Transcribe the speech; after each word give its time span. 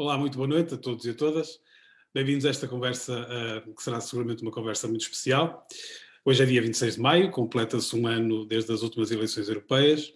Olá, 0.00 0.16
muito 0.16 0.38
boa 0.38 0.48
noite 0.48 0.72
a 0.72 0.78
todos 0.78 1.04
e 1.04 1.10
a 1.10 1.14
todas. 1.14 1.60
Bem-vindos 2.14 2.46
a 2.46 2.48
esta 2.48 2.66
conversa, 2.66 3.12
uh, 3.20 3.74
que 3.74 3.82
será 3.82 4.00
seguramente 4.00 4.40
uma 4.40 4.50
conversa 4.50 4.88
muito 4.88 5.02
especial. 5.02 5.68
Hoje 6.24 6.42
é 6.42 6.46
dia 6.46 6.62
26 6.62 6.94
de 6.94 7.00
maio, 7.02 7.30
completa-se 7.30 7.94
um 7.94 8.06
ano 8.06 8.46
desde 8.46 8.72
as 8.72 8.80
últimas 8.80 9.10
eleições 9.10 9.50
europeias. 9.50 10.10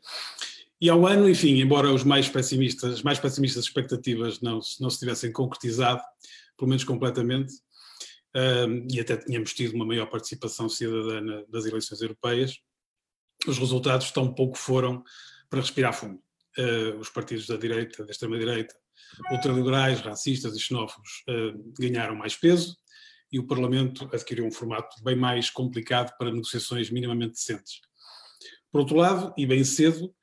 E 0.81 0.89
ao 0.89 1.07
ano, 1.07 1.29
enfim, 1.29 1.61
embora 1.61 1.93
os 1.93 2.03
mais 2.03 2.27
pessimistas, 2.31 2.95
as 2.95 3.03
mais 3.03 3.19
pessimistas 3.19 3.65
expectativas 3.67 4.41
não, 4.41 4.59
não 4.81 4.89
se 4.89 4.99
tivessem 5.01 5.31
concretizado, 5.31 6.01
pelo 6.57 6.71
menos 6.71 6.83
completamente, 6.83 7.53
uh, 8.35 8.87
e 8.91 8.99
até 8.99 9.19
tínhamos 9.19 9.53
tido 9.53 9.75
uma 9.75 9.85
maior 9.85 10.07
participação 10.07 10.67
cidadã 10.67 11.45
das 11.51 11.67
eleições 11.67 12.01
europeias, 12.01 12.59
os 13.47 13.59
resultados 13.59 14.11
tão 14.13 14.33
pouco 14.33 14.57
foram 14.57 15.05
para 15.51 15.61
respirar 15.61 15.93
fundo. 15.93 16.19
Uh, 16.57 16.97
os 16.99 17.11
partidos 17.11 17.47
da 17.47 17.59
direita, 17.59 18.03
da 18.03 18.13
extrema-direita, 18.13 18.75
ultraliberais, 19.31 20.01
racistas 20.01 20.57
e 20.57 20.61
xenófobos 20.61 21.23
uh, 21.29 21.73
ganharam 21.79 22.15
mais 22.15 22.37
peso 22.37 22.77
e 23.31 23.39
o 23.39 23.47
Parlamento 23.47 24.09
adquiriu 24.13 24.47
um 24.47 24.53
formato 24.53 25.03
bem 25.03 25.17
mais 25.17 25.51
complicado 25.51 26.17
para 26.17 26.31
negociações 26.31 26.91
minimamente 26.91 27.33
decentes. 27.33 27.81
Por 28.71 28.81
outro 28.81 28.97
lado, 28.97 29.33
e 29.37 29.47
bem 29.47 29.65
cedo, 29.65 30.15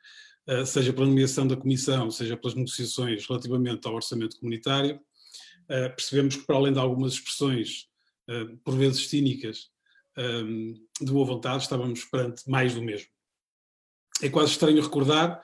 uh, 0.48 0.66
seja 0.66 0.94
pela 0.94 1.08
nomeação 1.08 1.48
da 1.48 1.56
Comissão, 1.56 2.12
seja 2.12 2.38
pelas 2.38 2.56
negociações 2.56 3.26
relativamente 3.28 3.88
ao 3.88 3.96
orçamento 3.96 4.38
comunitário, 4.38 4.96
uh, 4.96 5.96
percebemos 5.96 6.36
que, 6.36 6.46
para 6.46 6.56
além 6.56 6.74
de 6.74 6.80
algumas 6.80 7.14
expressões, 7.14 7.90
por 8.64 8.78
vezes 8.78 9.10
cínicas, 9.10 9.70
de 10.16 11.12
boa 11.12 11.26
vontade, 11.26 11.64
estávamos 11.64 12.06
perante 12.06 12.50
mais 12.50 12.74
do 12.74 12.82
mesmo. 12.82 13.10
É 14.22 14.30
quase 14.30 14.52
estranho 14.52 14.82
recordar 14.82 15.42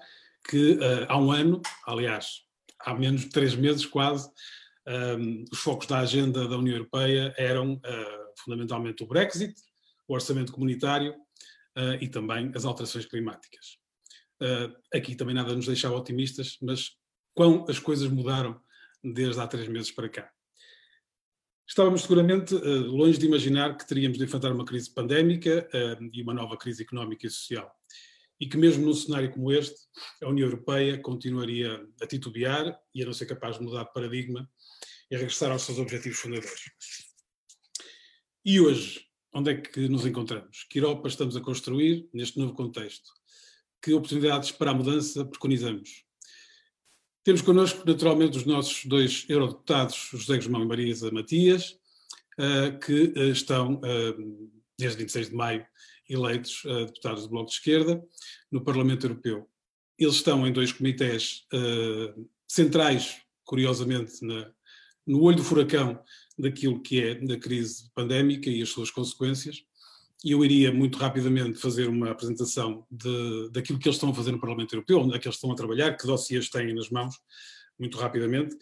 que 0.47 0.79
há 1.09 1.17
um 1.17 1.29
ano, 1.29 1.61
aliás, 1.85 2.46
há 2.79 2.93
menos 2.93 3.21
de 3.21 3.29
três 3.29 3.55
meses 3.55 3.85
quase, 3.85 4.29
um, 4.87 5.43
os 5.51 5.59
focos 5.59 5.85
da 5.85 5.99
agenda 5.99 6.47
da 6.47 6.57
União 6.57 6.75
Europeia 6.75 7.33
eram 7.37 7.73
uh, 7.73 8.33
fundamentalmente 8.37 9.03
o 9.03 9.07
Brexit, 9.07 9.53
o 10.07 10.13
orçamento 10.13 10.53
comunitário 10.53 11.13
uh, 11.13 12.01
e 12.01 12.07
também 12.07 12.51
as 12.55 12.63
alterações 12.63 13.05
climáticas. 13.05 13.77
Uh, 14.41 14.73
aqui 14.93 15.13
também 15.13 15.35
nada 15.35 15.53
nos 15.53 15.65
deixava 15.65 15.95
otimistas, 15.95 16.57
mas 16.61 16.91
quão 17.33 17.65
as 17.67 17.79
coisas 17.79 18.07
mudaram 18.07 18.61
desde 19.03 19.41
há 19.41 19.47
três 19.47 19.67
meses 19.67 19.91
para 19.91 20.07
cá. 20.07 20.31
Estávamos 21.67 22.03
seguramente 22.03 22.55
longe 22.55 23.19
de 23.19 23.25
imaginar 23.25 23.75
que 23.75 23.85
teríamos 23.85 24.17
de 24.17 24.23
enfrentar 24.23 24.53
uma 24.53 24.63
crise 24.63 24.89
pandémica 24.93 25.67
e 26.13 26.21
uma 26.21 26.33
nova 26.33 26.55
crise 26.55 26.81
económica 26.81 27.27
e 27.27 27.29
social 27.29 27.76
e 28.39 28.47
que 28.47 28.57
mesmo 28.57 28.85
num 28.85 28.93
cenário 28.93 29.31
como 29.31 29.51
este, 29.51 29.75
a 30.21 30.29
União 30.29 30.47
Europeia 30.47 30.97
continuaria 30.99 31.85
a 32.01 32.07
titubear 32.07 32.77
e 32.93 33.01
a 33.01 33.05
não 33.05 33.13
ser 33.13 33.25
capaz 33.25 33.57
de 33.57 33.63
mudar 33.63 33.83
de 33.83 33.93
paradigma 33.93 34.49
e 35.09 35.15
regressar 35.15 35.51
aos 35.51 35.63
seus 35.63 35.79
objetivos 35.79 36.19
fundadores. 36.19 36.63
E 38.45 38.59
hoje, 38.59 39.05
onde 39.33 39.51
é 39.51 39.55
que 39.55 39.87
nos 39.87 40.05
encontramos? 40.05 40.65
Que 40.69 40.79
Europa 40.79 41.07
estamos 41.07 41.35
a 41.35 41.41
construir 41.41 42.07
neste 42.13 42.39
novo 42.39 42.53
contexto? 42.53 43.09
Que 43.81 43.93
oportunidades 43.93 44.51
para 44.51 44.71
a 44.71 44.73
mudança 44.73 45.25
preconizamos? 45.25 46.05
Temos 47.23 47.41
connosco, 47.41 47.83
naturalmente, 47.85 48.37
os 48.37 48.45
nossos 48.45 48.85
dois 48.85 49.25
eurodeputados, 49.27 50.09
José 50.13 50.37
Guzmão 50.37 50.63
e 50.63 50.65
Marisa 50.65 51.11
Matias, 51.11 51.77
eh, 52.39 52.71
que 52.71 53.13
eh, 53.15 53.29
estão, 53.29 53.81
eh, 53.83 54.15
desde 54.77 54.99
26 54.99 55.29
de 55.31 55.35
maio, 55.35 55.65
eleitos 56.09 56.63
uh, 56.65 56.85
deputados 56.85 57.23
do 57.23 57.29
Bloco 57.29 57.49
de 57.49 57.55
Esquerda 57.55 58.03
no 58.51 58.63
Parlamento 58.63 59.05
Europeu. 59.05 59.47
Eles 59.97 60.15
estão 60.15 60.45
em 60.47 60.53
dois 60.53 60.71
comitês 60.71 61.45
uh, 61.53 62.29
centrais, 62.47 63.17
curiosamente, 63.43 64.23
na, 64.25 64.51
no 65.05 65.21
olho 65.23 65.37
do 65.37 65.43
furacão 65.43 65.99
daquilo 66.37 66.81
que 66.81 67.01
é 67.01 67.15
da 67.15 67.37
crise 67.37 67.89
pandémica 67.95 68.49
e 68.49 68.61
as 68.61 68.69
suas 68.69 68.91
consequências. 68.91 69.63
E 70.23 70.31
eu 70.31 70.43
iria 70.43 70.71
muito 70.71 70.97
rapidamente 70.97 71.59
fazer 71.59 71.87
uma 71.87 72.11
apresentação 72.11 72.85
de, 72.89 73.49
daquilo 73.51 73.79
que 73.79 73.87
eles 73.87 73.95
estão 73.95 74.09
a 74.09 74.13
fazer 74.13 74.31
no 74.31 74.39
Parlamento 74.39 74.73
Europeu, 74.73 74.99
onde 74.99 75.15
é 75.15 75.19
que 75.19 75.27
eles 75.27 75.35
estão 75.35 75.51
a 75.51 75.55
trabalhar, 75.55 75.95
que 75.95 76.07
dossiês 76.07 76.49
têm 76.49 76.73
nas 76.73 76.89
mãos, 76.89 77.15
muito 77.79 77.97
rapidamente. 77.97 78.55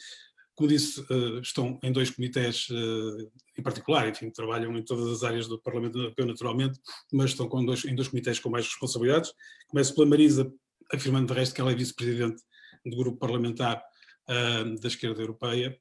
Como 0.56 0.70
disse, 0.70 1.02
uh, 1.02 1.40
estão 1.40 1.78
em 1.84 1.92
dois 1.92 2.10
comitês 2.10 2.68
uh, 2.70 3.32
em 3.58 3.62
particular, 3.62 4.08
enfim, 4.08 4.30
trabalham 4.30 4.76
em 4.78 4.84
todas 4.84 5.08
as 5.12 5.24
áreas 5.24 5.48
do 5.48 5.62
Parlamento 5.62 5.98
Europeu 5.98 6.26
naturalmente, 6.26 6.80
mas 7.12 7.32
estão 7.32 7.50
dois, 7.66 7.84
em 7.84 7.94
dois 7.94 8.08
comitês 8.08 8.40
com 8.40 8.50
mais 8.50 8.66
responsabilidades. 8.66 9.34
Começo 9.68 9.94
pela 9.94 10.08
Marisa, 10.08 10.50
afirmando 10.94 11.28
de 11.28 11.34
resto 11.38 11.54
que 11.54 11.60
ela 11.60 11.72
é 11.72 11.76
vice-presidente 11.76 12.42
do 12.86 12.96
grupo 12.96 13.18
parlamentar 13.18 13.84
uh, 14.30 14.80
da 14.80 14.88
esquerda 14.88 15.22
europeia, 15.22 15.78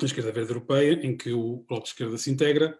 da 0.00 0.06
esquerda 0.06 0.32
verde 0.32 0.52
europeia, 0.52 0.92
em 1.02 1.14
que 1.14 1.32
o 1.32 1.64
Bloco 1.68 1.84
de 1.84 1.90
Esquerda 1.90 2.16
se 2.16 2.30
integra, 2.30 2.78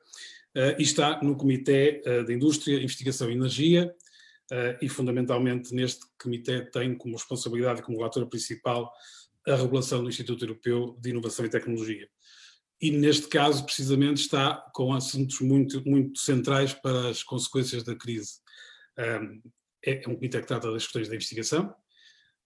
e 0.79 0.83
está 0.83 1.23
no 1.23 1.37
Comitê 1.37 2.03
de 2.27 2.33
Indústria, 2.33 2.83
Investigação 2.83 3.31
e 3.31 3.35
Energia, 3.35 3.95
e 4.81 4.89
fundamentalmente 4.89 5.75
neste 5.75 6.01
comitê 6.21 6.63
tem 6.63 6.97
como 6.97 7.15
responsabilidade, 7.15 7.83
como 7.83 7.99
relatora 7.99 8.27
principal, 8.27 8.93
a 9.47 9.55
regulação 9.57 10.03
do 10.03 10.09
Instituto 10.09 10.45
Europeu 10.45 10.97
de 11.01 11.11
Inovação 11.11 11.45
e 11.45 11.51
Tecnologia. 11.51 12.09
E 12.81 12.91
neste 12.91 13.29
caso, 13.29 13.65
precisamente, 13.65 14.21
está 14.21 14.55
com 14.73 14.93
assuntos 14.93 15.41
muito, 15.41 15.83
muito 15.89 16.19
centrais 16.19 16.73
para 16.73 17.09
as 17.09 17.23
consequências 17.23 17.83
da 17.83 17.97
crise. 17.97 18.35
É, 18.97 19.21
é 19.85 20.09
um 20.09 20.15
comitê 20.15 20.41
que 20.41 20.47
trata 20.47 20.71
das 20.71 20.85
questões 20.85 21.09
da 21.09 21.17
investigação, 21.17 21.75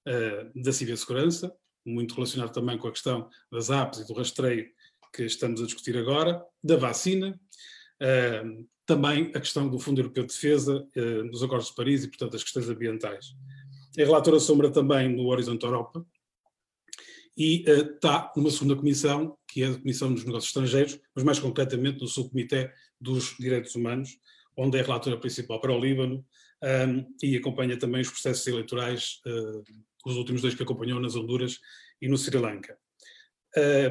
ah, 0.07 0.51
da 0.55 0.73
cibersegurança, 0.73 1.55
muito 1.85 2.15
relacionado 2.15 2.53
também 2.53 2.79
com 2.79 2.89
a 2.89 2.93
questão 2.93 3.29
das 3.51 3.69
apps 3.69 4.01
e 4.01 4.07
do 4.07 4.15
rastreio 4.15 4.71
que 5.15 5.25
estamos 5.25 5.61
a 5.61 5.67
discutir 5.67 5.99
agora, 5.99 6.43
da 6.65 6.77
vacina, 6.77 7.39
também 8.87 9.31
a 9.35 9.41
questão 9.41 9.69
do 9.69 9.79
Fundo 9.79 10.01
Europeu 10.01 10.25
de 10.25 10.33
Defesa, 10.33 10.89
ah, 10.97 11.31
dos 11.31 11.43
Acordos 11.43 11.69
de 11.69 11.75
Paris 11.75 12.05
e, 12.05 12.09
portanto, 12.09 12.37
as 12.37 12.43
questões 12.43 12.69
ambientais. 12.71 13.35
É 13.99 14.05
relatora 14.05 14.41
sombra 14.41 14.71
também 14.71 15.15
no 15.15 15.27
Horizonte 15.27 15.65
Europa, 15.67 16.07
e 17.37 17.65
uh, 17.69 17.95
está 17.95 18.33
numa 18.37 18.51
segunda 18.51 18.77
comissão, 18.77 19.37
que 19.49 19.63
é 19.63 19.69
a 19.69 19.79
Comissão 19.79 20.13
dos 20.13 20.25
Negócios 20.25 20.51
Estrangeiros, 20.51 20.99
mas 21.15 21.25
mais 21.25 21.39
concretamente 21.39 22.01
no 22.01 22.09
Subcomitê 22.09 22.71
dos 23.01 23.35
Direitos 23.39 23.75
Humanos, 23.75 24.19
onde 24.57 24.79
é 24.79 24.83
relatora 24.83 25.19
principal 25.19 25.61
para 25.61 25.73
o 25.73 25.81
Líbano 25.81 26.25
um, 26.63 27.07
e 27.23 27.37
acompanha 27.37 27.79
também 27.79 28.03
os 28.03 28.11
processos 28.11 28.47
eleitorais, 28.47 29.21
uh, 29.27 29.65
os 30.05 30.17
últimos 30.17 30.43
dois 30.43 30.55
que 30.55 30.63
acompanhou 30.63 31.01
nas 31.01 31.17
Honduras 31.17 31.59
e 32.01 32.09
no 32.09 32.17
Sri 32.17 32.39
Lanka. 32.39 32.77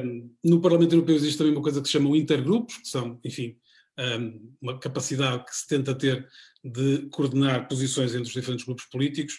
Um, 0.04 0.34
no 0.44 0.60
Parlamento 0.60 0.94
Europeu 0.94 1.14
existe 1.14 1.38
também 1.38 1.52
uma 1.52 1.62
coisa 1.62 1.80
que 1.80 1.86
se 1.86 1.92
chama 1.92 2.16
intergrupos, 2.16 2.78
que 2.78 2.88
são, 2.88 3.20
enfim, 3.24 3.56
um, 3.98 4.54
uma 4.60 4.78
capacidade 4.78 5.44
que 5.44 5.54
se 5.54 5.66
tenta 5.66 5.94
ter 5.94 6.26
de 6.64 7.08
coordenar 7.10 7.68
posições 7.68 8.12
entre 8.12 8.28
os 8.28 8.32
diferentes 8.32 8.64
grupos 8.64 8.86
políticos 8.86 9.34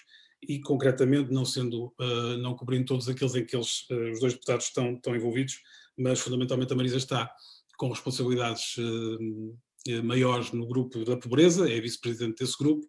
e 0.47 0.59
concretamente 0.59 1.31
não 1.31 1.45
sendo, 1.45 1.93
uh, 1.99 2.37
não 2.37 2.55
cobrindo 2.55 2.85
todos 2.85 3.07
aqueles 3.07 3.35
em 3.35 3.45
que 3.45 3.55
eles, 3.55 3.87
uh, 3.89 4.11
os 4.11 4.19
dois 4.19 4.33
deputados 4.33 4.65
estão, 4.67 4.93
estão 4.93 5.15
envolvidos, 5.15 5.59
mas 5.97 6.19
fundamentalmente 6.19 6.73
a 6.73 6.75
Marisa 6.75 6.97
está 6.97 7.29
com 7.77 7.89
responsabilidades 7.89 8.75
uh, 8.77 10.03
maiores 10.03 10.51
no 10.51 10.65
grupo 10.65 11.03
da 11.03 11.17
pobreza, 11.17 11.69
é 11.69 11.79
vice-presidente 11.81 12.43
desse 12.43 12.57
grupo, 12.57 12.87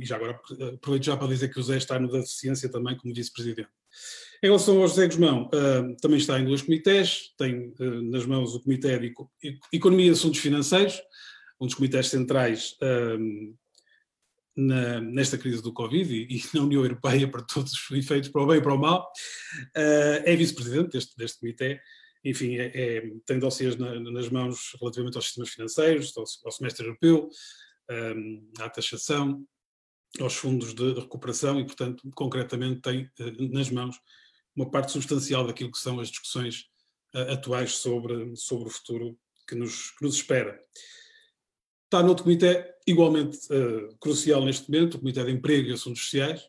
e 0.00 0.06
já 0.06 0.14
agora 0.14 0.40
aproveito 0.74 1.04
já 1.04 1.16
para 1.16 1.26
dizer 1.26 1.48
que 1.48 1.58
o 1.58 1.62
José 1.62 1.76
está 1.76 1.98
no 1.98 2.08
da 2.08 2.18
deficiência 2.18 2.70
também 2.70 2.96
como 2.96 3.12
vice-presidente. 3.12 3.68
Em 4.40 4.46
relação 4.46 4.80
ao 4.80 4.86
José 4.86 5.08
Guzmão, 5.08 5.50
também 6.00 6.18
está 6.18 6.38
em 6.38 6.44
dois 6.44 6.62
comitês, 6.62 7.34
tem 7.36 7.74
nas 8.04 8.24
mãos 8.24 8.54
o 8.54 8.60
Comitê 8.60 8.96
de 8.96 9.12
Economia 9.72 10.06
e 10.06 10.10
Assuntos 10.10 10.38
Financeiros, 10.38 11.02
um 11.60 11.66
dos 11.66 11.74
comitês 11.74 12.06
centrais 12.06 12.76
na, 14.56 15.00
nesta 15.00 15.38
crise 15.38 15.62
do 15.62 15.72
Covid 15.72 16.14
e, 16.14 16.36
e, 16.36 16.42
na 16.54 16.62
União 16.62 16.82
Europeia 16.82 17.30
para 17.30 17.42
todos 17.42 17.72
os 17.72 17.90
efeitos, 17.96 18.28
para 18.30 18.42
o 18.42 18.46
bem 18.46 18.58
e 18.58 18.62
para 18.62 18.74
o 18.74 18.78
mal, 18.78 19.10
uh, 19.76 20.22
é 20.24 20.36
vice-presidente 20.36 20.90
deste, 20.90 21.16
deste 21.16 21.40
comitê, 21.40 21.80
enfim, 22.24 22.56
é, 22.56 22.70
é, 22.74 23.10
tem 23.26 23.38
dossiês 23.38 23.76
na, 23.76 23.98
nas 23.98 24.28
mãos 24.28 24.76
relativamente 24.80 25.16
aos 25.16 25.24
sistemas 25.26 25.50
financeiros, 25.50 26.16
ao, 26.16 26.24
ao 26.44 26.52
semestre 26.52 26.86
europeu, 26.86 27.28
um, 27.90 28.52
à 28.60 28.68
taxação, 28.70 29.44
aos 30.20 30.34
fundos 30.34 30.74
de, 30.74 30.94
de, 30.94 31.00
recuperação 31.00 31.58
e, 31.58 31.64
portanto, 31.64 32.08
concretamente 32.14 32.80
tem 32.80 33.10
uh, 33.20 33.52
nas 33.52 33.70
mãos 33.70 33.96
uma 34.54 34.70
parte 34.70 34.92
substancial 34.92 35.46
daquilo 35.46 35.72
que 35.72 35.78
são 35.78 35.98
as 35.98 36.08
discussões 36.08 36.66
uh, 37.14 37.32
atuais 37.32 37.76
sobre, 37.76 38.36
sobre 38.36 38.68
o 38.68 38.72
futuro 38.72 39.18
que 39.48 39.56
nos, 39.56 39.90
que 39.92 40.04
nos 40.04 40.14
espera. 40.14 40.60
Está 41.92 42.02
noutro 42.02 42.24
comitê 42.24 42.74
igualmente 42.86 43.36
uh, 43.52 43.94
crucial 44.00 44.42
neste 44.42 44.70
momento, 44.70 44.94
o 44.94 44.98
Comitê 44.98 45.22
de 45.24 45.30
Emprego 45.30 45.68
e 45.68 45.74
Assuntos 45.74 46.04
Sociais, 46.04 46.48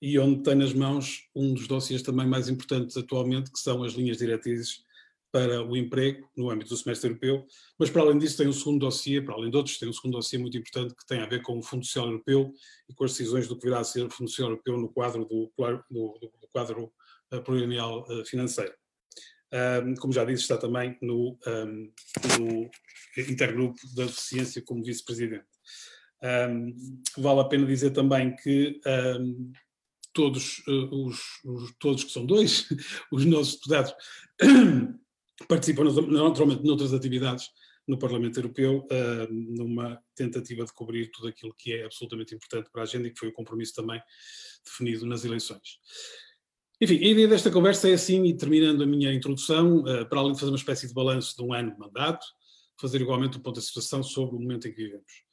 e 0.00 0.16
onde 0.20 0.44
tem 0.44 0.54
nas 0.54 0.72
mãos 0.72 1.24
um 1.34 1.52
dos 1.52 1.66
dossiês 1.66 2.00
também 2.00 2.28
mais 2.28 2.48
importantes 2.48 2.96
atualmente, 2.96 3.50
que 3.50 3.58
são 3.58 3.82
as 3.82 3.94
linhas 3.94 4.18
diretrizes 4.18 4.84
para 5.32 5.64
o 5.64 5.76
emprego 5.76 6.30
no 6.36 6.48
âmbito 6.48 6.70
do 6.70 6.76
semestre 6.76 7.10
europeu, 7.10 7.44
mas 7.76 7.90
para 7.90 8.02
além 8.02 8.18
disso 8.18 8.36
tem 8.36 8.46
um 8.46 8.52
segundo 8.52 8.78
dossiê, 8.78 9.20
para 9.20 9.34
além 9.34 9.50
de 9.50 9.56
outros, 9.56 9.80
tem 9.80 9.88
um 9.88 9.92
segundo 9.92 10.12
dossiê 10.12 10.38
muito 10.38 10.56
importante 10.56 10.94
que 10.94 11.04
tem 11.08 11.22
a 11.22 11.26
ver 11.26 11.42
com 11.42 11.58
o 11.58 11.62
Fundo 11.62 11.84
Social 11.84 12.06
Europeu 12.06 12.52
e 12.88 12.94
com 12.94 13.02
as 13.02 13.10
decisões 13.10 13.48
do 13.48 13.58
que 13.58 13.66
virá 13.66 13.80
a 13.80 13.84
ser 13.84 14.06
o 14.06 14.10
Fundo 14.10 14.30
Social 14.30 14.50
Europeu 14.50 14.78
no 14.78 14.88
quadro 14.90 15.24
do, 15.24 15.52
do, 15.90 16.18
do 16.20 16.48
quadro 16.52 16.92
uh, 17.32 17.42
plurianual 17.42 18.06
uh, 18.08 18.24
financeiro. 18.24 18.72
Um, 19.52 19.94
como 19.94 20.12
já 20.12 20.24
disse, 20.24 20.42
está 20.42 20.56
também 20.56 20.96
no, 21.00 21.38
um, 21.46 21.92
no 22.38 22.70
intergrupo 23.16 23.78
da 23.94 24.04
deficiência 24.04 24.62
como 24.62 24.84
vice-presidente. 24.84 25.46
Vale 27.16 27.40
a 27.40 27.44
pena 27.44 27.64
dizer 27.64 27.90
também 27.90 28.34
que 28.36 28.80
todos, 30.18 30.58
uh, 30.66 31.06
os, 31.06 31.20
os, 31.44 31.72
todos 31.78 32.02
que 32.02 32.10
são 32.10 32.26
dois, 32.26 32.66
os 33.12 33.24
nossos 33.24 33.54
deputados, 33.54 33.94
participam 35.46 35.84
naturalmente 35.84 36.64
noutras 36.64 36.92
atividades 36.92 37.48
no 37.86 37.98
Parlamento 37.98 38.38
Europeu, 38.38 38.84
uh, 38.90 39.32
numa 39.32 40.02
tentativa 40.16 40.64
de 40.64 40.72
cobrir 40.72 41.08
tudo 41.12 41.28
aquilo 41.28 41.54
que 41.54 41.72
é 41.72 41.84
absolutamente 41.84 42.34
importante 42.34 42.68
para 42.70 42.82
a 42.82 42.84
agenda 42.84 43.06
e 43.06 43.12
que 43.12 43.18
foi 43.18 43.28
o 43.28 43.32
compromisso 43.32 43.74
também 43.74 44.02
definido 44.64 45.06
nas 45.06 45.24
eleições. 45.24 45.78
Enfim, 46.80 46.94
a 46.94 47.08
ideia 47.08 47.26
desta 47.26 47.50
conversa 47.50 47.90
é 47.90 47.94
assim, 47.94 48.24
e 48.24 48.36
terminando 48.36 48.84
a 48.84 48.86
minha 48.86 49.12
introdução, 49.12 49.80
uh, 49.80 50.08
para 50.08 50.20
além 50.20 50.32
de 50.32 50.38
fazer 50.38 50.52
uma 50.52 50.58
espécie 50.58 50.86
de 50.86 50.94
balanço 50.94 51.36
de 51.36 51.42
um 51.42 51.52
ano 51.52 51.72
de 51.72 51.78
mandato, 51.78 52.24
fazer 52.80 53.00
igualmente 53.00 53.36
um 53.36 53.40
ponto 53.40 53.58
de 53.58 53.66
situação 53.66 54.00
sobre 54.00 54.36
o 54.36 54.38
momento 54.38 54.68
em 54.68 54.72
que 54.72 54.84
vivemos. 54.84 55.24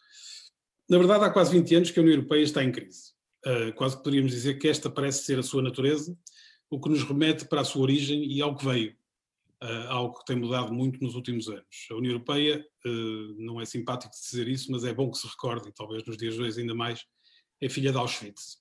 Na 0.90 0.98
verdade, 0.98 1.24
há 1.24 1.30
quase 1.30 1.52
20 1.52 1.76
anos 1.76 1.92
que 1.92 2.00
a 2.00 2.02
União 2.02 2.16
Europeia 2.16 2.42
está 2.42 2.64
em 2.64 2.72
crise. 2.72 3.14
Uh, 3.46 3.72
quase 3.76 3.96
poderíamos 3.96 4.32
dizer 4.32 4.56
que 4.56 4.68
esta 4.68 4.90
parece 4.90 5.24
ser 5.24 5.38
a 5.38 5.44
sua 5.44 5.62
natureza, 5.62 6.18
o 6.68 6.80
que 6.82 6.90
nos 6.90 7.04
remete 7.04 7.46
para 7.46 7.62
a 7.62 7.64
sua 7.64 7.84
origem 7.84 8.26
e 8.26 8.42
ao 8.42 8.56
que 8.56 8.66
veio, 8.66 8.96
uh, 9.62 9.88
algo 9.90 10.18
que 10.18 10.26
tem 10.26 10.36
mudado 10.36 10.74
muito 10.74 11.00
nos 11.04 11.14
últimos 11.14 11.48
anos. 11.48 11.88
A 11.92 11.94
União 11.94 12.14
Europeia, 12.14 12.66
não 13.38 13.62
é 13.62 13.66
simpático 13.66 14.14
dizer 14.14 14.48
isso, 14.48 14.72
mas 14.72 14.84
é 14.84 14.92
bom 14.92 15.12
que 15.12 15.18
se 15.20 15.28
recorde, 15.28 15.70
e 15.70 15.72
talvez 15.72 16.04
nos 16.06 16.18
dias 16.18 16.34
de 16.34 16.42
hoje 16.42 16.60
ainda 16.60 16.74
mais, 16.74 17.06
é 17.62 17.70
filha 17.70 17.92
de 17.92 17.98
Auschwitz, 17.98 18.58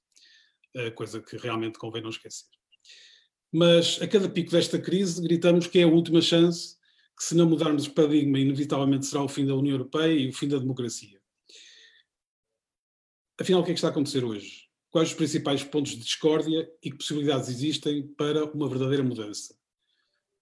coisa 0.95 1.21
que 1.21 1.37
realmente 1.37 1.79
convém 1.79 2.03
não 2.03 2.11
esquecer. 2.11 2.54
Mas 3.57 4.03
a 4.03 4.09
cada 4.09 4.29
pico 4.29 4.51
desta 4.51 4.81
crise 4.81 5.23
gritamos 5.23 5.69
que 5.69 5.79
é 5.79 5.85
a 5.85 5.87
última 5.87 6.21
chance, 6.21 6.77
que 7.17 7.23
se 7.23 7.37
não 7.37 7.49
mudarmos 7.49 7.85
de 7.85 7.91
paradigma, 7.91 8.37
inevitavelmente 8.37 9.07
será 9.07 9.23
o 9.23 9.29
fim 9.29 9.47
da 9.47 9.55
União 9.55 9.75
Europeia 9.75 10.13
e 10.13 10.29
o 10.29 10.33
fim 10.33 10.49
da 10.49 10.59
democracia. 10.59 11.21
Afinal, 13.41 13.61
o 13.61 13.65
que 13.65 13.71
é 13.71 13.75
que 13.75 13.79
está 13.79 13.87
a 13.87 13.91
acontecer 13.93 14.25
hoje? 14.25 14.69
Quais 14.91 15.11
os 15.11 15.15
principais 15.15 15.63
pontos 15.63 15.93
de 15.93 15.99
discórdia 15.99 16.69
e 16.83 16.91
que 16.91 16.97
possibilidades 16.97 17.49
existem 17.49 18.05
para 18.05 18.45
uma 18.45 18.69
verdadeira 18.69 19.05
mudança? 19.05 19.57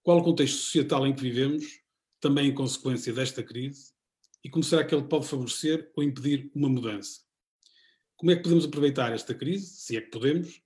Qual 0.02 0.16
o 0.16 0.24
contexto 0.24 0.56
societal 0.56 1.06
em 1.06 1.14
que 1.14 1.20
vivemos, 1.20 1.82
também 2.18 2.48
em 2.48 2.54
consequência 2.54 3.12
desta 3.12 3.42
crise, 3.42 3.92
e 4.42 4.48
como 4.48 4.64
será 4.64 4.86
que 4.86 4.94
ele 4.94 5.04
pode 5.04 5.26
favorecer 5.26 5.92
ou 5.94 6.02
impedir 6.02 6.50
uma 6.54 6.70
mudança? 6.70 7.20
Como 8.16 8.32
é 8.32 8.36
que 8.36 8.42
podemos 8.42 8.64
aproveitar 8.64 9.12
esta 9.12 9.34
crise, 9.34 9.66
se 9.66 9.98
é 9.98 10.00
que 10.00 10.10
podemos, 10.10 10.61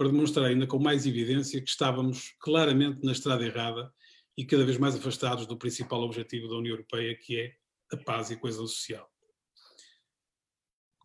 para 0.00 0.08
demonstrar 0.08 0.46
ainda 0.46 0.66
com 0.66 0.78
mais 0.78 1.04
evidência 1.04 1.60
que 1.60 1.68
estávamos 1.68 2.34
claramente 2.40 3.04
na 3.04 3.12
estrada 3.12 3.44
errada 3.44 3.92
e 4.34 4.46
cada 4.46 4.64
vez 4.64 4.78
mais 4.78 4.96
afastados 4.96 5.44
do 5.44 5.58
principal 5.58 6.00
objetivo 6.00 6.48
da 6.48 6.56
União 6.56 6.72
Europeia, 6.72 7.14
que 7.14 7.38
é 7.38 7.52
a 7.92 7.98
paz 7.98 8.30
e 8.30 8.32
a 8.32 8.38
coesão 8.38 8.66
social. 8.66 9.06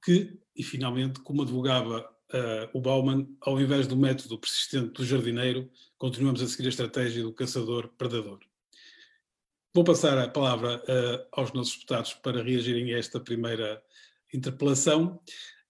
Que, 0.02 0.40
e 0.56 0.64
finalmente, 0.64 1.20
como 1.20 1.42
advogava 1.42 2.10
uh, 2.32 2.70
o 2.74 2.80
Bauman, 2.80 3.28
ao 3.42 3.60
invés 3.60 3.86
do 3.86 3.98
método 3.98 4.40
persistente 4.40 4.94
do 4.94 5.04
jardineiro, 5.04 5.70
continuamos 5.98 6.42
a 6.42 6.48
seguir 6.48 6.68
a 6.68 6.70
estratégia 6.70 7.22
do 7.22 7.34
caçador-predador. 7.34 8.40
Vou 9.74 9.84
passar 9.84 10.18
a 10.18 10.30
palavra 10.30 10.78
uh, 10.78 11.28
aos 11.34 11.52
nossos 11.52 11.74
deputados 11.74 12.14
para 12.14 12.42
reagirem 12.42 12.94
a 12.94 12.98
esta 12.98 13.20
primeira 13.20 13.84
interpelação. 14.34 15.20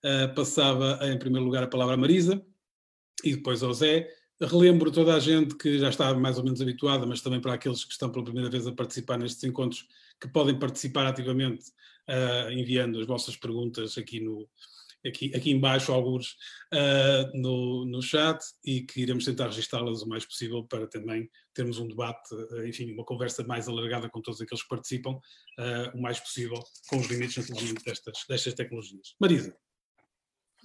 Uh, 0.03 0.31
passava, 0.35 0.99
em 1.01 1.17
primeiro 1.17 1.43
lugar, 1.43 1.63
a 1.63 1.67
palavra 1.67 1.95
a 1.95 1.97
Marisa 1.97 2.45
e 3.23 3.35
depois 3.35 3.63
ao 3.63 3.73
Zé. 3.73 4.07
Relembro 4.41 4.91
toda 4.91 5.15
a 5.15 5.19
gente 5.19 5.55
que 5.55 5.79
já 5.79 5.89
está 5.89 6.13
mais 6.13 6.37
ou 6.37 6.43
menos 6.43 6.61
habituada, 6.61 7.05
mas 7.05 7.21
também 7.21 7.39
para 7.39 7.53
aqueles 7.53 7.85
que 7.85 7.91
estão 7.91 8.11
pela 8.11 8.25
primeira 8.25 8.49
vez 8.49 8.67
a 8.67 8.71
participar 8.71 9.17
nestes 9.17 9.43
encontros, 9.43 9.87
que 10.19 10.27
podem 10.27 10.57
participar 10.59 11.07
ativamente 11.07 11.65
uh, 12.09 12.51
enviando 12.51 12.99
as 12.99 13.07
vossas 13.07 13.37
perguntas 13.37 13.97
aqui 13.97 14.19
no, 14.19 14.47
aqui, 15.07 15.31
aqui 15.35 15.51
embaixo, 15.51 15.91
alguns 15.91 16.35
uh, 16.73 17.37
no, 17.37 17.85
no 17.85 18.01
chat 18.01 18.43
e 18.63 18.81
que 18.81 19.01
iremos 19.01 19.25
tentar 19.25 19.45
registá-las 19.45 20.01
o 20.01 20.09
mais 20.09 20.25
possível 20.25 20.63
para 20.63 20.87
também 20.87 21.29
termos 21.53 21.79
um 21.79 21.87
debate, 21.87 22.33
uh, 22.33 22.67
enfim, 22.67 22.91
uma 22.91 23.05
conversa 23.05 23.43
mais 23.43 23.67
alargada 23.67 24.09
com 24.09 24.21
todos 24.21 24.41
aqueles 24.41 24.63
que 24.63 24.69
participam, 24.69 25.11
uh, 25.11 25.97
o 25.97 26.01
mais 26.01 26.19
possível, 26.19 26.59
com 26.89 26.97
os 26.97 27.07
limites 27.07 27.37
naturalmente 27.37 27.83
destas, 27.83 28.25
destas 28.27 28.53
tecnologias. 28.53 29.15
Marisa. 29.19 29.55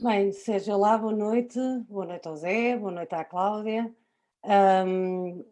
Bem, 0.03 0.33
seja 0.33 0.79
lá, 0.79 0.97
boa 0.97 1.13
noite, 1.13 1.59
boa 1.87 2.07
noite 2.07 2.27
ao 2.27 2.35
Zé, 2.35 2.75
boa 2.75 2.91
noite 2.91 3.15
à 3.15 3.23
Cláudia. 3.23 3.95
Um, 4.43 5.45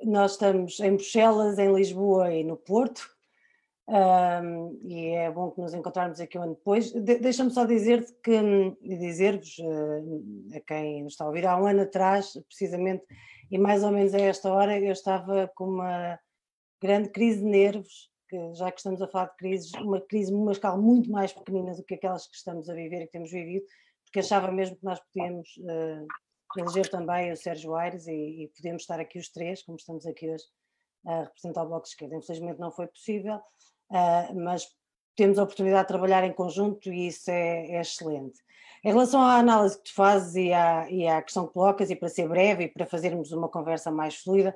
nós 0.00 0.32
estamos 0.32 0.78
em 0.78 0.94
Bruxelas, 0.94 1.58
em 1.58 1.74
Lisboa 1.74 2.32
e 2.32 2.44
no 2.44 2.56
Porto, 2.56 3.04
um, 3.88 4.78
e 4.84 5.08
é 5.08 5.28
bom 5.28 5.50
que 5.50 5.60
nos 5.60 5.74
encontrarmos 5.74 6.20
aqui 6.20 6.38
um 6.38 6.42
ano 6.42 6.54
depois. 6.54 6.92
De, 6.92 7.18
Deixa-me 7.18 7.50
só 7.50 7.64
dizer 7.64 8.06
que 8.22 8.76
dizer-vos 8.80 9.58
uh, 9.58 10.56
a 10.56 10.60
quem 10.60 11.02
nos 11.02 11.14
está 11.14 11.24
a 11.24 11.26
ouvir, 11.26 11.44
há 11.44 11.60
um 11.60 11.66
ano 11.66 11.82
atrás, 11.82 12.38
precisamente, 12.46 13.02
e 13.50 13.58
mais 13.58 13.82
ou 13.82 13.90
menos 13.90 14.14
a 14.14 14.20
esta 14.20 14.52
hora, 14.52 14.78
eu 14.78 14.92
estava 14.92 15.50
com 15.52 15.64
uma 15.64 16.16
grande 16.80 17.08
crise 17.08 17.40
de 17.40 17.46
nervos, 17.46 18.08
que 18.28 18.54
já 18.54 18.70
que 18.70 18.78
estamos 18.78 19.00
a 19.02 19.08
falar 19.08 19.26
de 19.26 19.36
crises, 19.36 19.72
uma 19.74 20.00
crise 20.00 20.32
numa 20.32 20.52
escala 20.52 20.76
muito 20.76 21.10
mais 21.10 21.32
pequenina 21.32 21.74
do 21.74 21.82
que 21.84 21.94
aquelas 21.94 22.26
que 22.26 22.36
estamos 22.36 22.68
a 22.68 22.74
viver 22.74 23.02
e 23.02 23.06
que 23.06 23.12
temos 23.12 23.30
vivido, 23.30 23.66
porque 24.04 24.20
achava 24.20 24.50
mesmo 24.50 24.76
que 24.76 24.84
nós 24.84 25.00
podíamos 25.00 25.48
uh, 25.58 26.06
eleger 26.58 26.88
também 26.88 27.32
o 27.32 27.36
Sérgio 27.36 27.74
Aires 27.74 28.06
e, 28.06 28.50
e 28.62 28.68
estar 28.76 29.00
aqui 29.00 29.18
os 29.18 29.28
três, 29.28 29.62
como 29.62 29.76
estamos 29.76 30.06
aqui 30.06 30.30
hoje, 30.30 30.44
a 31.06 31.22
representar 31.24 31.64
o 31.64 31.68
Bloco 31.68 31.84
de 31.84 31.90
Esquerda. 31.90 32.16
Infelizmente 32.16 32.58
não 32.58 32.70
foi 32.70 32.86
possível 32.86 33.40
uh, 33.90 34.34
mas 34.34 34.66
temos 35.16 35.38
a 35.38 35.44
oportunidade 35.44 35.82
de 35.82 35.88
trabalhar 35.88 36.24
em 36.24 36.32
conjunto 36.32 36.92
e 36.92 37.08
isso 37.08 37.30
é, 37.30 37.66
é, 37.70 37.80
excelente. 37.80 38.40
Em 38.84 38.90
relação 38.90 39.20
à 39.20 39.36
análise 39.36 39.78
que 39.78 39.84
tu 39.84 39.94
fazes 39.94 40.34
e 40.34 40.52
à, 40.52 40.90
e 40.90 41.06
à 41.06 41.22
questão 41.22 41.46
que 41.46 41.52
colocas, 41.52 41.90
e 41.90 41.96
para 41.96 42.08
ser 42.08 42.28
breve 42.28 42.64
e 42.64 42.68
para 42.68 42.84
fazermos 42.84 43.32
uma 43.32 43.48
conversa 43.48 43.90
mais 43.90 44.16
fluida, 44.16 44.54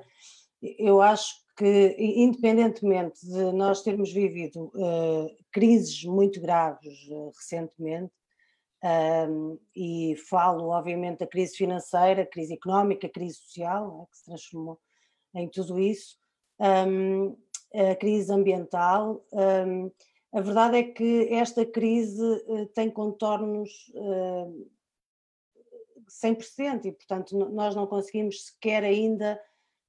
eu 0.61 1.01
acho 1.01 1.33
que, 1.59 1.95
independentemente 1.99 3.19
de 3.27 3.51
nós 3.51 3.81
termos 3.81 4.13
vivido 4.13 4.71
uh, 4.75 5.29
crises 5.51 6.05
muito 6.05 6.39
graves 6.39 7.05
uh, 7.09 7.31
recentemente, 7.35 8.13
um, 8.81 9.59
e 9.75 10.15
falo, 10.29 10.69
obviamente, 10.69 11.19
da 11.19 11.27
crise 11.27 11.57
financeira, 11.57 12.25
crise 12.25 12.53
económica, 12.53 13.09
crise 13.09 13.39
social, 13.39 13.97
né, 13.97 14.05
que 14.09 14.17
se 14.17 14.23
transformou 14.23 14.79
em 15.35 15.49
tudo 15.49 15.77
isso, 15.77 16.17
um, 16.87 17.35
a 17.75 17.93
crise 17.97 18.31
ambiental. 18.31 19.21
Um, 19.33 19.91
a 20.31 20.39
verdade 20.39 20.77
é 20.77 20.83
que 20.83 21.27
esta 21.33 21.65
crise 21.65 22.23
uh, 22.23 22.67
tem 22.67 22.89
contornos 22.89 23.91
sem 26.07 26.33
precedente 26.33 26.87
e, 26.87 26.93
portanto, 26.93 27.37
nós 27.37 27.75
não 27.75 27.85
conseguimos 27.85 28.45
sequer 28.45 28.85
ainda 28.85 29.37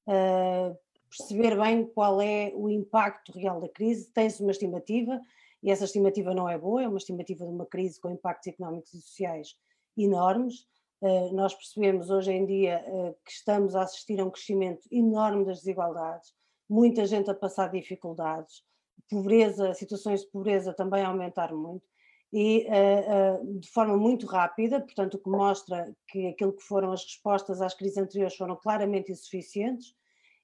uh, 0.09 0.77
perceber 1.11 1.61
bem 1.61 1.85
qual 1.85 2.23
é 2.23 2.53
o 2.55 2.71
impacto 2.71 3.33
real 3.33 3.61
da 3.61 3.69
crise. 3.69 4.11
Tem-se 4.13 4.43
uma 4.43 4.53
estimativa 4.53 5.21
e 5.63 5.71
essa 5.71 5.85
estimativa 5.85 6.33
não 6.33 6.49
é 6.49 6.57
boa, 6.57 6.83
é 6.83 6.89
uma 6.89 6.99
estimativa 6.99 7.45
de 7.45 7.53
uma 7.53 7.67
crise 7.67 8.01
com 8.01 8.11
impactos 8.11 8.49
económicos 8.49 8.95
e 8.95 9.01
sociais 9.01 9.57
enormes. 9.97 10.67
Uh, 11.03 11.33
nós 11.35 11.55
percebemos 11.55 12.11
hoje 12.11 12.31
em 12.31 12.47
dia 12.47 12.85
uh, 12.87 13.17
que 13.25 13.33
estamos 13.33 13.75
a 13.75 13.83
assistir 13.83 14.21
a 14.21 14.25
um 14.25 14.31
crescimento 14.31 14.87
enorme 14.91 15.45
das 15.45 15.59
desigualdades, 15.59 16.33
muita 16.69 17.07
gente 17.07 17.31
a 17.31 17.35
passar 17.35 17.71
dificuldades, 17.71 18.63
pobreza, 19.09 19.75
situações 19.75 20.21
de 20.21 20.31
pobreza 20.31 20.75
também 20.75 21.03
a 21.03 21.09
aumentar 21.09 21.53
muito 21.55 21.89
e 22.33 22.67
uh, 22.69 23.59
de 23.59 23.69
forma 23.71 23.97
muito 23.97 24.27
rápida, 24.27 24.79
portanto 24.81 25.15
o 25.15 25.19
que 25.19 25.29
mostra 25.29 25.93
que 26.07 26.29
aquilo 26.29 26.53
que 26.53 26.63
foram 26.63 26.93
as 26.93 27.03
respostas 27.03 27.61
às 27.61 27.75
crises 27.75 27.97
anteriores 27.97 28.37
foram 28.37 28.55
claramente 28.55 29.11
insuficientes 29.11 29.95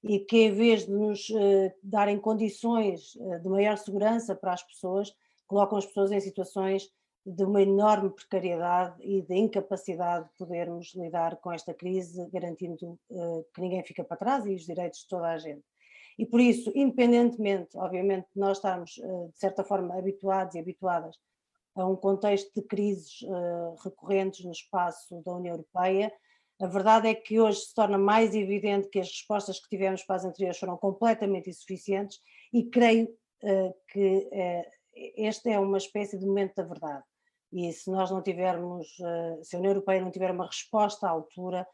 e 0.08 0.20
que 0.20 0.44
em 0.44 0.52
vez 0.52 0.86
de 0.86 0.92
nos 0.92 1.28
uh, 1.30 1.72
darem 1.82 2.18
condições 2.18 3.12
de 3.42 3.48
maior 3.48 3.76
segurança 3.76 4.34
para 4.34 4.52
as 4.52 4.62
pessoas, 4.62 5.12
colocam 5.46 5.78
as 5.78 5.86
pessoas 5.86 6.12
em 6.12 6.20
situações 6.20 6.88
de 7.24 7.44
uma 7.44 7.62
enorme 7.62 8.10
precariedade 8.10 8.96
e 9.02 9.20
de 9.22 9.34
incapacidade 9.34 10.26
de 10.26 10.34
podermos 10.38 10.94
lidar 10.94 11.36
com 11.36 11.52
esta 11.52 11.74
crise, 11.74 12.28
garantindo 12.30 12.96
que 13.52 13.60
ninguém 13.60 13.82
fica 13.82 14.04
para 14.04 14.16
trás 14.16 14.46
e 14.46 14.54
os 14.54 14.62
direitos 14.62 15.00
de 15.00 15.08
toda 15.08 15.30
a 15.30 15.36
gente. 15.36 15.64
E 16.18 16.24
por 16.24 16.40
isso, 16.40 16.72
independentemente, 16.74 17.76
obviamente, 17.76 18.26
de 18.34 18.40
nós 18.40 18.58
estarmos, 18.58 18.98
eh, 18.98 19.28
de 19.32 19.38
certa 19.38 19.62
forma, 19.62 19.96
habituados 19.98 20.54
e 20.54 20.58
habituadas 20.58 21.16
a 21.74 21.86
um 21.86 21.94
contexto 21.94 22.50
de 22.54 22.66
crises 22.66 23.22
eh, 23.22 23.74
recorrentes 23.84 24.44
no 24.44 24.52
espaço 24.52 25.22
da 25.22 25.34
União 25.34 25.54
Europeia, 25.54 26.10
a 26.60 26.66
verdade 26.66 27.08
é 27.08 27.14
que 27.14 27.40
hoje 27.40 27.60
se 27.60 27.74
torna 27.74 27.98
mais 27.98 28.34
evidente 28.34 28.88
que 28.88 28.98
as 28.98 29.08
respostas 29.08 29.60
que 29.60 29.68
tivemos 29.68 30.02
para 30.04 30.16
as 30.16 30.24
anteriores 30.24 30.58
foram 30.58 30.76
completamente 30.76 31.50
insuficientes 31.50 32.18
e 32.52 32.64
creio 32.70 33.08
eh, 33.42 33.74
que 33.88 34.28
este 35.16 35.50
é 35.50 35.58
uma 35.58 35.76
espécie 35.76 36.18
de 36.18 36.24
momento 36.24 36.54
da 36.54 36.62
verdade. 36.62 37.04
E 37.52 37.70
se 37.72 37.90
nós 37.90 38.10
não 38.10 38.22
tivermos, 38.22 38.86
se 39.42 39.54
a 39.54 39.58
União 39.58 39.72
Europeia 39.72 40.00
não 40.00 40.10
tiver 40.10 40.30
uma 40.30 40.46
resposta 40.46 41.06
à 41.06 41.10
altura, 41.10 41.66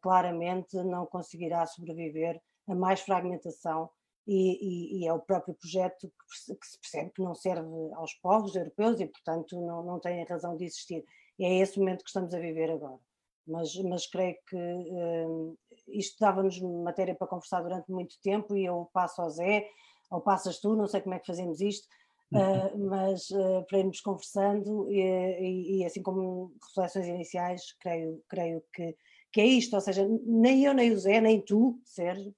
claramente 0.00 0.76
não 0.76 1.06
conseguirá 1.06 1.66
sobreviver 1.66 2.40
a 2.68 2.74
mais 2.74 3.00
fragmentação 3.00 3.90
e, 4.26 4.98
e, 4.98 5.02
e, 5.02 5.06
é 5.06 5.12
o 5.12 5.20
próprio 5.20 5.54
projeto 5.54 6.08
que, 6.08 6.66
se 6.68 6.78
percebe 6.80 7.12
que 7.12 7.22
não 7.22 7.34
serve 7.34 7.68
aos 7.94 8.12
povos 8.14 8.56
europeus 8.56 9.00
e, 9.00 9.06
portanto, 9.06 9.60
não, 9.60 9.84
não 9.84 10.00
tem 10.00 10.24
razão 10.24 10.56
de 10.56 10.64
existir. 10.64 11.04
E 11.38 11.44
é 11.44 11.58
esse 11.58 11.78
momento 11.78 12.02
que 12.02 12.08
estamos 12.08 12.34
a 12.34 12.40
viver 12.40 12.70
agora. 12.70 12.98
Mas, 13.46 13.74
mas 13.76 14.06
creio 14.08 14.36
que 14.48 14.56
um, 14.56 15.56
isto 15.88 16.16
dava-nos 16.18 16.60
matéria 16.60 17.14
para 17.14 17.28
conversar 17.28 17.62
durante 17.62 17.90
muito 17.90 18.16
tempo 18.20 18.56
e 18.56 18.64
eu 18.64 18.90
passo 18.92 19.22
ao 19.22 19.30
Zé, 19.30 19.68
ou 20.10 20.20
passas 20.20 20.58
tu, 20.58 20.74
não 20.74 20.86
sei 20.86 21.00
como 21.00 21.14
é 21.14 21.18
que 21.18 21.26
fazemos 21.26 21.60
isto, 21.60 21.86
uh, 22.32 22.78
mas 22.78 23.30
uh, 23.30 23.64
para 23.68 23.78
irmos 23.78 24.00
conversando 24.00 24.90
e, 24.90 25.00
e, 25.00 25.78
e, 25.78 25.84
assim 25.84 26.02
como 26.02 26.52
reflexões 26.68 27.06
iniciais, 27.06 27.72
creio, 27.80 28.22
creio 28.28 28.62
que, 28.72 28.96
que 29.32 29.40
é 29.40 29.46
isto, 29.46 29.74
ou 29.74 29.80
seja, 29.80 30.06
nem 30.24 30.64
eu, 30.64 30.74
nem 30.74 30.92
o 30.92 30.98
Zé, 30.98 31.20
nem 31.20 31.40
tu, 31.40 31.78
Sérgio, 31.84 32.34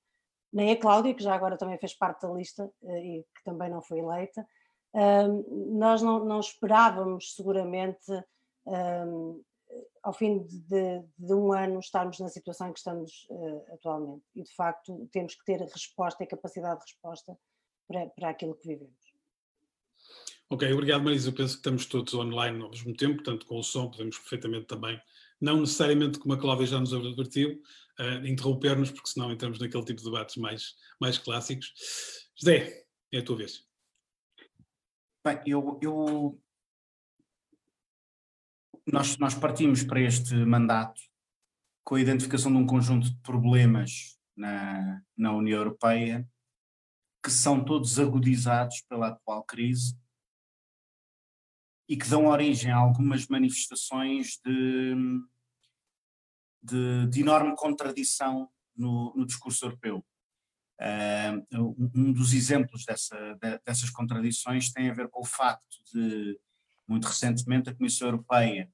nem 0.53 0.73
a 0.73 0.77
Cláudia, 0.77 1.15
que 1.15 1.23
já 1.23 1.35
agora 1.35 1.57
também 1.57 1.79
fez 1.79 1.95
parte 1.95 2.23
da 2.23 2.33
lista 2.33 2.71
eh, 2.83 3.05
e 3.05 3.23
que 3.23 3.45
também 3.45 3.71
não 3.71 3.83
foi 3.83 3.99
eleita, 3.99 4.47
nós 5.71 6.01
não, 6.01 6.25
não 6.25 6.41
esperávamos 6.41 7.35
seguramente 7.35 8.11
ao 10.09 10.15
fim 10.15 10.39
de, 10.47 11.03
de, 11.19 11.35
um 11.35 11.53
ano 11.53 11.79
estarmos 11.81 12.19
na 12.19 12.31
situação 12.31 12.71
em 12.71 12.73
que 12.73 12.79
estamos 12.79 13.27
uh, 13.29 13.75
atualmente 13.75 14.25
e 14.35 14.43
de 14.43 14.55
facto 14.55 15.07
temos 15.13 15.35
que 15.35 15.45
ter 15.45 15.61
resposta 15.61 16.25
e 16.25 16.27
capacidade 16.27 16.81
de 16.81 16.87
resposta 16.87 17.39
para, 17.87 18.07
para 18.07 18.31
aquilo 18.31 18.55
que 18.55 18.69
vivemos. 18.69 18.97
Ok, 20.49 20.73
obrigado 20.73 21.05
Marisa. 21.05 21.29
Eu 21.29 21.35
penso 21.35 21.53
que 21.53 21.59
estamos 21.59 21.85
todos 21.85 22.15
online 22.15 22.63
ao 22.63 22.71
mesmo 22.71 22.97
tempo, 22.97 23.17
portanto 23.17 23.45
com 23.45 23.59
o 23.59 23.63
som 23.63 23.91
podemos 23.91 24.17
perfeitamente 24.17 24.65
também, 24.65 24.99
não 25.39 25.61
necessariamente 25.61 26.19
como 26.19 26.33
a 26.33 26.39
Cláudia 26.39 26.67
já 26.67 26.81
nos 26.81 26.95
advertiu, 26.95 27.63
uh, 28.01 28.27
interromper-nos, 28.27 28.91
porque 28.91 29.11
senão 29.11 29.31
entramos 29.31 29.59
naquele 29.59 29.85
tipo 29.85 29.99
de 29.99 30.07
debates 30.07 30.37
mais, 30.39 30.75
mais 30.99 31.19
clássicos. 31.19 31.75
José, 32.35 32.87
é 33.13 33.19
a 33.19 33.23
tua 33.23 33.37
vez. 33.37 33.63
Bem, 35.23 35.39
eu, 35.45 35.79
eu 35.83 36.41
nós, 38.93 39.17
nós 39.19 39.35
partimos 39.35 39.83
para 39.83 40.01
este 40.01 40.35
mandato 40.35 41.01
com 41.85 41.95
a 41.95 42.01
identificação 42.01 42.51
de 42.51 42.59
um 42.59 42.67
conjunto 42.67 43.11
de 43.11 43.21
problemas 43.21 44.19
na, 44.37 45.03
na 45.17 45.33
União 45.33 45.59
Europeia 45.59 46.29
que 47.23 47.31
são 47.31 47.65
todos 47.65 47.99
agudizados 47.99 48.83
pela 48.89 49.09
atual 49.09 49.45
crise 49.45 49.99
e 51.89 51.97
que 51.97 52.09
dão 52.09 52.27
origem 52.27 52.71
a 52.71 52.77
algumas 52.77 53.27
manifestações 53.27 54.39
de, 54.45 54.95
de, 56.63 57.07
de 57.09 57.21
enorme 57.21 57.55
contradição 57.57 58.49
no, 58.77 59.15
no 59.17 59.27
discurso 59.27 59.65
europeu. 59.65 60.05
Uh, 60.81 61.91
um 61.95 62.13
dos 62.13 62.33
exemplos 62.33 62.85
dessa, 62.85 63.17
de, 63.35 63.59
dessas 63.65 63.91
contradições 63.91 64.73
tem 64.73 64.89
a 64.89 64.95
ver 64.95 65.09
com 65.09 65.23
o 65.23 65.27
facto 65.27 65.79
de, 65.93 66.39
muito 66.87 67.07
recentemente, 67.07 67.69
a 67.69 67.75
Comissão 67.75 68.09
Europeia, 68.09 68.71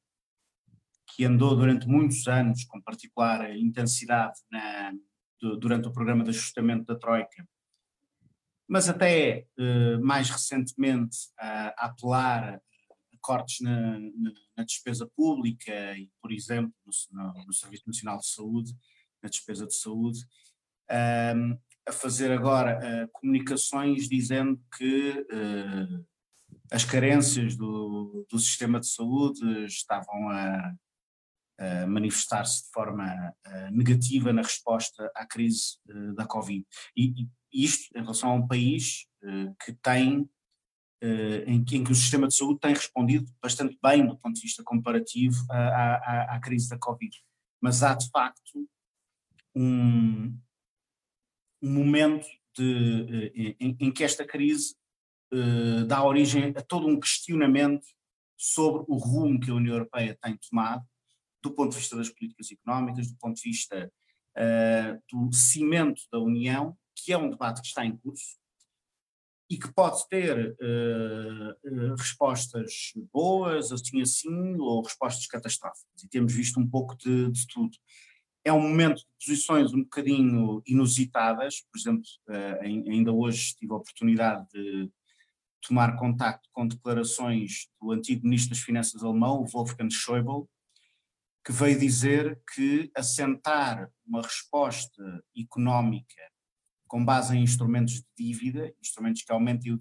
que 1.14 1.24
andou 1.24 1.54
durante 1.54 1.86
muitos 1.86 2.26
anos, 2.26 2.64
com 2.64 2.80
particular 2.80 3.56
intensidade, 3.56 4.40
na, 4.50 4.92
durante 5.60 5.86
o 5.86 5.92
programa 5.92 6.24
de 6.24 6.30
ajustamento 6.30 6.84
da 6.86 6.98
Troika, 6.98 7.46
mas 8.68 8.88
até 8.88 9.46
uh, 9.58 10.04
mais 10.04 10.28
recentemente 10.30 11.18
a 11.38 11.86
apelar 11.86 12.60
cortes 13.20 13.60
na, 13.60 13.98
na, 14.56 14.64
despesa 14.64 15.10
pública 15.16 15.72
e, 15.96 16.10
por 16.20 16.30
exemplo, 16.30 16.74
no, 17.10 17.46
no, 17.46 17.52
Serviço 17.54 17.84
Nacional 17.86 18.18
de 18.18 18.26
Saúde, 18.26 18.76
na 19.22 19.30
despesa 19.30 19.66
de 19.66 19.74
saúde, 19.74 20.20
um, 21.34 21.58
a 21.88 21.92
fazer 21.92 22.30
agora 22.30 22.78
uh, 22.78 23.08
comunicações 23.12 24.08
dizendo 24.10 24.60
que 24.76 25.10
uh, 25.32 26.06
as 26.70 26.84
carências 26.84 27.56
do, 27.56 28.26
do 28.30 28.38
sistema 28.38 28.78
de 28.78 28.88
saúde 28.88 29.64
estavam 29.64 30.28
a, 30.28 30.74
manifestar-se 31.86 32.64
de 32.64 32.70
forma 32.72 33.32
uh, 33.46 33.70
negativa 33.70 34.32
na 34.32 34.42
resposta 34.42 35.10
à 35.14 35.24
crise 35.24 35.78
da 36.16 36.26
Covid. 36.26 36.66
E, 36.96 37.22
e, 37.22 37.28
isto 37.52 37.96
em 37.96 38.00
relação 38.00 38.30
a 38.30 38.34
um 38.34 38.46
país 38.48 39.06
que 39.64 39.72
tem 39.74 40.28
em 41.46 41.62
que, 41.62 41.76
em 41.76 41.84
que, 41.84 41.92
o 41.92 41.94
sistema 41.94 42.26
de 42.26 42.34
saúde 42.34 42.58
tem 42.58 42.74
respondido 42.74 43.30
bastante 43.40 43.78
bem 43.80 44.06
do 44.06 44.18
ponto 44.18 44.34
de 44.34 44.40
vista 44.40 44.62
comparativo 44.64 45.36
à, 45.50 45.94
à, 45.94 46.36
à 46.36 46.40
crise 46.40 46.68
da 46.68 46.78
Covid. 46.78 47.16
Mas 47.60 47.82
há 47.82 47.94
de 47.94 48.08
facto 48.10 48.68
um, 49.54 50.36
um 51.62 51.70
momento 51.70 52.26
de, 52.56 53.54
em, 53.60 53.76
em, 53.80 53.92
que 53.92 54.04
esta 54.04 54.24
crise 54.26 54.74
uh, 55.32 55.84
dá 55.86 56.02
origem 56.04 56.52
a 56.56 56.62
todo 56.62 56.86
um 56.86 56.98
questionamento 56.98 57.86
sobre 58.36 58.84
o 58.88 58.96
rumo 58.96 59.40
que 59.40 59.50
a 59.50 59.54
União 59.54 59.74
Europeia 59.74 60.18
tem 60.20 60.36
tomado, 60.36 60.84
do 61.44 61.52
ponto 61.52 61.72
de 61.72 61.78
vista 61.78 61.94
das 61.94 62.08
políticas 62.08 62.50
económicas, 62.50 63.10
do 63.10 63.18
ponto 63.18 63.36
de 63.36 63.42
vista 63.42 63.92
uh, 64.36 65.02
do 65.12 65.32
cimento 65.32 66.00
da 66.10 66.18
União, 66.18 66.76
que 66.96 67.12
é 67.12 67.18
um 67.18 67.28
debate 67.28 67.60
que 67.60 67.66
está 67.66 67.84
em 67.84 67.94
curso, 67.98 68.38
e 69.50 69.58
que 69.58 69.72
pode 69.74 70.08
ter 70.08 70.52
uh, 70.52 71.94
respostas 71.96 72.92
boas, 73.12 73.70
assim 73.70 74.00
assim, 74.00 74.56
ou 74.58 74.82
respostas 74.82 75.26
catastróficas. 75.26 76.02
E 76.02 76.08
temos 76.08 76.32
visto 76.32 76.58
um 76.58 76.66
pouco 76.66 76.96
de, 76.96 77.30
de, 77.30 77.46
tudo. 77.48 77.76
É 78.42 78.50
um 78.50 78.60
momento 78.60 78.96
de 78.96 79.06
posições 79.20 79.74
um 79.74 79.82
bocadinho 79.82 80.62
inusitadas, 80.66 81.60
por 81.70 81.78
exemplo, 81.78 82.04
uh, 82.30 82.90
ainda 82.90 83.12
hoje 83.12 83.54
tive 83.54 83.72
a 83.72 83.76
oportunidade 83.76 84.46
de 84.50 84.90
tomar 85.66 85.96
contacto 85.96 86.48
com 86.52 86.66
declarações 86.66 87.68
do 87.80 87.92
antigo 87.92 88.24
Ministro 88.24 88.50
das 88.50 88.60
Finanças 88.60 89.02
alemão, 89.02 89.46
Wolfgang 89.46 89.92
Schäuble, 89.92 90.46
que 91.44 91.52
veio 91.52 91.78
dizer 91.78 92.40
que 92.54 92.90
assentar 92.96 93.90
uma 94.06 94.22
resposta 94.22 95.22
económica 95.36 96.22
com 96.86 97.04
base 97.04 97.36
em 97.36 97.42
instrumentos 97.42 97.94
de 97.94 98.06
dívida, 98.16 98.72
instrumentos 98.80 99.22
que 99.22 99.32
aumentem 99.32 99.72
o, 99.72 99.78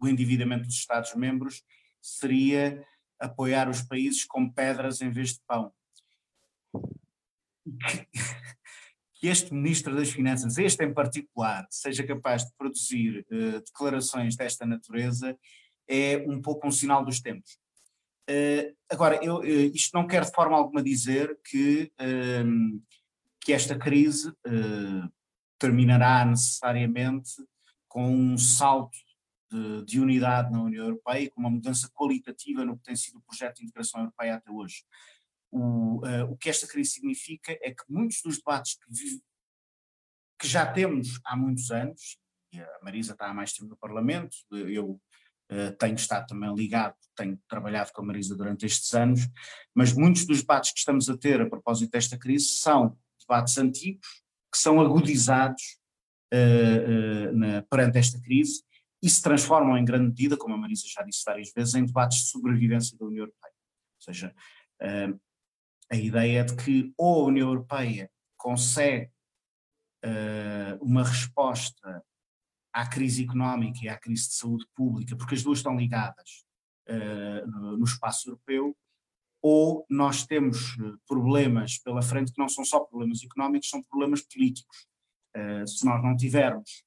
o 0.00 0.08
endividamento 0.08 0.64
dos 0.64 0.74
Estados-membros, 0.74 1.62
seria 2.02 2.84
apoiar 3.18 3.68
os 3.68 3.82
países 3.82 4.24
com 4.24 4.50
pedras 4.50 5.00
em 5.00 5.10
vez 5.10 5.34
de 5.34 5.40
pão. 5.46 5.72
Que 9.14 9.28
este 9.28 9.52
Ministro 9.52 9.94
das 9.94 10.10
Finanças, 10.10 10.58
este 10.58 10.84
em 10.84 10.92
particular, 10.92 11.66
seja 11.70 12.04
capaz 12.04 12.44
de 12.44 12.52
produzir 12.56 13.24
uh, 13.30 13.60
declarações 13.60 14.36
desta 14.36 14.66
natureza, 14.66 15.38
é 15.88 16.24
um 16.28 16.42
pouco 16.42 16.66
um 16.66 16.72
sinal 16.72 17.04
dos 17.04 17.20
tempos. 17.20 17.58
Uh, 18.28 18.74
agora, 18.90 19.24
eu, 19.24 19.38
uh, 19.38 19.44
isto 19.46 19.94
não 19.94 20.06
quer 20.06 20.24
de 20.24 20.32
forma 20.32 20.56
alguma 20.56 20.82
dizer 20.82 21.38
que, 21.44 21.92
que 23.40 23.52
esta 23.52 23.78
crise 23.78 24.32
terminará 25.58 26.24
necessariamente 26.24 27.30
com 27.88 28.10
um 28.10 28.36
salto 28.36 28.98
de, 29.50 29.84
de, 29.84 30.00
unidade 30.00 30.52
na 30.52 30.62
União 30.62 30.84
Europeia, 30.84 31.30
com 31.30 31.40
uma 31.40 31.50
mudança 31.50 31.88
qualitativa 31.94 32.64
no 32.64 32.76
que 32.76 32.84
tem 32.84 32.96
sido 32.96 33.18
o 33.18 33.22
projeto 33.22 33.56
de 33.56 33.64
integração 33.64 34.00
europeia 34.00 34.34
até 34.34 34.50
hoje. 34.50 34.84
O, 35.50 36.04
uh, 36.04 36.30
o 36.30 36.36
que 36.36 36.50
esta 36.50 36.66
crise 36.66 36.90
significa 36.90 37.56
é 37.62 37.70
que 37.70 37.84
muitos 37.88 38.20
dos 38.22 38.38
debates 38.38 38.74
que, 38.74 38.92
vive, 38.92 39.22
que 40.38 40.46
já 40.46 40.70
temos 40.70 41.20
há 41.24 41.36
muitos 41.36 41.70
anos, 41.70 42.18
e 42.52 42.60
a 42.60 42.78
Marisa 42.82 43.12
está 43.12 43.28
há 43.28 43.34
mais 43.34 43.52
tempo 43.52 43.70
no 43.70 43.76
Parlamento, 43.76 44.36
eu 44.50 45.00
tenho 45.78 45.94
estado 45.94 46.26
também 46.26 46.54
ligado, 46.54 46.94
tenho 47.16 47.38
trabalhado 47.48 47.92
com 47.92 48.02
a 48.02 48.04
Marisa 48.04 48.36
durante 48.36 48.66
estes 48.66 48.92
anos, 48.94 49.20
mas 49.74 49.92
muitos 49.92 50.26
dos 50.26 50.40
debates 50.40 50.72
que 50.72 50.78
estamos 50.78 51.08
a 51.08 51.16
ter 51.16 51.40
a 51.40 51.48
propósito 51.48 51.90
desta 51.90 52.18
crise 52.18 52.48
são 52.48 52.96
debates 53.20 53.58
antigos, 53.58 54.06
que 54.52 54.58
são 54.58 54.80
agudizados 54.80 55.62
uh, 56.32 57.30
uh, 57.30 57.36
na, 57.36 57.62
perante 57.62 57.98
esta 57.98 58.20
crise 58.20 58.62
e 59.02 59.10
se 59.10 59.20
transformam 59.20 59.76
em 59.76 59.84
grande 59.84 60.08
medida, 60.08 60.36
como 60.36 60.54
a 60.54 60.58
Marisa 60.58 60.84
já 60.86 61.02
disse 61.02 61.22
várias 61.24 61.52
vezes, 61.52 61.74
em 61.74 61.84
debates 61.84 62.18
de 62.18 62.30
sobrevivência 62.30 62.96
da 62.96 63.06
União 63.06 63.22
Europeia. 63.24 63.52
Ou 63.52 64.04
seja, 64.04 64.34
uh, 64.82 65.20
a 65.90 65.96
ideia 65.96 66.40
é 66.40 66.44
de 66.44 66.56
que 66.56 66.92
ou 66.96 67.24
a 67.24 67.28
União 67.28 67.48
Europeia 67.48 68.10
consegue 68.36 69.10
uma 70.80 71.02
resposta 71.02 72.04
à 72.76 72.86
crise 72.86 73.24
económica 73.24 73.80
e 73.82 73.88
à 73.88 73.96
crise 73.96 74.28
de 74.28 74.34
saúde 74.34 74.66
pública, 74.74 75.16
porque 75.16 75.34
as 75.34 75.42
duas 75.42 75.58
estão 75.58 75.76
ligadas 75.76 76.44
no, 77.46 77.78
no 77.78 77.84
espaço 77.84 78.28
europeu, 78.28 78.76
ou 79.48 79.86
nós 79.88 80.26
temos 80.26 80.76
eh, 80.80 80.96
problemas 81.06 81.78
pela 81.78 82.02
frente 82.02 82.32
que 82.32 82.38
não 82.40 82.48
são 82.48 82.64
só 82.64 82.80
problemas 82.80 83.22
económicos, 83.22 83.68
são 83.68 83.80
problemas 83.80 84.20
políticos. 84.22 84.88
Uh, 85.36 85.64
se 85.68 85.84
nós 85.84 86.02
não 86.02 86.16
tivermos 86.16 86.82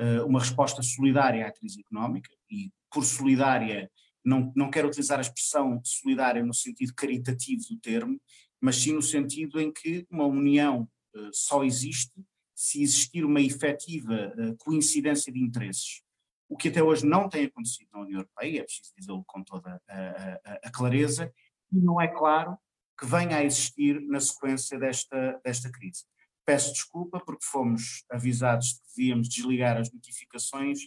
uh, 0.00 0.26
uma 0.26 0.40
resposta 0.40 0.82
solidária 0.82 1.46
à 1.46 1.52
crise 1.52 1.80
económica, 1.80 2.30
e 2.50 2.72
por 2.90 3.04
solidária 3.04 3.88
não, 4.24 4.52
não 4.56 4.70
quero 4.70 4.88
utilizar 4.88 5.18
a 5.18 5.20
expressão 5.20 5.80
solidária 5.84 6.42
no 6.42 6.52
sentido 6.52 6.94
caritativo 6.96 7.62
do 7.70 7.78
termo, 7.78 8.20
mas 8.60 8.76
sim 8.76 8.92
no 8.92 9.02
sentido 9.02 9.60
em 9.60 9.72
que 9.72 10.04
uma 10.10 10.24
união 10.24 10.88
uh, 11.14 11.30
só 11.32 11.62
existe 11.62 12.12
se 12.60 12.82
existir 12.82 13.24
uma 13.24 13.40
efetiva 13.40 14.34
uh, 14.36 14.54
coincidência 14.58 15.32
de 15.32 15.40
interesses, 15.40 16.02
o 16.46 16.58
que 16.58 16.68
até 16.68 16.82
hoje 16.82 17.06
não 17.06 17.26
tem 17.26 17.46
acontecido 17.46 17.88
na 17.90 18.00
União 18.00 18.18
Europeia, 18.18 18.60
é 18.60 18.62
preciso 18.64 18.92
dizê-lo 18.94 19.24
com 19.26 19.42
toda 19.42 19.80
a, 19.88 19.98
a, 20.44 20.58
a, 20.64 20.70
clareza, 20.70 21.32
e 21.72 21.78
não 21.78 21.98
é 21.98 22.06
claro 22.06 22.58
que 22.98 23.06
venha 23.06 23.38
a 23.38 23.44
existir 23.44 23.98
na 24.02 24.20
sequência 24.20 24.78
desta, 24.78 25.40
desta 25.42 25.72
crise. 25.72 26.04
Peço 26.44 26.74
desculpa 26.74 27.18
porque 27.18 27.46
fomos 27.46 28.04
avisados 28.10 28.74
que 28.74 28.80
devíamos 28.94 29.30
desligar 29.30 29.78
as 29.78 29.90
notificações 29.90 30.80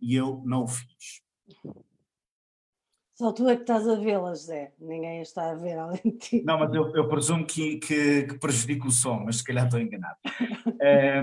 e 0.00 0.14
eu 0.14 0.40
não 0.46 0.62
o 0.62 0.68
fiz. 0.68 1.20
Só 3.18 3.32
tu 3.32 3.48
é 3.48 3.56
que 3.56 3.62
estás 3.62 3.88
a 3.88 3.96
vê-las, 3.96 4.44
Zé. 4.44 4.72
Ninguém 4.78 5.22
está 5.22 5.50
a 5.50 5.54
ver 5.56 5.76
além 5.76 6.00
de 6.04 6.18
ti. 6.18 6.42
Não, 6.44 6.56
mas 6.56 6.72
eu, 6.72 6.94
eu 6.94 7.08
presumo 7.08 7.44
que, 7.44 7.78
que, 7.78 8.22
que 8.22 8.38
prejudica 8.38 8.86
o 8.86 8.92
som, 8.92 9.24
mas 9.24 9.38
se 9.38 9.44
calhar 9.44 9.64
estou 9.64 9.80
enganado. 9.80 10.16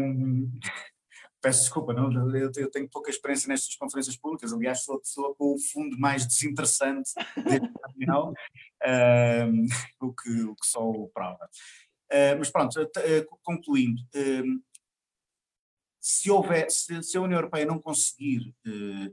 um, 0.02 0.52
peço 1.42 1.62
desculpa, 1.62 1.94
não, 1.94 2.12
eu, 2.36 2.52
eu, 2.58 2.70
tenho 2.70 2.90
pouca 2.90 3.10
experiência 3.10 3.48
nestas 3.48 3.78
conferências 3.78 4.18
públicas, 4.18 4.52
aliás, 4.52 4.84
sou 4.84 4.96
a 4.96 5.00
pessoa 5.00 5.34
com 5.36 5.54
o 5.54 5.58
fundo 5.58 5.98
mais 5.98 6.28
desinteressante 6.28 7.12
deste 7.38 7.70
um, 8.12 9.68
o, 10.02 10.14
que, 10.14 10.44
o 10.44 10.54
que 10.54 10.68
só 10.68 10.86
o 10.86 11.08
prova. 11.14 11.50
Uh, 12.12 12.36
mas 12.38 12.50
pronto, 12.50 12.78
uh, 12.82 13.40
concluindo, 13.42 14.02
uh, 14.02 14.62
se, 16.02 16.30
houver, 16.30 16.70
se, 16.70 17.02
se, 17.04 17.18
a 17.18 17.22
União 17.22 17.38
Europeia 17.38 17.66
não 17.66 17.80
conseguir 17.80 18.54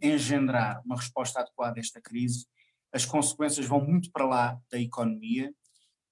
engendrar 0.02 0.82
uma 0.84 0.96
resposta 0.96 1.40
adequada 1.40 1.78
a 1.78 1.80
esta 1.80 2.00
crise, 2.00 2.44
as 2.92 3.04
consequências 3.04 3.66
vão 3.66 3.84
muito 3.84 4.10
para 4.10 4.26
lá 4.26 4.60
da 4.70 4.78
economia, 4.78 5.52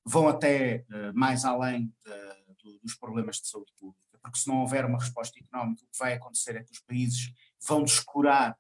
vão 0.05 0.29
até 0.29 0.85
uh, 0.89 1.15
mais 1.15 1.45
além 1.45 1.93
de, 2.05 2.73
de, 2.73 2.79
dos 2.81 2.95
problemas 2.95 3.37
de 3.37 3.49
saúde 3.49 3.73
pública, 3.79 4.19
porque 4.23 4.39
se 4.39 4.49
não 4.49 4.61
houver 4.61 4.85
uma 4.85 4.99
resposta 4.99 5.39
económica, 5.39 5.85
o 5.85 5.89
que 5.89 5.99
vai 5.99 6.15
acontecer 6.15 6.57
é 6.57 6.65
que 6.65 6.73
os 6.73 6.81
países 6.81 7.33
vão 7.67 7.85
descurar 7.85 8.57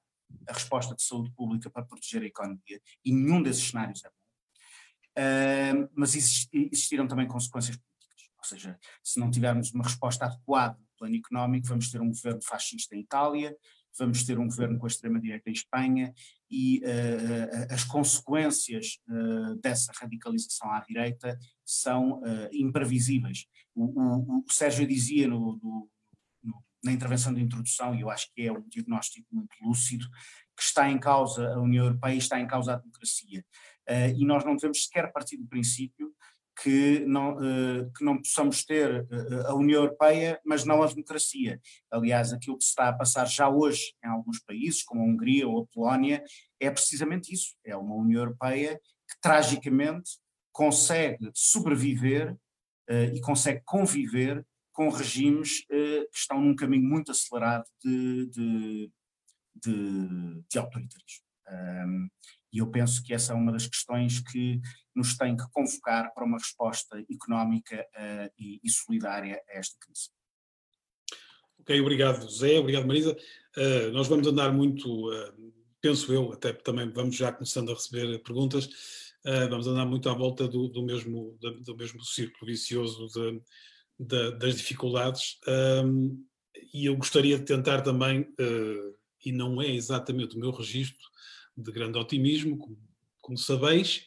a 0.46 0.52
resposta 0.52 0.94
de 0.94 1.02
saúde 1.02 1.30
pública 1.32 1.68
para 1.70 1.84
proteger 1.84 2.22
a 2.22 2.26
economia, 2.26 2.80
e 3.04 3.12
nenhum 3.12 3.42
desses 3.42 3.68
cenários 3.68 4.04
é 4.04 4.08
bom. 4.08 4.14
Uh, 5.18 5.90
mas 5.94 6.14
existiram 6.14 7.08
também 7.08 7.26
consequências 7.26 7.76
políticas, 7.76 8.30
ou 8.38 8.44
seja, 8.44 8.78
se 9.02 9.18
não 9.18 9.30
tivermos 9.30 9.72
uma 9.72 9.84
resposta 9.84 10.26
adequada 10.26 10.78
no 10.78 10.86
plano 10.96 11.16
económico, 11.16 11.66
vamos 11.66 11.90
ter 11.90 12.00
um 12.00 12.08
governo 12.08 12.40
fascista 12.42 12.94
em 12.94 13.00
Itália, 13.00 13.56
vamos 13.98 14.24
ter 14.24 14.38
um 14.38 14.46
governo 14.46 14.78
com 14.78 14.86
a 14.86 14.88
extrema-direita 14.88 15.48
em 15.48 15.52
Espanha 15.52 16.14
e 16.50 16.78
uh, 16.80 17.72
as 17.72 17.84
consequências 17.84 18.98
uh, 19.08 19.56
dessa 19.60 19.92
radicalização 19.94 20.70
à 20.72 20.80
direita 20.80 21.38
são 21.64 22.20
uh, 22.20 22.48
imprevisíveis. 22.52 23.46
O, 23.74 23.84
o, 23.84 24.44
o, 24.48 24.52
Sérgio 24.52 24.86
dizia 24.86 25.28
no, 25.28 25.58
no, 25.62 25.90
no, 26.42 26.64
na 26.82 26.92
intervenção 26.92 27.32
de 27.32 27.40
introdução, 27.40 27.94
e 27.94 28.00
eu 28.00 28.10
acho 28.10 28.32
que 28.34 28.42
é 28.42 28.52
um 28.52 28.66
diagnóstico 28.68 29.26
muito 29.32 29.54
lúcido, 29.62 30.06
que 30.56 30.62
está 30.62 30.90
em 30.90 30.98
causa 30.98 31.54
a 31.54 31.60
União 31.60 31.84
Europeia 31.84 32.16
está 32.16 32.38
em 32.40 32.46
causa 32.46 32.74
a 32.74 32.76
democracia. 32.76 33.44
e 34.16 34.24
nós 34.26 34.44
não 34.44 34.56
devemos 34.56 34.84
sequer 34.84 35.10
partir 35.10 35.38
do 35.38 35.46
princípio 35.46 36.14
que 36.62 37.00
não, 37.06 37.36
uh, 37.36 37.90
que 37.96 38.04
não 38.04 38.18
possamos 38.18 38.64
ter 38.64 39.02
uh, 39.02 39.46
a 39.46 39.54
União 39.54 39.82
Europeia, 39.82 40.40
mas 40.44 40.64
não 40.64 40.82
a 40.82 40.86
democracia. 40.86 41.60
Aliás, 41.90 42.32
aquilo 42.32 42.58
que 42.58 42.64
se 42.64 42.70
está 42.70 42.88
a 42.88 42.92
passar 42.92 43.26
já 43.26 43.48
hoje 43.48 43.94
em 44.04 44.08
alguns 44.08 44.40
países, 44.40 44.82
como 44.82 45.00
a 45.00 45.04
Hungria 45.04 45.48
ou 45.48 45.62
a 45.62 45.66
Polónia, 45.66 46.22
é 46.60 46.70
precisamente 46.70 47.32
isso. 47.32 47.56
É 47.64 47.76
uma 47.76 47.94
União 47.94 48.22
Europeia 48.22 48.78
que 49.08 49.20
tragicamente 49.20 50.18
consegue 50.52 51.30
sobreviver 51.34 52.32
uh, 52.32 53.14
e 53.14 53.20
consegue 53.20 53.62
conviver 53.64 54.44
com 54.72 54.88
regimes 54.88 55.66
que 55.66 56.08
estão 56.14 56.40
num 56.40 56.54
caminho 56.56 56.88
muito 56.88 57.10
acelerado 57.10 57.64
de, 57.84 58.30
de, 58.30 58.92
de, 59.62 60.42
de 60.48 60.58
autoritarismo. 60.58 61.24
E 62.52 62.58
eu 62.58 62.70
penso 62.70 63.02
que 63.02 63.12
essa 63.12 63.32
é 63.32 63.36
uma 63.36 63.52
das 63.52 63.66
questões 63.66 64.20
que 64.20 64.60
nos 65.00 65.16
tem 65.16 65.36
que 65.36 65.44
convocar 65.50 66.12
para 66.14 66.24
uma 66.24 66.38
resposta 66.38 67.02
económica 67.10 67.84
uh, 67.94 68.32
e, 68.38 68.60
e, 68.62 68.70
solidária 68.70 69.42
a 69.48 69.58
esta 69.58 69.76
crise. 69.80 70.10
Ok, 71.58 71.80
obrigado 71.80 72.22
José, 72.22 72.58
obrigado 72.58 72.86
Marisa. 72.86 73.16
Uh, 73.56 73.90
nós 73.92 74.06
vamos 74.08 74.26
andar 74.26 74.52
muito, 74.52 75.10
uh, 75.10 75.52
penso 75.80 76.12
eu, 76.12 76.32
até 76.32 76.52
também 76.52 76.90
vamos 76.90 77.16
já 77.16 77.32
começando 77.32 77.70
a 77.70 77.74
receber 77.74 78.22
perguntas, 78.22 78.68
vamos 79.50 79.66
andar 79.66 79.84
muito 79.84 80.08
à 80.08 80.14
volta 80.14 80.48
do, 80.48 80.66
do 80.68 80.82
mesmo, 80.82 81.36
do, 81.38 81.60
do, 81.60 81.76
mesmo 81.76 82.02
círculo 82.02 82.46
vicioso 82.46 83.06
de, 83.08 83.42
de, 83.98 84.38
das 84.38 84.56
dificuldades. 84.56 85.38
Um, 85.84 86.24
e 86.72 86.86
eu 86.86 86.96
gostaria 86.96 87.38
de 87.38 87.44
tentar 87.44 87.82
também, 87.82 88.26
e 89.22 89.30
não 89.30 89.60
é 89.60 89.68
exatamente 89.68 90.36
o 90.36 90.40
meu 90.40 90.50
registro, 90.50 91.06
de 91.54 91.70
grande 91.70 91.98
otimismo, 91.98 92.56
como, 92.56 92.78
como 93.20 93.36
sabeis, 93.36 94.04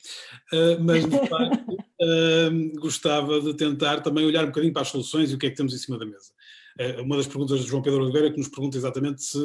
uh, 0.51 0.83
mas 0.83 1.05
de 1.05 1.17
facto 1.27 1.73
uh, 1.73 2.79
gostava 2.79 3.39
de 3.39 3.53
tentar 3.53 4.01
também 4.01 4.25
olhar 4.25 4.43
um 4.43 4.47
bocadinho 4.47 4.73
para 4.73 4.81
as 4.81 4.89
soluções 4.89 5.31
e 5.31 5.35
o 5.35 5.37
que 5.37 5.47
é 5.47 5.49
que 5.49 5.55
temos 5.55 5.73
em 5.73 5.77
cima 5.77 5.97
da 5.97 6.05
mesa. 6.05 6.31
Uh, 6.79 7.03
uma 7.03 7.17
das 7.17 7.27
perguntas 7.27 7.61
de 7.61 7.67
João 7.67 7.81
Pedro 7.81 8.03
Oliveira 8.03 8.31
que 8.31 8.37
nos 8.37 8.47
pergunta 8.47 8.77
exatamente 8.77 9.23
se 9.23 9.39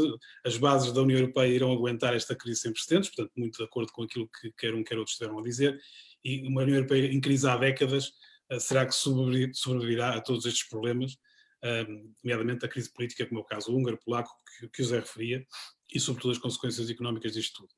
as 0.45 0.57
bases 0.57 0.93
da 0.93 1.03
União 1.03 1.19
Europeia 1.19 1.55
irão 1.55 1.73
aguentar 1.73 2.15
esta 2.15 2.35
crise 2.35 2.61
sem 2.61 2.73
precedentes, 2.73 3.11
portanto, 3.11 3.33
muito 3.37 3.59
de 3.59 3.65
acordo 3.65 3.93
com 3.93 4.03
aquilo 4.03 4.29
que 4.41 4.51
quer 4.53 4.75
um, 4.75 4.83
quer 4.83 4.99
outro 4.99 5.13
estiveram 5.13 5.39
a 5.39 5.43
dizer, 5.43 5.79
e 6.25 6.47
uma 6.49 6.63
União 6.63 6.77
Europeia 6.77 7.13
em 7.13 7.21
crise 7.21 7.47
há 7.49 7.57
décadas, 7.57 8.13
será 8.59 8.87
que 8.87 8.95
sobreviverá 8.95 10.15
a 10.15 10.21
todos 10.21 10.47
estes 10.47 10.67
problemas? 10.69 11.17
nomeadamente 12.23 12.65
a 12.65 12.69
crise 12.69 12.93
política, 12.93 13.27
como 13.27 13.41
é 13.41 13.43
o 13.43 13.47
caso 13.47 13.75
húngaro, 13.75 13.99
polaco, 13.99 14.31
que, 14.59 14.69
que 14.69 14.83
o 14.83 14.85
Zé 14.85 15.01
referia, 15.01 15.45
e 15.93 15.99
sobretudo 15.99 16.33
as 16.33 16.39
consequências 16.39 16.89
económicas 16.91 17.33
disto 17.33 17.63
tudo. 17.63 17.75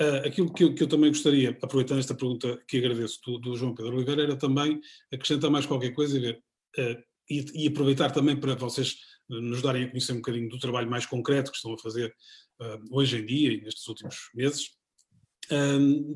Uh, 0.00 0.26
aquilo 0.26 0.52
que 0.52 0.64
eu, 0.64 0.74
que 0.74 0.82
eu, 0.82 0.88
também 0.88 1.10
gostaria, 1.10 1.50
aproveitando 1.50 2.00
esta 2.00 2.16
pergunta 2.16 2.60
que 2.66 2.78
agradeço 2.78 3.20
do, 3.24 3.38
do, 3.38 3.56
João 3.56 3.74
Pedro 3.74 3.94
Oliveira, 3.94 4.24
era 4.24 4.36
também 4.36 4.80
acrescentar 5.12 5.48
mais 5.50 5.66
qualquer 5.66 5.92
coisa 5.92 6.16
e, 6.16 6.20
ver, 6.20 6.42
uh, 6.78 7.02
e, 7.30 7.64
e, 7.64 7.68
aproveitar 7.68 8.10
também 8.10 8.36
para 8.36 8.56
vocês 8.56 8.96
nos 9.28 9.62
darem 9.62 9.84
a 9.84 9.88
conhecer 9.88 10.12
um 10.12 10.16
bocadinho 10.16 10.48
do 10.48 10.58
trabalho 10.58 10.90
mais 10.90 11.06
concreto 11.06 11.52
que 11.52 11.56
estão 11.56 11.72
a 11.72 11.78
fazer 11.78 12.12
uh, 12.60 12.82
hoje 12.90 13.18
em 13.18 13.24
dia 13.24 13.52
e 13.52 13.60
nestes 13.60 13.86
últimos 13.86 14.30
meses. 14.34 14.70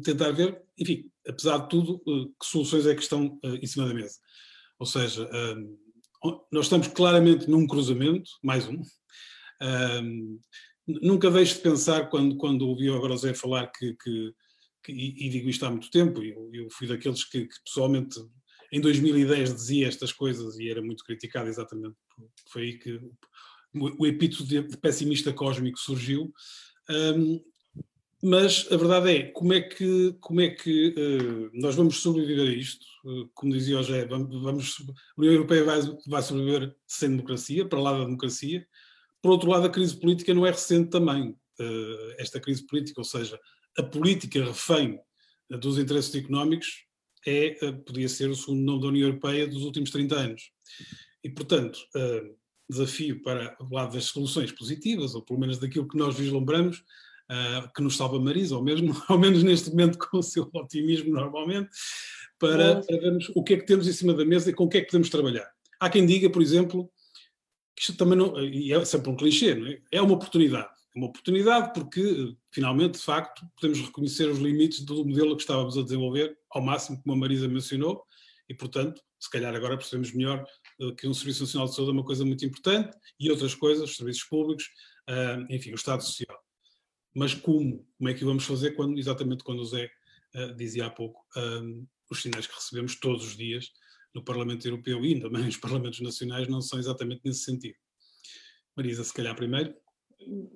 tentar 0.03 0.33
ver, 0.33 0.61
enfim, 0.77 1.09
apesar 1.27 1.59
de 1.59 1.69
tudo, 1.69 2.01
que 2.05 2.47
soluções 2.47 2.85
é 2.85 2.95
que 2.97 3.03
estão 3.03 3.39
em 3.45 3.67
cima 3.67 3.87
da 3.87 3.95
mesa. 3.95 4.19
Ou 4.79 4.87
seja, 4.87 5.29
nós 6.51 6.65
estamos 6.67 6.89
claramente 6.89 7.49
num 7.49 7.67
cruzamento, 7.67 8.31
mais 8.43 8.67
um, 8.67 8.83
nunca 10.89 11.31
deixo 11.31 11.57
de 11.57 11.61
pensar 11.61 12.09
quando, 12.09 12.37
quando 12.37 12.67
ouvi 12.67 12.89
o 12.91 13.17
Zé 13.17 13.35
falar 13.35 13.67
que, 13.69 13.95
que, 14.03 14.35
que 14.83 14.93
e, 14.93 15.27
e, 15.27 15.29
digo 15.29 15.49
isto 15.49 15.67
há 15.67 15.71
muito 15.71 15.91
tempo, 15.91 16.23
eu, 16.23 16.51
eu 16.53 16.69
fui 16.71 16.87
daqueles 16.87 17.25
que, 17.25 17.47
que, 17.47 17.63
pessoalmente 17.65 18.19
em 18.73 18.81
2010 18.81 19.55
dizia 19.55 19.89
estas 19.89 20.13
coisas 20.13 20.59
e 20.59 20.71
era 20.71 20.83
muito 20.83 21.05
criticado 21.05 21.49
exatamente, 21.49 21.97
foi 22.51 22.63
aí 22.63 22.79
que 22.79 23.01
o, 23.75 24.07
epíteto 24.07 24.45
de, 24.45 24.63
pessimista 24.79 25.33
cósmico 25.33 25.79
surgiu, 25.79 26.33
um, 26.91 27.41
mas 28.23 28.67
a 28.73 28.77
verdade 28.77 29.13
é, 29.13 29.23
como 29.31 29.53
é 29.53 29.61
que, 29.61 30.17
como 30.21 30.41
é 30.41 30.49
que 30.49 30.89
uh, 30.89 31.51
nós 31.53 31.77
vamos 31.77 32.01
sobreviver 32.01 32.49
a 32.49 32.53
isto? 32.53 32.85
Uh, 33.05 33.29
como 33.33 33.53
dizia 33.53 33.79
o 33.79 33.83
Zé, 33.83 34.07
vamos, 34.07 34.43
vamos, 34.43 34.77
a 34.89 35.21
União 35.21 35.35
Europeia 35.35 35.63
vai, 35.63 35.81
vai 36.07 36.23
sobreviver 36.23 36.75
sem 36.85 37.11
democracia, 37.11 37.65
para 37.65 37.81
lá 37.81 37.93
da 37.93 38.05
democracia, 38.05 38.67
por 39.23 39.33
outro 39.33 39.51
lado, 39.51 39.67
a 39.67 39.71
crise 39.71 39.97
política 39.97 40.33
não 40.35 40.47
é 40.47 40.51
recente 40.51 40.91
também. 40.91 41.31
Uh, 41.61 42.15
esta 42.19 42.41
crise 42.41 42.65
política, 42.67 43.01
ou 43.01 43.05
seja, 43.05 43.39
a 43.77 43.83
política 43.83 44.45
refém 44.45 44.99
dos 45.51 45.79
interesses 45.79 46.15
económicos, 46.15 46.85
é, 47.27 47.59
uh, 47.63 47.77
podia 47.83 48.09
ser 48.09 48.31
o 48.31 48.37
segundo 48.37 48.63
nome 48.63 48.83
da 48.83 48.89
União 48.89 49.09
Europeia 49.09 49.47
dos 49.47 49.65
últimos 49.65 49.91
30 49.91 50.15
anos. 50.15 50.43
E, 51.25 51.29
portanto, 51.29 51.81
desafio 52.71 53.21
para 53.23 53.57
o 53.61 53.75
lado 53.75 53.95
das 53.95 54.05
soluções 54.05 54.53
positivas, 54.53 55.17
ou 55.17 55.23
pelo 55.23 55.41
menos 55.41 55.59
daquilo 55.59 55.89
que 55.89 55.99
nós 55.99 56.17
vislumbramos, 56.17 56.85
que 57.75 57.83
nos 57.83 57.97
salva 57.97 58.21
Marisa, 58.21 58.57
ou 58.57 58.63
mesmo, 58.63 58.95
ao 59.09 59.19
menos 59.19 59.43
neste 59.43 59.71
momento 59.71 59.99
com 59.99 60.19
o 60.19 60.23
seu 60.23 60.49
otimismo 60.55 61.13
normalmente, 61.13 61.69
para, 62.39 62.81
para 62.81 63.01
vermos 63.01 63.31
o 63.35 63.43
que 63.43 63.55
é 63.55 63.57
que 63.57 63.67
temos 63.67 63.89
em 63.89 63.93
cima 63.93 64.15
da 64.15 64.25
mesa 64.25 64.49
e 64.49 64.55
com 64.55 64.65
o 64.65 64.69
que 64.69 64.79
é 64.79 64.81
que 64.81 64.87
podemos 64.87 65.11
trabalhar. 65.11 65.51
Há 65.81 65.91
quem 65.91 66.07
diga, 66.07 66.31
por 66.31 66.41
exemplo, 66.41 66.89
isto 67.81 67.97
também 67.97 68.19
não, 68.19 68.39
e 68.43 68.73
é 68.73 68.85
sempre 68.85 69.11
um 69.11 69.17
clichê, 69.17 69.55
não 69.55 69.67
é? 69.67 69.81
É 69.93 70.03
uma 70.03 70.15
oportunidade. 70.15 70.69
É 70.95 70.99
uma 70.99 71.09
oportunidade 71.09 71.73
porque, 71.75 72.35
finalmente, 72.51 72.99
de 72.99 73.05
facto, 73.05 73.47
podemos 73.55 73.81
reconhecer 73.81 74.29
os 74.29 74.39
limites 74.39 74.85
do 74.85 75.05
modelo 75.05 75.37
que 75.37 75.43
estávamos 75.43 75.77
a 75.77 75.83
desenvolver, 75.83 76.37
ao 76.51 76.63
máximo, 76.63 77.01
como 77.03 77.15
a 77.15 77.17
Marisa 77.17 77.47
mencionou, 77.47 78.03
e, 78.49 78.55
portanto, 78.55 79.01
se 79.19 79.31
calhar 79.31 79.55
agora 79.55 79.77
percebemos 79.77 80.13
melhor 80.13 80.45
uh, 80.81 80.95
que 80.95 81.07
um 81.07 81.15
Serviço 81.15 81.43
Nacional 81.43 81.69
de 81.69 81.75
Saúde 81.75 81.91
é 81.91 81.95
uma 81.95 82.05
coisa 82.05 82.25
muito 82.25 82.45
importante 82.45 82.97
e 83.19 83.31
outras 83.31 83.55
coisas, 83.55 83.91
os 83.91 83.97
serviços 83.97 84.25
públicos, 84.25 84.65
uh, 85.09 85.53
enfim, 85.53 85.73
o 85.73 85.75
Estado 85.75 86.03
Social. 86.03 86.39
Mas 87.15 87.35
como? 87.35 87.87
Como 87.97 88.09
é 88.09 88.15
que 88.15 88.25
vamos 88.25 88.45
fazer 88.45 88.73
quando, 88.73 88.99
exatamente 88.99 89.43
quando 89.43 89.61
o 89.61 89.65
Zé 89.65 89.91
uh, 90.35 90.55
dizia 90.55 90.87
há 90.87 90.91
pouco, 90.91 91.27
os 92.11 92.23
sinais 92.23 92.47
que 92.47 92.55
recebemos 92.55 92.99
todos 92.99 93.25
os 93.25 93.37
dias 93.37 93.71
no 94.19 94.25
Parlamento 94.25 94.67
Europeu 94.67 95.05
e 95.05 95.21
também 95.21 95.45
nos 95.45 95.57
Parlamentos 95.57 96.01
Nacionais 96.01 96.49
não 96.49 96.61
são 96.61 96.79
exatamente 96.79 97.23
nesse 97.25 97.45
sentido. 97.45 97.77
Marisa, 98.77 99.05
se 99.05 99.15
calhar 99.15 99.35
primeiro. 99.35 99.75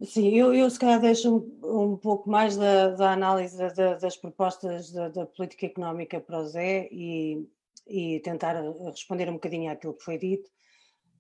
Sim, 0.02 0.36
eu, 0.36 0.52
eu 0.52 0.68
se 0.68 0.78
calhar 0.78 1.00
deixo 1.00 1.36
um, 1.62 1.92
um 1.92 1.96
pouco 1.96 2.28
mais 2.28 2.56
da, 2.56 2.88
da 2.90 3.12
análise 3.12 3.56
da, 3.56 3.94
das 3.94 4.16
propostas 4.16 4.90
da, 4.90 5.08
da, 5.08 5.24
política 5.24 5.66
económica 5.66 6.20
para 6.20 6.40
o 6.40 6.46
Zé 6.46 6.88
e, 6.90 7.48
e 7.86 8.20
tentar 8.20 8.60
responder 8.84 9.28
um 9.28 9.34
bocadinho 9.34 9.70
àquilo 9.70 9.94
que 9.94 10.04
foi 10.04 10.18
dito. 10.18 10.50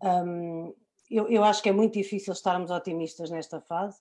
Um, 0.02 0.74
eu, 1.08 1.28
eu 1.28 1.44
acho 1.44 1.62
que 1.62 1.68
é 1.68 1.72
muito 1.72 1.94
difícil 1.94 2.32
estarmos 2.32 2.70
otimistas 2.70 3.30
nesta 3.30 3.60
fase, 3.60 3.98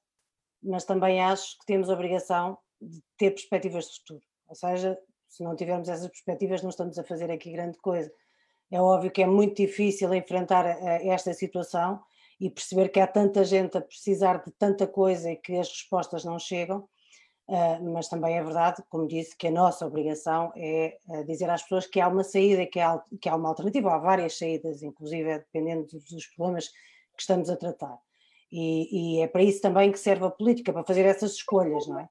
mas 0.64 0.86
também 0.86 1.22
acho 1.22 1.60
que 1.60 1.66
temos 1.66 1.90
a 1.90 1.94
obrigação 1.94 2.58
de 2.82 3.00
ter 3.18 3.32
perspectivas 3.32 3.86
de 3.86 4.00
futuro. 4.00 4.26
Ou 4.48 4.56
seja, 4.56 4.98
se 5.30 5.44
não 5.44 5.56
tivermos 5.56 5.88
essas 5.88 6.08
perspectivas, 6.08 6.62
não 6.62 6.70
estamos 6.70 6.98
a 6.98 7.04
fazer 7.04 7.32
aqui 7.32 7.52
grande 7.52 7.78
coisa. 7.78 8.12
É 8.72 8.80
óbvio 8.80 9.12
que 9.12 9.22
é 9.22 9.28
muito 9.28 9.58
difícil 9.58 10.14
enfrentar 10.14 10.66
eh, 10.66 11.08
esta 11.08 11.34
situação 11.34 12.00
e 12.40 12.50
perceber 12.50 12.90
que 12.90 13.00
há 13.00 13.08
tanta 13.08 13.44
gente 13.44 13.78
a 13.78 13.82
precisar 13.82 14.44
de 14.44 14.52
tanta 14.52 14.88
coisa 14.88 15.30
e 15.30 15.36
que 15.36 15.58
as 15.58 15.70
respostas 15.70 16.24
não 16.24 16.40
chegam, 16.40 16.88
eh, 17.50 17.80
mas 17.82 18.08
também 18.08 18.38
é 18.38 18.44
verdade, 18.44 18.82
como 18.90 19.08
disse, 19.08 19.36
que 19.36 19.48
a 19.48 19.52
nossa 19.52 19.86
obrigação 19.86 20.54
é 20.56 20.98
eh, 21.10 21.24
dizer 21.26 21.50
às 21.50 21.64
pessoas 21.64 21.86
que 21.86 22.00
há 22.00 22.08
uma 22.08 22.24
saída, 22.24 22.66
que 22.66 22.80
há, 22.80 23.36
uma 23.36 23.50
alternativa, 23.50 23.94
há 23.94 23.98
várias 23.98 24.38
saídas, 24.38 24.82
inclusive 24.82 25.40
dependendo 25.40 25.86
dos 26.10 26.26
problemas 26.28 26.70
que 26.70 27.22
estamos 27.22 27.50
a 27.50 27.58
tratar. 27.58 28.00
E, 28.52 29.18
e, 29.18 29.22
é 29.22 29.28
para 29.28 29.44
isso 29.44 29.62
também 29.62 29.92
que 29.92 30.00
serve 30.00 30.26
a 30.26 30.30
política, 30.32 30.74
para 30.74 30.84
fazer 30.84 31.06
essas 31.06 31.34
escolhas, 31.34 31.88
não 31.88 32.00
é? 32.00 32.10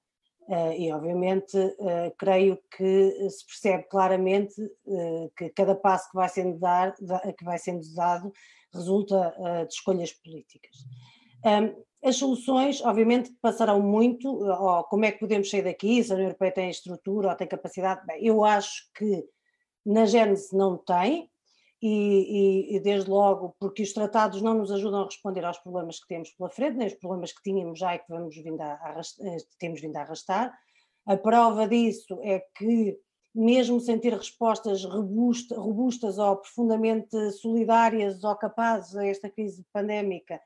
Uh, 0.50 0.72
e 0.76 0.92
obviamente 0.92 1.56
uh, 1.56 2.12
creio 2.18 2.58
que 2.76 3.30
se 3.30 3.46
percebe 3.46 3.84
claramente 3.84 4.60
uh, 4.60 5.30
que 5.36 5.48
cada 5.50 5.76
passo 5.76 6.10
que 6.10 6.16
vai 6.16 6.28
sendo, 6.28 6.58
dar, 6.58 6.92
que 7.38 7.44
vai 7.44 7.56
sendo 7.56 7.82
dado 7.94 8.32
resulta 8.74 9.34
de 9.66 9.74
escolhas 9.74 10.12
políticas. 10.12 10.76
As 12.04 12.16
soluções, 12.16 12.80
obviamente, 12.82 13.32
passarão 13.42 13.80
muito, 13.80 14.28
ou 14.28 14.84
como 14.84 15.04
é 15.04 15.10
que 15.10 15.18
podemos 15.18 15.50
sair 15.50 15.62
daqui, 15.62 16.02
se 16.02 16.12
a 16.12 16.14
União 16.14 16.28
Europeia 16.28 16.52
tem 16.52 16.70
estrutura 16.70 17.28
ou 17.28 17.34
tem 17.34 17.48
capacidade, 17.48 18.06
bem, 18.06 18.24
eu 18.24 18.44
acho 18.44 18.88
que 18.94 19.24
na 19.84 20.04
Gênese 20.04 20.56
não 20.56 20.76
tem, 20.76 21.28
e, 21.82 21.88
e, 21.88 22.76
e, 22.76 22.80
desde 22.80 23.08
logo 23.08 23.56
porque 23.58 23.82
os 23.82 23.92
tratados 23.92 24.42
não 24.42 24.54
nos 24.54 24.70
ajudam 24.70 25.02
a 25.02 25.04
responder 25.04 25.44
aos 25.44 25.58
problemas 25.58 25.98
que 25.98 26.08
temos 26.08 26.30
pela 26.30 26.50
frente, 26.50 26.76
nem 26.76 26.88
os 26.88 26.94
problemas 26.94 27.32
que 27.32 27.42
tínhamos 27.42 27.78
já 27.78 27.94
e 27.94 27.98
que 27.98 28.08
vamos 28.08 28.36
vindo 28.36 28.60
a 28.60 28.74
arrastar, 28.74 29.26
eh, 29.26 29.38
temos 29.58 29.80
vindo 29.80 29.96
a 29.96 30.02
arrastar. 30.02 30.52
A 31.06 31.16
prova 31.16 31.66
disso 31.66 32.20
é 32.22 32.40
que, 32.56 32.98
mesmo 33.34 33.80
sem 33.80 33.98
ter 33.98 34.12
respostas 34.12 34.84
robusta, 34.84 35.58
robustas 35.58 36.18
ou 36.18 36.36
profundamente 36.36 37.32
solidárias 37.32 38.22
ou 38.24 38.36
capazes 38.36 38.94
a 38.96 39.06
esta 39.06 39.30
crise 39.30 39.64
pandémica, 39.72 40.38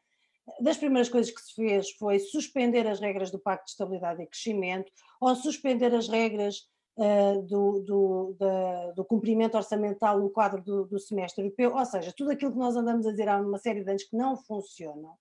das 0.60 0.76
primeiras 0.76 1.08
coisas 1.08 1.32
que 1.32 1.40
se 1.40 1.54
fez 1.54 1.90
foi 1.92 2.18
suspender 2.18 2.86
as 2.86 3.00
regras 3.00 3.30
do 3.30 3.38
Pacto 3.38 3.64
de 3.64 3.70
Estabilidade 3.72 4.22
e 4.22 4.26
Crescimento 4.26 4.92
ou 5.20 5.34
suspender 5.34 5.92
as 5.94 6.06
regras 6.06 6.68
uh, 6.96 7.42
do, 7.42 7.80
do, 7.80 8.36
da, 8.38 8.90
do, 8.92 9.04
cumprimento 9.04 9.56
orçamental 9.56 10.18
no 10.18 10.30
quadro 10.30 10.62
do, 10.62 10.84
do, 10.86 10.98
semestre 10.98 11.44
europeu, 11.44 11.74
ou 11.74 11.84
seja, 11.84 12.12
tudo 12.16 12.30
aquilo 12.30 12.52
que 12.52 12.58
nós 12.58 12.76
andamos 12.76 13.06
a 13.06 13.10
dizer 13.10 13.28
há 13.28 13.40
uma 13.40 13.58
série 13.58 13.82
de 13.82 13.90
anos 13.90 14.04
que 14.04 14.16
não 14.16 14.36
funcionam, 14.36 15.14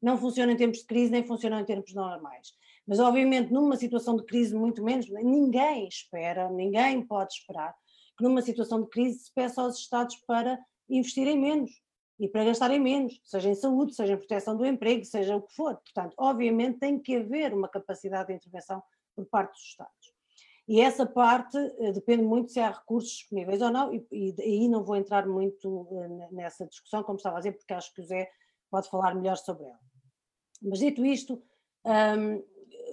não 0.00 0.16
funciona 0.16 0.52
em 0.52 0.56
tempos 0.56 0.80
de 0.80 0.86
crise, 0.86 1.10
nem 1.10 1.26
funcionam 1.26 1.60
em 1.60 1.64
tempos 1.64 1.94
normais. 1.94 2.52
Mas, 2.86 2.98
obviamente, 3.00 3.52
numa 3.52 3.76
situação 3.76 4.16
de 4.16 4.24
crise, 4.24 4.54
muito 4.54 4.82
menos, 4.82 5.08
ninguém 5.10 5.86
espera, 5.86 6.48
ninguém 6.48 7.04
pode 7.06 7.34
esperar 7.34 7.74
que 8.16 8.24
numa 8.24 8.40
situação 8.40 8.82
de 8.82 8.88
crise 8.88 9.18
se 9.20 9.34
peça 9.34 9.60
aos 9.60 9.78
Estados 9.78 10.16
para 10.26 10.58
investirem 10.88 11.38
menos 11.38 11.70
e 12.18 12.26
para 12.28 12.44
gastarem 12.44 12.80
menos, 12.80 13.20
seja 13.22 13.48
em 13.48 13.54
saúde, 13.54 13.94
seja 13.94 14.14
em 14.14 14.16
proteção 14.16 14.56
do 14.56 14.66
emprego, 14.66 15.04
seja 15.04 15.36
o 15.36 15.42
que 15.42 15.54
for. 15.54 15.76
Portanto, 15.76 16.14
obviamente 16.18 16.78
tem 16.78 16.98
que 16.98 17.16
haver 17.16 17.54
uma 17.54 17.68
capacidade 17.68 18.28
de 18.28 18.34
intervenção 18.34 18.82
por 19.14 19.26
parte 19.26 19.52
dos 19.52 19.62
Estados. 19.62 20.17
E 20.68 20.82
essa 20.82 21.06
parte 21.06 21.56
uh, 21.56 21.92
depende 21.94 22.22
muito 22.22 22.52
se 22.52 22.60
há 22.60 22.70
recursos 22.70 23.10
disponíveis 23.10 23.62
ou 23.62 23.70
não, 23.70 23.92
e, 23.94 24.34
aí 24.38 24.68
não 24.68 24.84
vou 24.84 24.96
entrar 24.96 25.26
muito 25.26 25.66
uh, 25.66 26.28
nessa 26.30 26.66
discussão, 26.66 27.02
como 27.02 27.16
estava 27.16 27.36
a 27.36 27.40
dizer, 27.40 27.52
porque 27.52 27.72
acho 27.72 27.92
que 27.94 28.02
o 28.02 28.04
Zé 28.04 28.30
pode 28.70 28.90
falar 28.90 29.14
melhor 29.14 29.38
sobre 29.38 29.64
ela. 29.64 29.80
Mas 30.60 30.80
dito 30.80 31.06
isto, 31.06 31.42
um, 31.86 32.44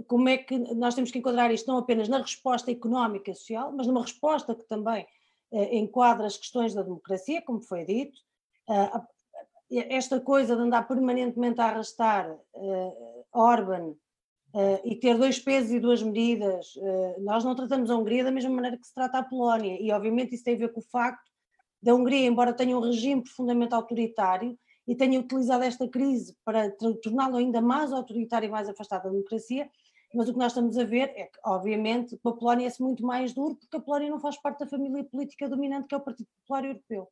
como 0.08 0.30
é 0.30 0.38
que 0.38 0.58
nós 0.74 0.96
temos 0.96 1.12
que 1.12 1.20
enquadrar 1.20 1.52
isto 1.52 1.68
não 1.68 1.78
apenas 1.78 2.08
na 2.08 2.20
resposta 2.20 2.72
económica 2.72 3.32
e 3.32 3.36
social, 3.36 3.74
mas 3.74 3.88
numa 3.88 4.04
resposta 4.04 4.56
que 4.56 4.64
também 4.64 5.06
uh, 5.52 5.76
enquadra 5.76 6.28
as 6.28 6.38
questões 6.38 6.74
da 6.74 6.82
democracia, 6.82 7.42
como 7.42 7.62
foi 7.62 7.84
dito, 7.84 8.18
esta 9.70 10.20
coisa 10.20 10.56
de 10.56 10.62
andar 10.64 10.88
permanentemente 10.88 11.62
a 11.62 11.66
arrastar 11.66 12.36
Orban 13.32 13.96
Uh, 14.56 14.80
e 14.86 14.96
ter 14.96 15.18
dois 15.18 15.38
pesos 15.38 15.70
e 15.72 15.82
duas 15.82 16.02
medidas. 16.02 16.78
Uh, 16.78 17.22
nós 17.22 17.44
não 17.44 17.54
tratamos 17.54 17.92
a 17.92 17.98
Hungria 17.98 18.24
da 18.24 18.32
mesma 18.32 18.52
maneira 18.52 18.78
que 18.78 18.88
se 18.88 18.94
trata 18.94 19.18
a 19.18 19.24
Polónia, 19.24 19.78
e 19.82 19.92
obviamente 19.92 20.34
isso 20.34 20.46
tem 20.46 20.56
a 20.56 20.58
ver 20.58 20.72
com 20.72 20.80
o 20.80 20.84
facto 20.84 21.30
da 21.84 21.94
Hungria, 21.94 22.26
embora 22.26 22.54
tenha 22.54 22.78
um 22.78 22.80
regime 22.80 23.22
profundamente 23.22 23.76
autoritário 23.76 24.58
e 24.88 24.96
tenha 24.96 25.20
utilizado 25.20 25.62
esta 25.66 25.86
crise 25.90 26.38
para 26.46 26.72
torná-lo 27.04 27.36
ainda 27.36 27.60
mais 27.60 27.92
autoritário 27.92 28.48
e 28.48 28.50
mais 28.50 28.70
afastado 28.70 29.04
da 29.04 29.10
democracia, 29.10 29.70
mas 30.14 30.30
o 30.30 30.34
que 30.34 30.40
nós 30.40 30.54
estamos 30.54 30.78
a 30.78 30.86
ver 30.86 31.12
é 31.16 31.26
que, 31.26 31.40
obviamente, 31.44 32.16
para 32.24 32.32
a 32.32 32.36
Polónia 32.36 32.68
é 32.70 32.84
muito 32.84 33.06
mais 33.06 33.34
duro, 33.34 33.56
porque 33.56 33.76
a 33.76 33.82
Polónia 33.82 34.10
não 34.10 34.22
faz 34.22 34.38
parte 34.38 34.60
da 34.60 34.68
família 34.68 35.04
política 35.04 35.50
dominante 35.50 35.88
que 35.90 35.96
é 35.96 35.98
o 35.98 36.02
Partido 36.02 36.30
Popular 36.42 36.64
Europeu. 36.64 37.10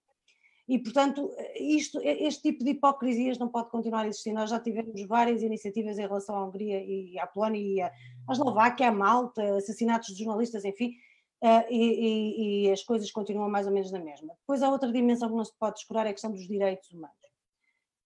E, 0.67 0.79
portanto, 0.79 1.29
isto, 1.59 1.99
este 2.01 2.41
tipo 2.41 2.63
de 2.63 2.71
hipocrisias 2.71 3.37
não 3.37 3.49
pode 3.49 3.69
continuar 3.69 4.03
a 4.03 4.07
existir. 4.07 4.31
Nós 4.31 4.49
já 4.49 4.59
tivemos 4.59 5.01
várias 5.05 5.41
iniciativas 5.41 5.97
em 5.97 6.07
relação 6.07 6.35
à 6.35 6.45
Hungria 6.45 6.81
e 6.81 7.19
à 7.19 7.27
Polónia 7.27 7.59
e 7.59 7.81
à, 7.81 7.91
Eslováquia, 8.31 8.87
à 8.87 8.91
Malta, 8.91 9.57
assassinatos 9.57 10.15
de 10.15 10.23
jornalistas, 10.23 10.63
enfim, 10.63 10.95
uh, 11.43 11.65
e, 11.69 11.77
e, 11.77 12.67
e, 12.67 12.71
as 12.71 12.81
coisas 12.81 13.11
continuam 13.11 13.49
mais 13.49 13.67
ou 13.67 13.73
menos 13.73 13.91
na 13.91 13.99
mesma. 13.99 14.33
Depois 14.39 14.63
há 14.63 14.69
outra 14.69 14.89
dimensão 14.89 15.29
que 15.29 15.35
não 15.35 15.43
se 15.43 15.53
pode 15.59 15.75
descurar, 15.75 16.07
é 16.07 16.11
a 16.11 16.13
questão 16.13 16.31
dos 16.31 16.47
direitos 16.47 16.89
humanos. 16.91 17.17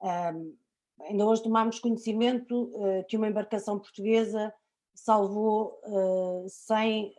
Um, 0.02 0.56
ainda 1.02 1.26
hoje 1.26 1.44
tomámos 1.44 1.80
conhecimento 1.80 2.72
uh, 2.74 3.06
que 3.08 3.18
uma 3.18 3.28
embarcação 3.28 3.78
portuguesa 3.78 4.52
salvou 4.96 5.80
uh, 5.86 6.50
100 6.50 7.06
uh, 7.06 7.14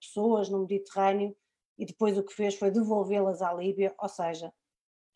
pessoas 0.00 0.48
no 0.48 0.60
Mediterrâneo 0.60 1.36
e 1.78 1.86
depois 1.86 2.18
o 2.18 2.24
que 2.24 2.34
fez 2.34 2.56
foi 2.56 2.72
devolvê-las 2.72 3.40
à 3.40 3.52
Líbia, 3.52 3.94
ou 3.98 4.08
seja, 4.08 4.52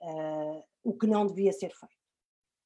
uh, 0.04 0.62
o 0.82 0.92
que 0.92 1.06
não 1.06 1.26
devia 1.26 1.52
ser 1.52 1.70
feito. 1.70 2.04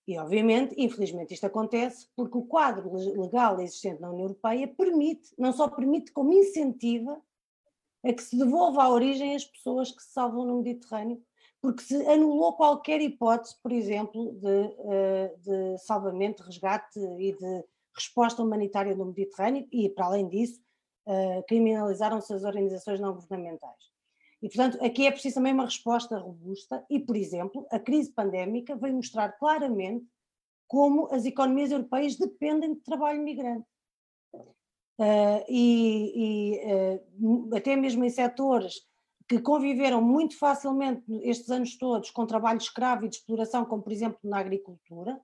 E, 0.07 0.19
obviamente, 0.19 0.75
infelizmente, 0.79 1.35
isto 1.35 1.45
acontece 1.45 2.09
porque 2.17 2.39
o 2.39 2.47
quadro 2.47 2.91
legal 3.21 3.61
existente 3.61 4.01
na 4.01 4.11
União 4.11 4.25
Europeia 4.25 4.67
permite, 4.67 5.35
não 5.39 5.53
só 5.53 5.69
permite, 5.69 6.13
como 6.13 6.33
incentiva 6.33 7.21
a 8.03 8.13
que 8.13 8.23
se 8.23 8.39
devolva 8.39 8.85
à 8.85 8.89
origem 8.89 9.35
as 9.35 9.45
pessoas 9.45 9.91
que 9.93 10.03
se 10.03 10.11
salvam 10.13 10.47
no 10.47 10.63
Mediterrâneo, 10.63 11.23
porque 11.61 11.83
se 11.83 11.95
anulou 12.07 12.55
qualquer 12.55 13.03
hipótese, 13.03 13.57
por 13.63 13.71
exemplo, 13.71 14.33
de, 14.35 14.77
eh, 14.93 15.35
de 15.41 15.79
salvamento, 15.79 16.43
resgate 16.43 16.99
e 16.99 17.37
de 17.37 17.65
resposta 17.95 18.43
humanitária 18.43 18.95
no 18.95 19.07
Mediterrâneo, 19.07 19.67
e, 19.71 19.91
para 19.91 20.07
além 20.07 20.29
disso, 20.29 20.59
eh, 21.07 21.43
criminalizaram-se 21.49 22.33
as 22.33 22.45
organizações 22.45 23.01
não 23.01 23.13
governamentais. 23.13 23.98
E, 24.43 24.49
portanto, 24.49 24.83
aqui 24.85 25.07
é 25.07 25.11
preciso 25.11 25.37
também 25.37 25.53
uma 25.53 25.65
resposta 25.65 26.19
robusta 26.19 26.85
e, 26.89 27.01
por 27.01 27.17
exemplo, 27.17 27.67
a 27.71 27.79
crise 27.79 28.13
pandémica 28.13 28.77
veio 28.77 28.95
mostrar 28.95 29.33
claramente 29.33 30.07
como 30.69 31.09
as 31.13 31.25
economias 31.25 31.71
europeias 31.71 32.17
dependem 32.17 32.75
de 32.75 32.81
trabalho 32.81 33.23
migrante. 33.23 33.67
Uh, 35.01 35.45
e, 35.49 36.13
e 36.17 36.97
uh, 37.21 37.57
até 37.57 37.77
mesmo 37.77 38.05
em 38.05 38.11
setores 38.11 38.83
que 39.29 39.41
conviveram 39.41 40.03
muito 40.03 40.37
facilmente 40.37 41.05
estes 41.23 41.51
anos 41.51 41.77
todos 41.77 42.11
com 42.11 42.27
trabalho 42.27 42.59
escravo 42.59 43.05
e 43.05 43.09
de 43.09 43.17
exploração, 43.17 43.65
como 43.65 43.83
por 43.83 43.93
exemplo 43.93 44.19
na 44.25 44.39
agricultura, 44.39 45.21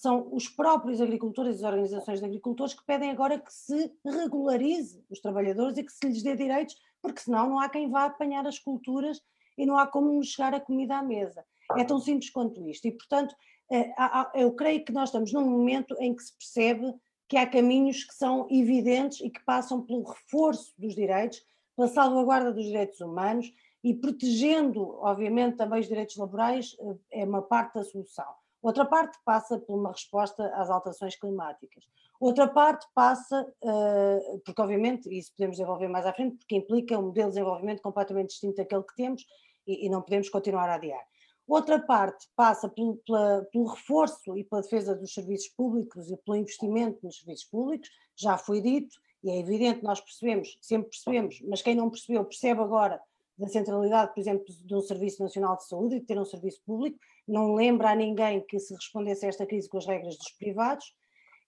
são 0.00 0.28
os 0.32 0.48
próprios 0.48 1.00
agricultores 1.00 1.56
e 1.56 1.64
as 1.64 1.72
organizações 1.72 2.20
de 2.20 2.26
agricultores 2.26 2.74
que 2.74 2.84
pedem 2.86 3.10
agora 3.10 3.38
que 3.38 3.52
se 3.52 3.92
regularize 4.04 5.04
os 5.10 5.20
trabalhadores 5.20 5.76
e 5.76 5.82
que 5.82 5.92
se 5.92 6.06
lhes 6.06 6.22
dê 6.22 6.36
direitos 6.36 6.76
porque 7.02 7.20
senão 7.20 7.48
não 7.48 7.58
há 7.58 7.68
quem 7.68 7.90
vá 7.90 8.04
apanhar 8.04 8.46
as 8.46 8.58
culturas 8.58 9.20
e 9.56 9.66
não 9.66 9.76
há 9.76 9.86
como 9.86 10.22
chegar 10.22 10.54
a 10.54 10.60
comida 10.60 10.96
à 10.96 11.02
mesa. 11.02 11.44
É 11.76 11.84
tão 11.84 11.98
simples 12.00 12.30
quanto 12.30 12.66
isto. 12.68 12.86
E, 12.86 12.92
portanto, 12.92 13.34
eh, 13.70 13.92
eu 14.34 14.52
creio 14.52 14.84
que 14.84 14.92
nós 14.92 15.08
estamos 15.08 15.32
num 15.32 15.44
momento 15.44 15.96
em 15.98 16.14
que 16.14 16.22
se 16.22 16.32
percebe 16.36 16.94
que 17.28 17.36
há 17.36 17.46
caminhos 17.46 18.04
que 18.04 18.14
são 18.14 18.46
evidentes 18.50 19.20
e 19.20 19.28
que 19.28 19.44
passam 19.44 19.82
pelo 19.82 20.04
reforço 20.04 20.72
dos 20.78 20.94
direitos, 20.94 21.44
pela 21.76 21.88
salvaguarda 21.88 22.52
dos 22.52 22.64
direitos 22.64 23.00
humanos 23.00 23.52
e 23.84 23.94
protegendo, 23.94 24.96
obviamente, 25.00 25.56
também 25.56 25.80
os 25.80 25.88
direitos 25.88 26.16
laborais, 26.16 26.76
eh, 26.80 27.22
é 27.22 27.24
uma 27.24 27.42
parte 27.42 27.74
da 27.74 27.84
solução. 27.84 28.32
Outra 28.62 28.84
parte 28.84 29.18
passa 29.24 29.58
por 29.58 29.78
uma 29.78 29.92
resposta 29.92 30.44
às 30.54 30.68
alterações 30.68 31.16
climáticas. 31.16 31.84
Outra 32.20 32.48
parte 32.48 32.86
passa, 32.94 33.42
uh, 33.62 34.40
porque 34.44 34.60
obviamente, 34.60 35.08
isso 35.16 35.32
podemos 35.36 35.56
desenvolver 35.56 35.88
mais 35.88 36.04
à 36.04 36.12
frente, 36.12 36.36
porque 36.36 36.56
implica 36.56 36.98
um 36.98 37.06
modelo 37.06 37.28
de 37.28 37.34
desenvolvimento 37.34 37.80
completamente 37.80 38.30
distinto 38.30 38.56
daquele 38.56 38.82
que 38.82 38.96
temos 38.96 39.24
e 39.66 39.88
não 39.88 40.02
podemos 40.02 40.28
continuar 40.28 40.68
a 40.68 40.74
adiar. 40.74 41.04
Outra 41.48 41.80
parte 41.80 42.26
passa 42.36 42.68
pelo, 42.68 42.96
pela, 43.06 43.42
pelo 43.50 43.66
reforço 43.66 44.36
e 44.36 44.44
pela 44.44 44.60
defesa 44.60 44.94
dos 44.94 45.14
serviços 45.14 45.48
públicos 45.48 46.10
e 46.10 46.16
pelo 46.18 46.36
investimento 46.36 46.98
nos 47.02 47.16
serviços 47.16 47.46
públicos, 47.46 47.88
já 48.14 48.36
foi 48.36 48.60
dito, 48.60 48.96
e 49.22 49.30
é 49.30 49.38
evidente, 49.38 49.82
nós 49.82 49.98
percebemos, 49.98 50.58
sempre 50.60 50.90
percebemos, 50.90 51.40
mas 51.48 51.62
quem 51.62 51.74
não 51.74 51.88
percebeu 51.88 52.24
percebe 52.24 52.60
agora 52.60 53.00
da 53.38 53.46
centralidade, 53.46 54.12
por 54.12 54.20
exemplo, 54.20 54.44
de 54.48 54.74
um 54.74 54.80
Serviço 54.80 55.22
Nacional 55.22 55.56
de 55.56 55.66
Saúde 55.66 55.96
e 55.96 56.00
de 56.00 56.06
ter 56.06 56.18
um 56.18 56.24
serviço 56.24 56.60
público, 56.66 56.98
não 57.26 57.54
lembra 57.54 57.90
a 57.90 57.94
ninguém 57.94 58.44
que 58.44 58.58
se 58.58 58.74
respondesse 58.74 59.24
a 59.24 59.28
esta 59.28 59.46
crise 59.46 59.68
com 59.68 59.78
as 59.78 59.86
regras 59.86 60.16
dos 60.16 60.32
privados, 60.32 60.92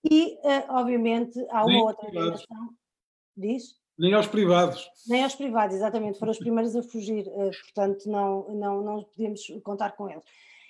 e, 0.05 0.35
uh, 0.37 0.64
obviamente, 0.70 1.38
há 1.50 1.62
uma 1.62 1.66
Nem 1.66 1.83
outra 1.83 2.11
dimensão. 2.11 2.70
Diz? 3.37 3.74
Nem 3.98 4.14
aos 4.14 4.26
privados. 4.26 4.88
Nem 5.07 5.24
aos 5.24 5.35
privados, 5.35 5.76
exatamente, 5.76 6.18
foram 6.18 6.33
os 6.33 6.38
primeiros 6.38 6.74
a 6.74 6.83
fugir, 6.83 7.26
uh, 7.26 7.50
portanto 7.64 8.09
não, 8.09 8.48
não, 8.55 8.83
não 8.83 9.05
podemos 9.05 9.42
contar 9.62 9.92
com 9.92 10.09
eles. 10.09 10.24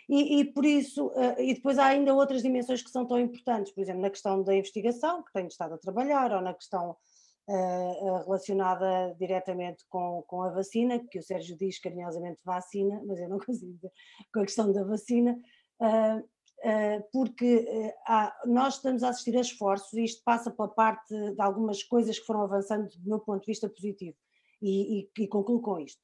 E, 0.08 0.40
e 0.40 0.44
por 0.44 0.64
isso, 0.64 1.06
uh, 1.08 1.38
e 1.38 1.54
depois 1.54 1.78
há 1.78 1.86
ainda 1.86 2.12
outras 2.12 2.42
dimensões 2.42 2.82
que 2.82 2.90
são 2.90 3.06
tão 3.06 3.20
importantes, 3.20 3.72
por 3.72 3.80
exemplo, 3.80 4.00
na 4.00 4.10
questão 4.10 4.42
da 4.42 4.56
investigação, 4.56 5.22
que 5.22 5.32
tenho 5.32 5.46
estado 5.46 5.74
a 5.74 5.78
trabalhar, 5.78 6.32
ou 6.32 6.40
na 6.40 6.54
questão 6.54 6.96
relacionada 8.24 9.14
diretamente 9.18 9.84
com, 9.88 10.22
com 10.26 10.42
a 10.42 10.50
vacina, 10.50 10.98
que 10.98 11.18
o 11.18 11.22
Sérgio 11.22 11.56
diz 11.56 11.78
carinhosamente 11.80 12.40
vacina, 12.44 13.02
mas 13.06 13.18
eu 13.18 13.28
não 13.28 13.38
consigo 13.44 13.72
dizer, 13.72 13.92
com 14.32 14.40
a 14.40 14.44
questão 14.44 14.72
da 14.72 14.84
vacina, 14.84 15.38
uh, 15.80 16.28
porque 17.12 17.94
há, 18.06 18.38
nós 18.44 18.74
estamos 18.74 19.02
a 19.02 19.08
assistir 19.08 19.36
a 19.36 19.40
esforços 19.40 19.92
e 19.94 20.04
isto 20.04 20.22
passa 20.22 20.50
pela 20.50 20.68
parte 20.68 21.14
de 21.14 21.40
algumas 21.40 21.82
coisas 21.82 22.18
que 22.18 22.26
foram 22.26 22.42
avançando 22.42 22.88
do 22.98 23.08
meu 23.08 23.18
ponto 23.18 23.40
de 23.40 23.46
vista 23.46 23.68
positivo, 23.68 24.16
e, 24.60 25.00
e, 25.00 25.10
e 25.22 25.26
concluo 25.26 25.62
com 25.62 25.80
isto. 25.80 26.00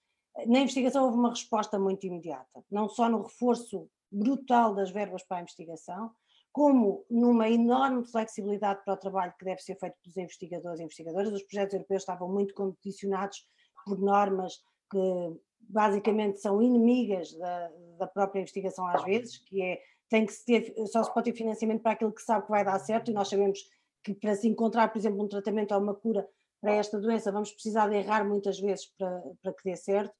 Na 0.46 0.60
investigação 0.60 1.04
houve 1.04 1.18
uma 1.18 1.30
resposta 1.30 1.78
muito 1.78 2.06
imediata, 2.06 2.64
não 2.70 2.88
só 2.88 3.08
no 3.08 3.22
reforço 3.22 3.88
brutal 4.10 4.74
das 4.74 4.90
verbas 4.90 5.22
para 5.22 5.38
a 5.38 5.40
investigação, 5.42 6.10
como 6.56 7.04
numa 7.10 7.50
enorme 7.50 8.02
flexibilidade 8.06 8.82
para 8.82 8.94
o 8.94 8.96
trabalho 8.96 9.34
que 9.38 9.44
deve 9.44 9.60
ser 9.60 9.76
feito 9.78 9.94
pelos 10.02 10.16
investigadores 10.16 10.80
e 10.80 10.84
investigadoras. 10.84 11.30
Os 11.30 11.42
projetos 11.42 11.74
europeus 11.74 12.00
estavam 12.00 12.32
muito 12.32 12.54
condicionados 12.54 13.46
por 13.84 13.98
normas 13.98 14.54
que 14.90 15.36
basicamente 15.60 16.40
são 16.40 16.62
inimigas 16.62 17.36
da, 17.36 17.70
da 17.98 18.06
própria 18.06 18.40
investigação 18.40 18.86
às 18.86 19.04
vezes, 19.04 19.36
que 19.36 19.60
é 19.60 19.78
tem 20.08 20.24
que 20.24 20.32
ter, 20.46 20.72
só 20.86 21.04
se 21.04 21.12
pode 21.12 21.30
ter 21.30 21.36
financiamento 21.36 21.82
para 21.82 21.92
aquilo 21.92 22.14
que 22.14 22.22
sabe 22.22 22.46
que 22.46 22.50
vai 22.50 22.64
dar 22.64 22.78
certo, 22.78 23.10
e 23.10 23.14
nós 23.14 23.28
sabemos 23.28 23.58
que 24.02 24.14
para 24.14 24.34
se 24.34 24.48
encontrar, 24.48 24.88
por 24.88 24.96
exemplo, 24.98 25.22
um 25.22 25.28
tratamento 25.28 25.74
ou 25.74 25.80
uma 25.82 25.94
cura 25.94 26.26
para 26.58 26.72
esta 26.72 26.98
doença, 26.98 27.30
vamos 27.30 27.52
precisar 27.52 27.86
de 27.90 27.96
errar 27.96 28.26
muitas 28.26 28.58
vezes 28.58 28.86
para, 28.96 29.22
para 29.42 29.52
que 29.52 29.62
dê 29.62 29.76
certo. 29.76 30.14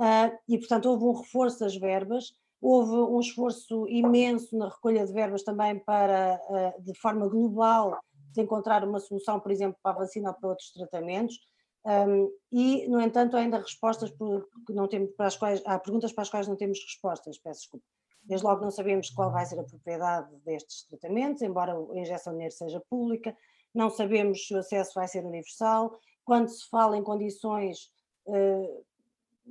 Uh, 0.00 0.32
e, 0.48 0.56
portanto, 0.56 0.86
houve 0.86 1.04
um 1.04 1.12
reforço 1.12 1.60
das 1.60 1.76
verbas, 1.76 2.32
Houve 2.66 2.96
um 2.96 3.20
esforço 3.20 3.86
imenso 3.88 4.56
na 4.56 4.70
recolha 4.70 5.04
de 5.04 5.12
verbas 5.12 5.42
também 5.42 5.78
para, 5.78 6.40
eh, 6.48 6.80
de 6.80 6.94
forma 6.98 7.28
global, 7.28 8.00
de 8.32 8.40
encontrar 8.40 8.82
uma 8.88 8.98
solução, 8.98 9.38
por 9.38 9.52
exemplo, 9.52 9.78
para 9.82 9.96
a 9.96 9.98
vacina 9.98 10.30
ou 10.30 10.34
para 10.34 10.48
outros 10.48 10.72
tratamentos. 10.72 11.38
Um, 11.84 12.32
e, 12.50 12.88
no 12.88 12.98
entanto, 13.02 13.36
ainda 13.36 13.58
respostas 13.58 14.10
por, 14.10 14.48
não 14.70 14.88
temos, 14.88 15.10
para 15.10 15.26
as 15.26 15.36
quais, 15.36 15.62
há 15.66 15.78
perguntas 15.78 16.10
para 16.10 16.22
as 16.22 16.30
quais 16.30 16.48
não 16.48 16.56
temos 16.56 16.82
respostas, 16.82 17.36
peço 17.36 17.60
desculpa. 17.60 17.84
Desde 18.22 18.46
logo 18.46 18.62
não 18.62 18.70
sabemos 18.70 19.10
qual 19.10 19.30
vai 19.30 19.44
ser 19.44 19.60
a 19.60 19.64
propriedade 19.64 20.34
destes 20.46 20.84
tratamentos, 20.84 21.42
embora 21.42 21.74
a 21.74 21.98
injeção 21.98 22.32
de 22.32 22.38
dinheiro 22.38 22.54
seja 22.54 22.82
pública, 22.88 23.36
não 23.74 23.90
sabemos 23.90 24.46
se 24.46 24.54
o 24.54 24.58
acesso 24.58 24.92
vai 24.94 25.06
ser 25.06 25.22
universal, 25.22 25.98
quando 26.24 26.48
se 26.48 26.66
fala 26.70 26.96
em 26.96 27.02
condições 27.02 27.90
uh, 28.26 28.84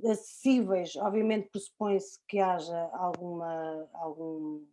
acessíveis, 0.04 0.96
obviamente 0.96 1.48
pressupõe-se 1.50 2.18
que 2.26 2.38
haja 2.38 2.90
alguma, 2.94 3.88
algum, 3.94 4.64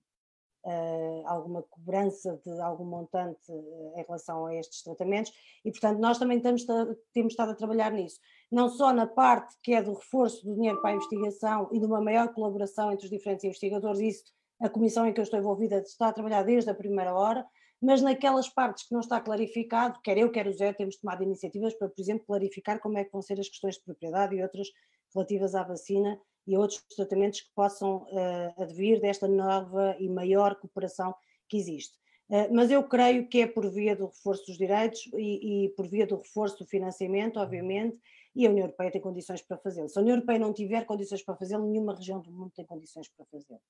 uh, 0.66 1.24
alguma 1.26 1.64
cobrança 1.64 2.40
de 2.44 2.62
algum 2.62 2.86
montante 2.86 3.52
uh, 3.52 3.94
em 3.98 4.04
relação 4.04 4.46
a 4.46 4.56
estes 4.56 4.82
tratamentos 4.84 5.32
e, 5.64 5.72
portanto, 5.72 6.00
nós 6.00 6.18
também 6.18 6.38
estamos, 6.38 6.66
temos 7.14 7.34
estado 7.34 7.52
a 7.52 7.56
trabalhar 7.56 7.92
nisso, 7.92 8.20
não 8.52 8.70
só 8.70 8.92
na 8.92 9.06
parte 9.06 9.56
que 9.62 9.74
é 9.74 9.82
do 9.82 9.94
reforço 9.94 10.46
do 10.46 10.56
dinheiro 10.56 10.82
para 10.82 10.92
a 10.92 10.96
investigação 10.96 11.70
e 11.72 11.80
de 11.80 11.86
uma 11.86 12.02
maior 12.02 12.34
colaboração 12.34 12.92
entre 12.92 13.06
os 13.06 13.12
diferentes 13.12 13.44
investigadores, 13.44 14.00
isso 14.00 14.24
a 14.62 14.70
comissão 14.70 15.08
em 15.08 15.14
que 15.14 15.20
eu 15.20 15.24
estou 15.24 15.40
envolvida 15.40 15.80
está 15.80 16.10
a 16.10 16.14
trabalhar 16.14 16.44
desde 16.44 16.70
a 16.70 16.76
primeira 16.76 17.14
hora, 17.14 17.46
mas 17.82 18.00
naquelas 18.00 18.48
partes 18.48 18.88
que 18.88 18.94
não 18.94 19.00
está 19.00 19.20
clarificado, 19.20 20.00
quer 20.04 20.18
eu, 20.20 20.32
quer 20.32 20.46
o 20.48 20.54
Zé, 20.54 20.72
temos 20.72 20.98
tomado 20.98 21.24
iniciativas 21.24 21.74
para, 21.74 21.90
por 21.90 22.00
exemplo, 22.00 22.28
clarificar 22.28 22.80
como 22.80 23.00
é 23.00 23.04
que 23.04 23.12
vão 23.12 23.24
ser 23.24 23.40
as 23.40 23.50
questões 23.50 23.76
de 23.76 23.84
propriedade 23.84 24.36
e 24.36 24.44
outras 24.44 24.68
relativas 25.14 25.56
à 25.56 25.64
vacina 25.64 26.20
e 26.48 26.56
a 26.56 26.60
outros 26.60 26.82
tratamentos 26.96 27.42
que 27.42 27.50
possam 27.56 28.04
uh, 28.04 28.62
advir 28.62 29.00
desta 29.00 29.28
nova 29.28 29.96
e 30.00 30.10
maior 30.10 30.56
cooperação 30.56 31.14
que 31.48 31.58
existe. 31.58 31.98
Uh, 32.30 32.54
mas 32.54 32.72
eu 32.72 32.84
creio 32.84 33.28
que 33.28 33.42
é 33.42 33.48
por 33.48 33.70
via 33.70 33.96
do 33.96 34.08
reforço 34.08 34.46
dos 34.46 34.58
direitos 34.58 35.08
e, 35.14 35.66
e, 35.66 35.70
por 35.70 35.88
via 35.88 36.08
do 36.08 36.18
reforço 36.18 36.58
do 36.60 36.66
financiamento, 36.66 37.40
obviamente, 37.40 37.98
e 38.34 38.48
a 38.48 38.50
União 38.50 38.66
Europeia 38.66 38.92
tem 38.92 39.02
condições 39.02 39.42
para 39.42 39.58
fazê-lo. 39.58 39.90
Se 39.90 40.00
a 40.00 40.02
União 40.02 40.16
Europeia 40.16 40.40
não 40.40 40.54
tiver 40.54 40.86
condições 40.86 41.22
para 41.22 41.36
fazê-lo, 41.36 41.70
nenhuma 41.70 41.96
região 41.96 42.22
do 42.22 42.32
mundo 42.32 42.52
tem 42.56 42.66
condições 42.66 43.10
para 43.10 43.26
fazê-lo. 43.26 43.62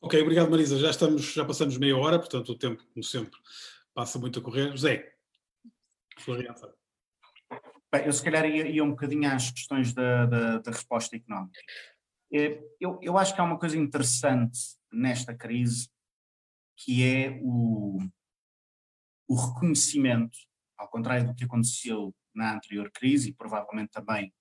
Ok, 0.00 0.20
obrigado 0.22 0.50
Marisa. 0.50 0.78
Já 0.78 0.90
estamos, 0.90 1.32
já 1.32 1.44
passamos 1.44 1.76
meia 1.78 1.96
hora, 1.96 2.18
portanto 2.18 2.50
o 2.50 2.58
tempo, 2.58 2.84
como 2.92 3.02
sempre, 3.02 3.38
passa 3.92 4.18
muito 4.18 4.38
a 4.38 4.42
correr. 4.42 4.70
José, 4.70 5.12
sua 6.18 6.36
reação. 6.36 6.72
Bem, 7.92 8.04
eu 8.04 8.12
se 8.12 8.22
calhar 8.22 8.44
ia, 8.44 8.68
ia 8.68 8.84
um 8.84 8.90
bocadinho 8.90 9.30
às 9.30 9.50
questões 9.50 9.92
da, 9.92 10.26
da, 10.26 10.58
da 10.58 10.70
resposta 10.70 11.16
económica. 11.16 11.58
É, 12.32 12.60
eu, 12.80 12.98
eu 13.00 13.16
acho 13.16 13.34
que 13.34 13.40
há 13.40 13.44
uma 13.44 13.58
coisa 13.58 13.78
interessante 13.78 14.58
nesta 14.92 15.34
crise 15.34 15.88
que 16.76 17.02
é 17.02 17.40
o, 17.42 17.98
o 19.28 19.34
reconhecimento, 19.34 20.36
ao 20.76 20.88
contrário 20.88 21.26
do 21.26 21.34
que 21.34 21.44
aconteceu 21.44 22.14
na 22.34 22.54
anterior 22.54 22.90
crise, 22.92 23.30
e 23.30 23.34
provavelmente 23.34 23.90
também 23.90 24.32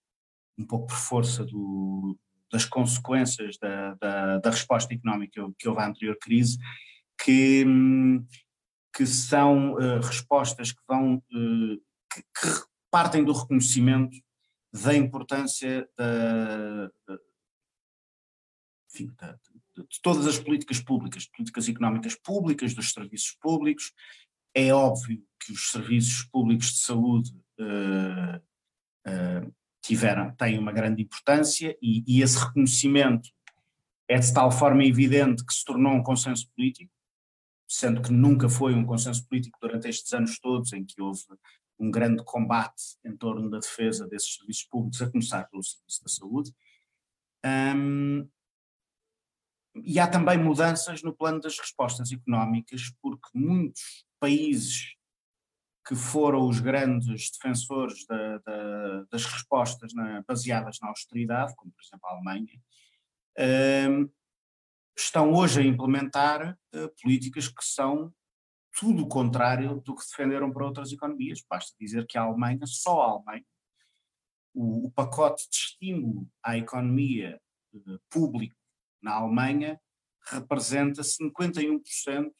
um 0.58 0.65
pouco 0.65 0.88
por 0.88 0.97
força 0.97 1.45
do, 1.45 2.17
das 2.51 2.65
consequências 2.65 3.58
da, 3.58 3.93
da, 3.95 4.38
da, 4.39 4.49
resposta 4.49 4.93
económica 4.93 5.41
que 5.58 5.67
houve 5.67 5.81
à 5.81 5.88
anterior 5.88 6.17
crise, 6.19 6.58
que, 7.23 7.65
que 8.93 9.05
são 9.05 9.73
uh, 9.73 9.99
respostas 10.01 10.71
que 10.71 10.81
vão 10.88 11.15
uh, 11.15 11.81
que, 12.13 12.21
que, 12.21 12.75
partem 12.95 13.25
do 13.25 13.34
reconhecimento 13.34 14.15
da 14.73 14.95
importância 14.95 15.86
da, 15.97 17.19
enfim, 18.89 19.13
da, 19.17 19.38
de 19.75 20.01
todas 20.01 20.25
as 20.25 20.39
políticas 20.39 20.79
públicas, 20.79 21.27
políticas 21.27 21.67
económicas 21.67 22.15
públicas, 22.15 22.73
dos 22.73 22.93
serviços 22.93 23.36
públicos. 23.41 23.91
É 24.53 24.73
óbvio 24.73 25.21
que 25.41 25.51
os 25.51 25.71
serviços 25.71 26.23
públicos 26.23 26.67
de 26.67 26.79
saúde 26.79 27.31
uh, 27.60 28.38
uh, 29.10 29.55
tiveram, 29.81 30.34
têm 30.38 30.58
uma 30.58 30.71
grande 30.71 31.01
importância 31.01 31.77
e, 31.81 32.01
e, 32.08 32.21
esse 32.21 32.38
reconhecimento 32.38 33.29
é 34.08 34.17
de 34.17 34.34
tal 34.34 34.49
forma 34.49 34.86
evidente 34.86 35.45
que 35.45 35.53
se 35.53 35.65
tornou 35.65 35.91
um 35.91 36.01
consenso 36.01 36.49
político, 36.55 36.93
sendo 37.67 38.01
que 38.01 38.13
nunca 38.13 38.47
foi 38.47 38.73
um 38.73 38.86
consenso 38.86 39.27
político 39.27 39.60
durante 39.62 39.89
estes 39.89 40.13
anos 40.13 40.39
todos 40.39 40.71
em 40.71 40.86
que 40.86 41.01
houve 41.01 41.19
um 41.80 41.92
grande 41.92 42.24
combate 42.24 42.98
em 43.04 43.16
torno 43.16 43.50
da 43.50 43.60
defesa 43.60 44.08
desses 44.08 44.36
serviços 44.36 44.64
públicos, 44.64 45.02
a 45.02 45.10
começar 45.10 45.44
pelo 45.50 45.64
Serviço 45.64 46.04
da 46.04 46.10
Saúde. 46.10 46.52
Um, 47.46 48.30
e 49.84 50.00
há 50.00 50.08
também 50.08 50.38
mudanças 50.38 51.04
no 51.04 51.16
plano 51.16 51.40
das 51.42 51.60
respostas 51.60 52.12
económicas, 52.12 52.94
porque 53.02 53.30
muitos 53.34 54.06
países 54.20 54.96
que 55.88 55.96
foram 55.96 56.48
os 56.48 56.60
grandes 56.60 57.30
defensores 57.32 58.06
da, 58.08 58.40
da, 58.40 59.04
das 59.12 59.26
respostas 59.26 59.94
na, 59.94 60.24
baseadas 60.28 60.80
na 60.82 60.88
austeridade, 60.90 61.54
como 61.56 61.72
por 61.72 61.84
exemplo 61.84 62.08
a 62.08 62.14
Alemanha, 62.14 62.60
um, 63.90 64.10
estão 64.98 65.32
hoje 65.34 65.62
a 65.62 65.64
implementar 65.64 66.58
uh, 66.74 66.90
políticas 67.02 67.48
que 67.48 67.64
são 67.64 68.12
tudo 68.76 69.04
o 69.04 69.08
contrário 69.08 69.82
do 69.82 69.96
que 69.96 70.06
defenderam 70.06 70.52
para 70.52 70.66
outras 70.66 70.92
economias. 70.92 71.44
Basta 71.50 71.74
dizer 71.80 72.06
que 72.06 72.18
a 72.18 72.24
Alemanha, 72.24 72.66
só 72.66 73.02
a 73.02 73.12
Alemanha, 73.12 73.46
o, 74.54 74.88
o 74.88 74.92
pacote 74.92 75.50
de 75.50 75.56
estímulo 75.56 76.30
à 76.44 76.58
economia 76.58 77.42
uh, 77.74 78.00
público 78.10 78.56
na 79.02 79.14
Alemanha 79.14 79.80
representa 80.28 81.02
51% 81.02 82.32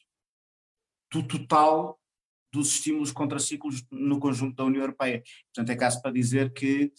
do 1.12 1.26
total 1.26 1.98
dos 2.52 2.68
estímulos 2.74 3.12
contraciclos 3.12 3.84
no 3.90 4.18
conjunto 4.18 4.56
da 4.56 4.64
União 4.64 4.82
Europeia. 4.82 5.22
Portanto, 5.46 5.70
é 5.70 5.76
caso 5.76 6.02
para 6.02 6.12
dizer 6.12 6.52
que 6.52 6.92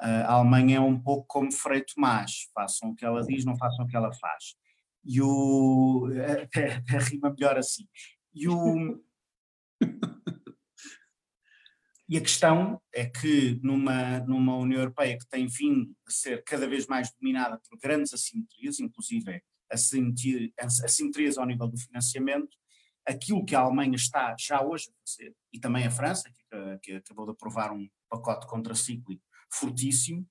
uh, 0.00 0.24
a 0.26 0.32
Alemanha 0.32 0.78
é 0.78 0.80
um 0.80 1.00
pouco 1.00 1.26
como 1.26 1.52
Frei 1.52 1.84
Tomás, 1.84 2.48
façam 2.54 2.90
o 2.90 2.96
que 2.96 3.04
ela 3.04 3.22
diz, 3.22 3.44
não 3.44 3.56
façam 3.56 3.84
o 3.84 3.88
que 3.88 3.96
ela 3.96 4.12
faz. 4.12 4.56
E 5.04 5.20
o. 5.22 6.08
Até, 6.42 6.76
até 6.82 6.98
rima 6.98 7.30
melhor 7.30 7.56
assim. 7.56 7.86
E 8.36 8.46
o. 8.48 9.02
e 12.06 12.18
a 12.18 12.20
questão 12.20 12.80
é 12.94 13.06
que 13.06 13.58
numa, 13.62 14.20
numa 14.20 14.56
União 14.56 14.80
Europeia 14.80 15.18
que 15.18 15.26
tem 15.26 15.46
vindo 15.46 15.96
a 16.06 16.10
ser 16.10 16.44
cada 16.44 16.68
vez 16.68 16.86
mais 16.86 17.10
dominada 17.18 17.58
por 17.66 17.78
grandes 17.78 18.12
assimetrias, 18.12 18.78
inclusive 18.78 19.42
assimetrias 19.70 21.38
ao 21.38 21.46
nível 21.46 21.66
do 21.66 21.78
financiamento, 21.78 22.54
aquilo 23.06 23.44
que 23.44 23.54
a 23.56 23.60
Alemanha 23.60 23.96
está 23.96 24.36
já 24.38 24.62
hoje 24.62 24.90
a 24.90 24.92
fazer, 25.00 25.34
e 25.50 25.58
também 25.58 25.86
a 25.86 25.90
França, 25.90 26.30
que, 26.30 26.78
que 26.82 26.92
acabou 26.92 27.24
de 27.24 27.32
aprovar 27.32 27.72
um 27.72 27.88
pacote 28.08 28.46
contracíclico 28.46 29.24
fortíssimo, 29.50 30.28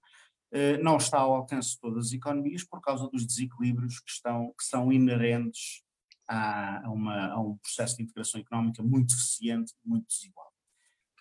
eh, 0.51 0.77
não 0.77 0.97
está 0.97 1.19
ao 1.19 1.33
alcance 1.33 1.71
de 1.71 1.79
todas 1.79 2.07
as 2.07 2.13
economias 2.13 2.63
por 2.63 2.79
causa 2.81 3.09
dos 3.09 3.25
desequilíbrios 3.25 3.99
que, 3.99 4.11
estão, 4.11 4.53
que 4.57 4.63
são 4.63 4.91
inerentes 4.93 5.83
a, 6.27 6.85
a, 6.85 6.91
uma, 6.91 7.27
a 7.27 7.39
um 7.39 7.57
processo 7.57 7.97
de 7.97 8.03
integração 8.03 8.39
económica 8.39 8.81
muito 8.81 9.13
eficiente, 9.13 9.73
muito 9.83 10.07
desigual. 10.07 10.51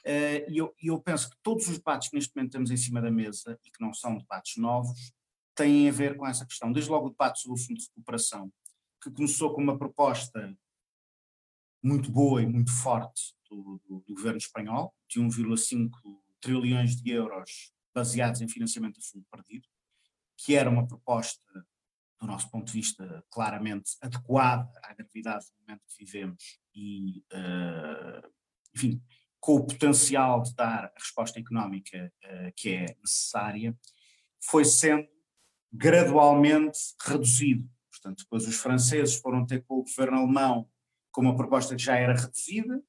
Uh, 0.01 0.51
e 0.51 0.59
eu, 0.59 0.75
eu, 0.83 1.01
penso 1.01 1.31
que 1.31 1.37
todos 1.43 1.67
os 1.67 1.79
debates 1.79 2.09
que 2.09 2.17
neste 2.17 2.35
momento 2.35 2.53
temos 2.53 2.71
em 2.71 2.77
cima 2.77 3.01
da 3.01 3.11
mesa, 3.11 3.59
e 3.65 3.71
que 3.71 3.81
não 3.81 3.93
são 3.95 4.19
debates 4.19 4.57
novos, 4.57 5.13
têm 5.55 5.89
a 5.89 5.93
ver 5.93 6.17
com 6.17 6.27
essa 6.27 6.45
questão. 6.45 6.73
Desde 6.73 6.91
logo 6.91 7.07
o 7.07 7.11
debate 7.11 7.41
sobre 7.41 7.61
o 7.61 7.65
Fundo 7.65 7.79
de 7.79 7.87
Recuperação, 7.87 8.53
que 9.03 9.11
começou 9.11 9.55
com 9.55 9.63
uma 9.63 9.79
proposta 9.79 10.55
muito 11.83 12.11
boa 12.11 12.43
e 12.43 12.47
muito 12.47 12.73
forte 12.73 13.35
do, 13.49 13.81
do, 13.87 14.01
do 14.01 14.15
governo 14.15 14.39
espanhol, 14.39 14.95
de 15.09 15.21
1,5 15.21 15.91
trilhões 16.41 16.97
de 16.97 17.11
euros 17.11 17.73
baseados 17.95 18.41
em 18.41 18.49
financiamento 18.49 18.99
de 18.99 19.07
fundo 19.07 19.25
perdido, 19.31 19.67
que 20.37 20.55
era 20.55 20.69
uma 20.69 20.87
proposta, 20.87 21.43
do 22.25 22.33
nosso 22.33 22.51
ponto 22.51 22.67
de 22.67 22.73
vista, 22.73 23.23
claramente 23.31 23.93
adequada 24.01 24.71
à 24.83 24.95
gravidade 24.95 25.45
do 25.47 25.61
momento 25.61 25.83
que 25.87 26.05
vivemos 26.05 26.59
e, 26.75 27.23
uh, 27.33 28.33
enfim, 28.75 29.03
com 29.39 29.57
o 29.57 29.67
potencial 29.67 30.43
de 30.43 30.55
dar 30.55 30.87
a 30.87 30.93
resposta 30.99 31.39
económica 31.39 32.11
uh, 32.25 32.53
que 32.57 32.71
é 32.71 32.97
necessária, 32.99 33.77
foi 34.43 34.65
sendo 34.65 35.07
gradualmente 35.71 36.79
reduzido. 37.03 37.69
Portanto, 37.91 38.23
depois 38.23 38.49
os 38.49 38.57
franceses 38.57 39.17
foram 39.17 39.45
ter 39.45 39.63
com 39.65 39.81
o 39.81 39.85
governo 39.85 40.19
alemão 40.19 40.69
com 41.13 41.21
uma 41.21 41.37
proposta 41.37 41.77
que 41.77 41.83
já 41.83 41.97
era 41.97 42.15
reduzida, 42.15 42.83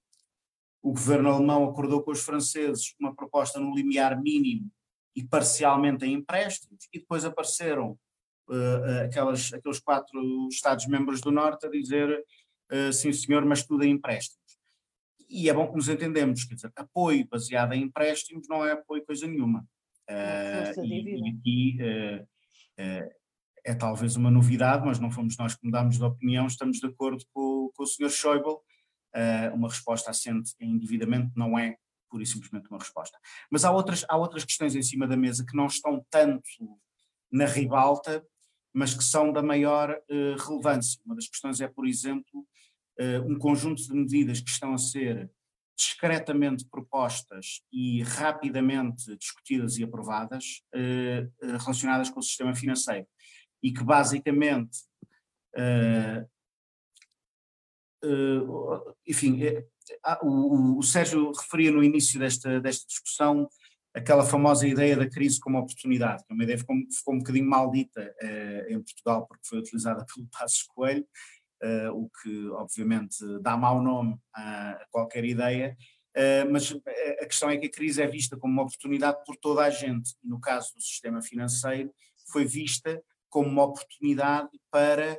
o 0.82 0.92
governo 0.92 1.30
alemão 1.30 1.70
acordou 1.70 2.02
com 2.02 2.12
os 2.12 2.22
franceses 2.22 2.96
uma 3.00 3.14
proposta 3.14 3.60
no 3.60 3.76
limiar 3.76 4.20
mínimo 4.20 4.72
e 5.16 5.24
parcialmente 5.24 6.06
em 6.06 6.14
empréstimos, 6.14 6.88
e 6.94 7.00
depois 7.00 7.26
apareceram 7.26 8.00
uh, 8.50 9.06
aquelas, 9.06 9.54
aqueles 9.54 9.80
quatro 9.80 10.48
Estados-membros 10.50 11.22
do 11.22 11.32
Norte 11.32 11.66
a 11.66 11.70
dizer 11.70 12.24
uh, 12.72 12.94
sim 12.94 13.12
senhor, 13.12 13.46
mas 13.46 13.66
tudo 13.66 13.84
em 13.84 13.92
empréstimos. 13.92 14.44
E 15.30 15.50
é 15.50 15.54
bom 15.54 15.68
que 15.68 15.76
nos 15.76 15.90
entendemos, 15.90 16.44
quer 16.46 16.56
dizer, 16.56 16.72
apoio 16.76 17.28
baseado 17.28 17.74
em 17.74 17.84
empréstimos 17.84 18.48
não 18.48 18.66
é 18.66 18.74
apoio 18.74 19.06
coisa 19.06 19.28
nenhuma. 19.28 19.66
Uh, 20.10 20.86
e 20.86 21.30
aqui 21.30 21.78
é 23.68 23.74
talvez 23.74 24.16
uma 24.16 24.30
novidade, 24.30 24.86
mas 24.86 25.00
não 25.00 25.10
fomos 25.10 25.36
nós 25.38 25.56
que 25.56 25.66
mudámos 25.66 25.98
de 25.98 26.04
opinião, 26.04 26.46
estamos 26.46 26.78
de 26.78 26.86
acordo 26.86 27.26
com, 27.34 27.72
com 27.74 27.84
o 27.84 27.88
Sr. 27.88 28.12
Schäuble, 28.12 28.58
uma 29.54 29.70
resposta 29.70 30.12
assente 30.12 30.54
em 30.60 30.72
endividamento 30.72 31.32
não 31.36 31.58
é 31.58 31.78
pura 32.10 32.24
e 32.24 32.26
simplesmente 32.26 32.70
uma 32.70 32.80
resposta. 32.80 33.18
Mas 33.50 33.66
há 33.66 33.72
outras, 33.72 34.06
há 34.08 34.16
outras 34.16 34.46
questões 34.46 34.76
em 34.76 34.82
cima 34.82 35.08
da 35.08 35.18
mesa 35.18 35.46
que 35.46 35.56
não 35.56 35.68
estão 35.68 36.06
tanto 36.10 36.80
na 37.32 37.46
ribalta, 37.46 38.26
mas 38.76 38.94
que 38.94 39.04
são 39.04 39.32
da 39.32 39.42
maior 39.42 39.98
relevância. 40.46 41.00
Uma 41.06 41.16
das 41.16 41.28
questões 41.28 41.62
é, 41.62 41.68
por 41.68 41.88
exemplo, 41.88 42.46
uh, 43.00 43.32
um 43.32 43.38
conjunto 43.38 43.82
de 43.82 43.94
medidas 43.94 44.40
que 44.40 44.50
estão 44.50 44.74
a 44.74 44.78
ser 44.78 45.30
discretamente 45.78 46.66
propostas 46.66 47.62
e 47.72 48.02
rapidamente 48.04 49.16
discutidas 49.18 49.78
e 49.78 49.84
aprovadas 49.84 50.62
uh, 50.74 51.48
relacionadas 51.58 52.10
com 52.10 52.20
o 52.20 52.24
sistema 52.24 52.56
financeiro 52.56 53.08
e 53.62 53.74
que 53.74 53.84
basicamente 53.84 54.80
uh, 55.58 56.30
enfim, 59.08 59.42
o, 60.22 60.78
o, 60.78 60.84
Sérgio 60.84 61.32
referia 61.32 61.72
no 61.72 61.84
início 61.84 62.20
desta, 62.20 62.62
desta 62.62 62.86
discussão 62.86 63.50
aquela 63.96 64.26
famosa 64.26 64.68
ideia 64.68 64.98
da 64.98 65.10
crise 65.10 65.40
como 65.40 65.58
oportunidade, 65.58 66.24
que 66.26 66.32
é 66.32 66.36
uma 66.36 66.44
ideia 66.44 66.58
que 66.58 66.64
ficou, 66.64 66.76
ficou 66.92 67.14
um 67.14 67.20
bocadinho 67.20 67.50
maldita 67.50 68.14
em 68.68 68.82
Portugal 68.82 69.26
porque 69.26 69.48
foi 69.48 69.60
utilizada 69.60 70.06
pelo 70.14 70.28
Passos 70.28 70.64
Coelho, 70.64 71.08
uh, 71.64 71.92
o 71.94 72.10
que 72.22 72.50
obviamente 72.50 73.18
dá 73.42 73.56
mau 73.56 73.82
nome 73.82 74.18
a, 74.34 74.72
a 74.72 74.86
qualquer 74.92 75.24
ideia, 75.24 75.78
uh, 76.16 76.52
mas 76.52 76.76
a 77.22 77.26
questão 77.26 77.50
é 77.50 77.58
que 77.58 77.68
a 77.68 77.72
crise 77.72 78.02
é 78.02 78.08
vista 78.08 78.38
como 78.38 78.54
uma 78.54 78.64
oportunidade 78.64 79.24
por 79.26 79.38
toda 79.38 79.64
a 79.64 79.70
gente, 79.70 80.14
no 80.24 80.40
caso 80.40 80.74
do 80.76 80.82
sistema 80.82 81.22
financeiro 81.22 81.92
foi 82.32 82.44
vista 82.44 83.02
como 83.30 83.48
uma 83.48 83.64
oportunidade 83.64 84.50
para 84.72 85.18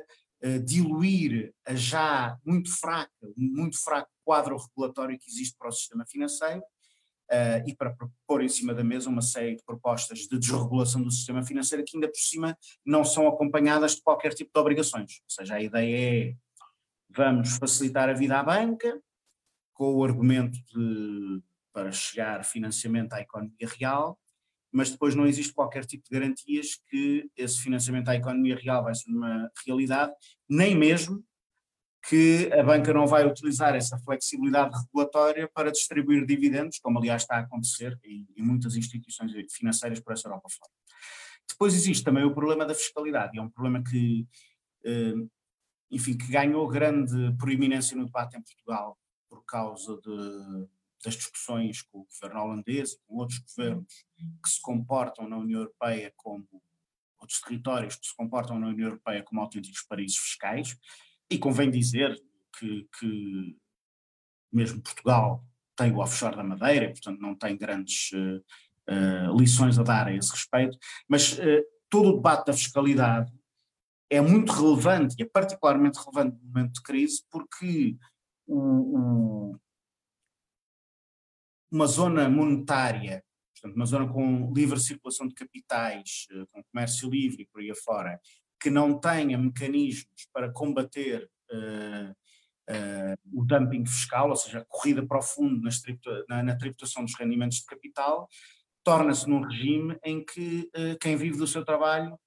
diluir 0.63 1.51
a 1.65 1.73
já 1.73 2.37
muito 2.45 2.69
fraca, 2.69 3.11
muito 3.35 3.81
fraco 3.81 4.09
quadro 4.23 4.57
regulatório 4.57 5.17
que 5.17 5.29
existe 5.29 5.55
para 5.57 5.69
o 5.69 5.71
sistema 5.71 6.05
financeiro, 6.05 6.61
Uh, 7.29 7.67
e 7.67 7.75
para 7.75 7.93
pôr 8.25 8.41
em 8.41 8.47
cima 8.47 8.73
da 8.73 8.85
mesa 8.85 9.09
uma 9.09 9.21
série 9.21 9.57
de 9.57 9.63
propostas 9.63 10.19
de 10.19 10.39
desregulação 10.39 11.03
do 11.03 11.11
sistema 11.11 11.43
financeiro 11.43 11.83
que 11.83 11.97
ainda 11.97 12.07
por 12.07 12.17
cima 12.17 12.57
não 12.85 13.03
são 13.03 13.27
acompanhadas 13.27 13.95
de 13.95 14.01
qualquer 14.01 14.33
tipo 14.33 14.49
de 14.53 14.59
obrigações. 14.59 15.19
Ou 15.23 15.29
seja, 15.29 15.55
a 15.55 15.61
ideia 15.61 16.29
é 16.29 16.35
vamos 17.09 17.57
facilitar 17.57 18.09
a 18.09 18.13
vida 18.13 18.39
à 18.39 18.43
banca 18.43 19.01
com 19.73 19.95
o 19.95 20.03
argumento 20.03 20.57
de 20.73 21.41
para 21.73 21.91
chegar 21.91 22.43
financiamento 22.43 23.13
à 23.13 23.21
economia 23.21 23.67
real, 23.77 24.19
mas 24.71 24.89
depois 24.89 25.13
não 25.13 25.27
existe 25.27 25.53
qualquer 25.53 25.85
tipo 25.85 26.03
de 26.05 26.09
garantias 26.09 26.79
que 26.89 27.29
esse 27.37 27.61
financiamento 27.61 28.09
à 28.09 28.15
economia 28.15 28.55
real 28.55 28.83
vai 28.83 28.95
ser 28.95 29.11
uma 29.11 29.51
realidade, 29.63 30.11
nem 30.49 30.75
mesmo 30.75 31.23
que 32.07 32.49
a 32.53 32.63
banca 32.63 32.93
não 32.93 33.05
vai 33.05 33.25
utilizar 33.25 33.75
essa 33.75 33.97
flexibilidade 33.99 34.77
regulatória 34.77 35.49
para 35.53 35.71
distribuir 35.71 36.25
dividendos, 36.25 36.79
como 36.79 36.99
aliás 36.99 37.23
está 37.23 37.35
a 37.35 37.39
acontecer 37.39 37.99
em, 38.03 38.25
em 38.35 38.41
muitas 38.41 38.77
instituições 38.77 39.31
financeiras 39.51 39.99
por 39.99 40.13
essa 40.13 40.27
Europa 40.27 40.47
fora. 40.49 40.71
Depois 41.49 41.73
existe 41.73 42.05
também 42.05 42.23
o 42.23 42.33
problema 42.33 42.65
da 42.65 42.73
fiscalidade, 42.73 43.35
e 43.35 43.39
é 43.39 43.41
um 43.41 43.49
problema 43.49 43.83
que, 43.83 44.25
eh, 44.85 45.15
enfim, 45.91 46.17
que 46.17 46.27
ganhou 46.27 46.67
grande 46.67 47.35
proeminência 47.37 47.95
no 47.97 48.05
debate 48.05 48.37
em 48.37 48.41
Portugal 48.41 48.97
por 49.29 49.43
causa 49.45 49.99
de, 50.01 50.67
das 51.03 51.15
discussões 51.15 51.81
com 51.81 51.99
o 51.99 52.05
governo 52.05 52.41
holandês 52.41 52.93
e 52.93 52.99
com 53.05 53.15
outros 53.15 53.39
governos 53.39 54.05
que 54.43 54.49
se 54.49 54.61
comportam 54.61 55.27
na 55.27 55.37
União 55.37 55.59
Europeia 55.59 56.13
como 56.15 56.47
outros 57.19 57.41
territórios 57.41 57.95
que 57.95 58.07
se 58.07 58.15
comportam 58.15 58.59
na 58.59 58.67
União 58.67 58.87
Europeia 58.87 59.23
como 59.23 59.41
autênticos 59.41 59.81
paraísos 59.83 60.17
fiscais, 60.17 60.77
e 61.29 61.37
convém 61.37 61.69
dizer 61.69 62.21
que, 62.57 62.87
que 62.99 63.57
mesmo 64.51 64.81
Portugal 64.81 65.43
tem 65.75 65.91
o 65.91 65.99
offshore 65.99 66.35
da 66.35 66.43
Madeira, 66.43 66.89
portanto 66.89 67.19
não 67.19 67.35
tem 67.35 67.57
grandes 67.57 68.11
uh, 68.13 69.37
lições 69.37 69.77
a 69.77 69.83
dar 69.83 70.07
a 70.07 70.13
esse 70.13 70.31
respeito, 70.31 70.77
mas 71.07 71.33
uh, 71.37 71.63
todo 71.89 72.09
o 72.09 72.15
debate 72.15 72.47
da 72.47 72.53
fiscalidade 72.53 73.31
é 74.09 74.21
muito 74.21 74.51
relevante 74.51 75.15
e 75.19 75.23
é 75.23 75.25
particularmente 75.25 75.99
relevante 75.99 76.37
no 76.41 76.47
momento 76.47 76.73
de 76.73 76.81
crise 76.81 77.23
porque 77.29 77.97
o, 78.47 78.57
o, 78.57 79.59
uma 81.69 81.85
zona 81.85 82.29
monetária, 82.29 83.23
portanto 83.53 83.75
uma 83.75 83.85
zona 83.85 84.11
com 84.11 84.51
livre 84.53 84.79
circulação 84.79 85.27
de 85.27 85.35
capitais, 85.35 86.25
com 86.51 86.63
comércio 86.71 87.09
livre 87.09 87.43
e 87.43 87.45
por 87.47 87.61
aí 87.61 87.69
afora, 87.69 88.19
que 88.59 88.69
não 88.69 88.99
tenha 88.99 89.37
mecanismos 89.37 90.27
para 90.33 90.51
combater 90.51 91.29
uh, 91.51 92.11
uh, 92.69 93.39
o 93.39 93.45
dumping 93.45 93.85
fiscal, 93.85 94.29
ou 94.29 94.35
seja, 94.35 94.59
a 94.59 94.65
corrida 94.65 95.05
para 95.05 95.19
o 95.19 95.21
fundo 95.21 95.69
na, 96.27 96.43
na, 96.43 96.55
tributação 96.55 97.03
dos 97.03 97.15
rendimentos 97.15 97.57
de 97.57 97.65
capital, 97.65 98.27
torna-se 98.83 99.29
num 99.29 99.41
regime 99.41 99.97
em 100.03 100.23
que 100.23 100.69
uh, 100.75 100.97
quem 100.99 101.15
vive 101.15 101.37
do 101.37 101.47
seu 101.47 101.63
trabalho 101.63 102.17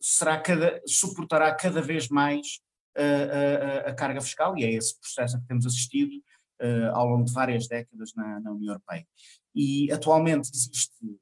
será 0.00 0.40
cada, 0.40 0.80
suportará 0.86 1.54
cada 1.54 1.82
vez 1.82 2.08
mais 2.08 2.60
a, 2.96 3.90
a, 3.90 3.94
carga 3.94 4.20
fiscal, 4.20 4.56
e 4.56 4.64
é 4.64 4.72
esse 4.72 4.98
processo 4.98 5.38
que 5.38 5.46
temos 5.46 5.66
assistido 5.66 6.22
ao 6.94 7.08
longo 7.08 7.24
de 7.24 7.32
várias 7.32 7.66
décadas 7.68 8.14
na, 8.14 8.40
na 8.40 8.52
União 8.52 8.72
Europeia. 8.72 9.06
E 9.54 9.90
atualmente 9.92 10.48
existe 10.48 11.18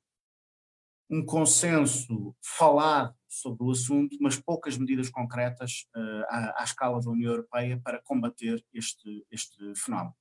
um 1.13 1.23
consenso 1.23 2.35
falado 2.41 3.15
sobre 3.29 3.65
o 3.65 3.71
assunto, 3.71 4.17
mas 4.19 4.41
poucas 4.41 4.79
medidas 4.79 5.11
concretas 5.11 5.87
uh, 5.95 6.25
à, 6.27 6.63
à, 6.63 6.65
escala 6.65 7.03
da 7.03 7.11
União 7.11 7.33
Europeia 7.33 7.79
para 7.85 8.01
combater 8.03 8.65
este, 8.73 9.27
este 9.31 9.75
fenómeno. 9.75 10.15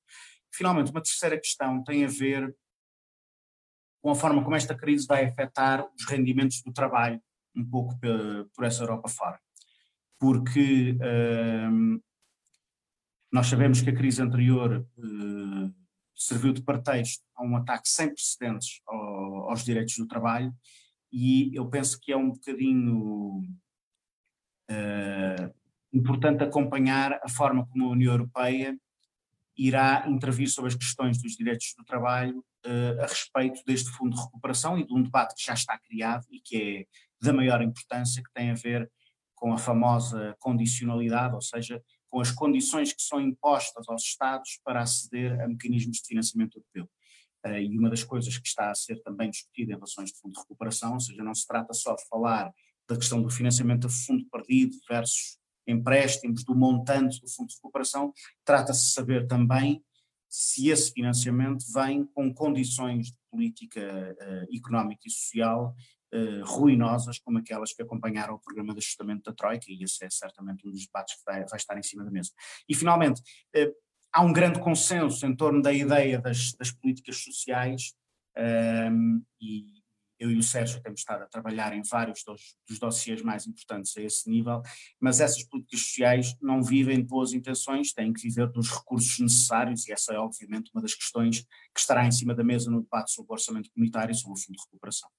Finalmente, 0.53 0.91
uma 0.91 1.01
terceira 1.01 1.39
questão 1.39 1.81
tem 1.81 2.03
a 2.03 2.09
ver 2.09 2.53
com 4.01 4.11
a 4.11 4.15
forma 4.15 4.43
como 4.43 4.55
esta 4.55 4.75
crise 4.75 5.07
vai 5.07 5.25
afetar 5.25 5.87
os 5.95 6.05
rendimentos 6.05 6.61
do 6.61 6.73
trabalho, 6.73 7.21
um 7.55 7.63
pouco 7.63 7.97
por, 7.97 8.49
por 8.53 8.65
essa 8.65 8.83
Europa 8.83 9.07
fora. 9.07 9.39
Porque 10.19 10.97
uh, 10.97 12.03
nós 13.31 13.47
sabemos 13.47 13.81
que 13.81 13.91
a 13.91 13.95
crise 13.95 14.21
anterior 14.21 14.85
uh, 14.97 15.73
serviu 16.13 16.51
de 16.51 16.61
pretexto 16.61 17.23
a 17.35 17.43
um 17.43 17.55
ataque 17.55 17.87
sem 17.87 18.13
precedentes 18.13 18.81
ao, 18.85 19.51
aos 19.51 19.63
direitos 19.63 19.95
do 19.97 20.07
trabalho 20.07 20.53
e 21.11 21.55
eu 21.55 21.67
penso 21.69 21.99
que 21.99 22.11
é 22.11 22.17
um 22.17 22.31
bocadinho 22.31 23.43
uh, 24.69 25.53
importante 25.93 26.43
acompanhar 26.43 27.19
a 27.23 27.29
forma 27.29 27.67
como 27.67 27.85
a 27.85 27.91
União 27.91 28.13
Europeia 28.13 28.77
irá 29.57 30.05
intervir 30.07 30.49
sobre 30.49 30.69
as 30.69 30.75
questões 30.75 31.21
dos 31.21 31.33
direitos 31.33 31.73
do 31.77 31.83
trabalho 31.83 32.39
uh, 32.65 33.01
a 33.01 33.07
respeito 33.07 33.61
deste 33.65 33.89
fundo 33.91 34.15
de 34.15 34.21
recuperação 34.21 34.77
e 34.77 34.85
de 34.85 34.93
um 34.93 35.03
debate 35.03 35.35
que 35.35 35.45
já 35.45 35.53
está 35.53 35.77
criado 35.77 36.25
e 36.31 36.39
que 36.39 36.57
é 36.57 36.85
da 37.21 37.33
maior 37.33 37.61
importância, 37.61 38.23
que 38.23 38.31
tem 38.33 38.49
a 38.49 38.55
ver 38.55 38.89
com 39.35 39.53
a 39.53 39.57
famosa 39.57 40.35
condicionalidade, 40.39 41.35
ou 41.35 41.41
seja, 41.41 41.83
com 42.07 42.19
as 42.19 42.31
condições 42.31 42.93
que 42.93 43.01
são 43.01 43.19
impostas 43.19 43.87
aos 43.87 44.03
Estados 44.03 44.59
para 44.63 44.81
aceder 44.81 45.39
a 45.41 45.47
mecanismos 45.47 45.97
de 45.97 46.07
financiamento 46.07 46.57
europeu. 46.57 46.89
Uh, 47.45 47.57
e 47.57 47.77
uma 47.77 47.89
das 47.89 48.03
coisas 48.03 48.37
que 48.37 48.47
está 48.47 48.69
a 48.69 48.75
ser 48.75 49.01
também 49.01 49.29
discutida 49.29 49.71
em 49.71 49.75
relações 49.75 50.11
de 50.11 50.19
fundo 50.19 50.33
de 50.33 50.39
recuperação, 50.39 50.93
ou 50.93 50.99
seja, 50.99 51.23
não 51.23 51.33
se 51.33 51.47
trata 51.47 51.73
só 51.73 51.95
de 51.95 52.07
falar 52.07 52.53
da 52.87 52.95
questão 52.95 53.21
do 53.21 53.29
financiamento 53.29 53.87
a 53.87 53.89
fundo 53.89 54.25
perdido 54.29 54.75
versus 54.89 55.39
empréstimos, 55.67 56.43
do 56.43 56.55
montante 56.55 57.21
do 57.21 57.29
fundo 57.29 57.49
de 57.49 57.55
recuperação, 57.55 58.13
trata-se 58.43 58.87
de 58.87 58.93
saber 58.93 59.27
também 59.27 59.83
se 60.29 60.69
esse 60.69 60.91
financiamento 60.91 61.65
vem 61.73 62.05
com 62.05 62.33
condições 62.33 63.07
de 63.07 63.17
política 63.29 64.15
uh, 64.19 64.55
económica 64.55 65.01
e 65.05 65.11
social 65.11 65.75
uh, 66.13 66.45
ruinosas 66.45 67.19
como 67.19 67.37
aquelas 67.37 67.73
que 67.73 67.81
acompanharam 67.81 68.35
o 68.35 68.39
programa 68.39 68.73
de 68.73 68.79
ajustamento 68.79 69.23
da 69.23 69.35
Troika, 69.35 69.65
e 69.69 69.83
esse 69.83 70.05
é 70.05 70.09
certamente 70.09 70.65
um 70.65 70.71
dos 70.71 70.85
debates 70.85 71.15
que 71.15 71.21
vai, 71.25 71.45
vai 71.45 71.57
estar 71.57 71.77
em 71.77 71.83
cima 71.83 72.05
da 72.05 72.11
mesa. 72.11 72.31
E, 72.67 72.73
finalmente, 72.73 73.21
uh, 73.55 73.73
há 74.11 74.21
um 74.21 74.33
grande 74.33 74.59
consenso 74.59 75.25
em 75.25 75.35
torno 75.35 75.61
da 75.61 75.73
ideia 75.73 76.19
das, 76.19 76.53
das 76.53 76.71
políticas 76.71 77.17
sociais, 77.17 77.93
um, 78.37 78.41
ehm, 78.41 79.21
e 79.39 79.81
eu 80.21 80.29
e 80.29 80.37
o 80.37 80.43
Sérgio 80.43 80.79
temos 80.83 80.99
estado 80.99 81.23
a 81.23 81.27
trabalhar 81.27 81.73
em 81.73 81.81
vários 81.81 82.23
dos, 82.23 82.55
dos 82.69 82.77
dossiês 82.77 83.23
mais 83.23 83.47
importantes 83.47 83.97
a 83.97 84.01
esse 84.01 84.29
nível, 84.29 84.61
mas 84.99 85.19
essas 85.19 85.43
políticas 85.43 85.81
sociais 85.81 86.35
não 86.39 86.61
vivem 86.61 86.97
de 86.97 87.07
boas 87.07 87.33
intenções, 87.33 87.91
têm 87.91 88.13
que 88.13 88.21
viver 88.21 88.47
dos 88.51 88.69
recursos 88.69 89.19
necessários, 89.19 89.87
e 89.87 89.91
essa 89.91 90.13
é 90.13 90.19
obviamente 90.19 90.69
uma 90.75 90.81
das 90.81 90.93
questões 90.93 91.41
que 91.73 91.79
estará 91.79 92.05
em 92.05 92.11
cima 92.11 92.35
da 92.35 92.43
mesa 92.43 92.69
no 92.69 92.81
debate 92.81 93.11
sobre 93.11 93.31
o 93.31 93.33
orçamento 93.33 93.71
comunitário 93.71 94.11
e 94.11 94.15
sobre 94.15 94.39
o 94.39 94.41
fundo 94.41 94.57
de 94.57 94.63
recuperação. 94.63 95.09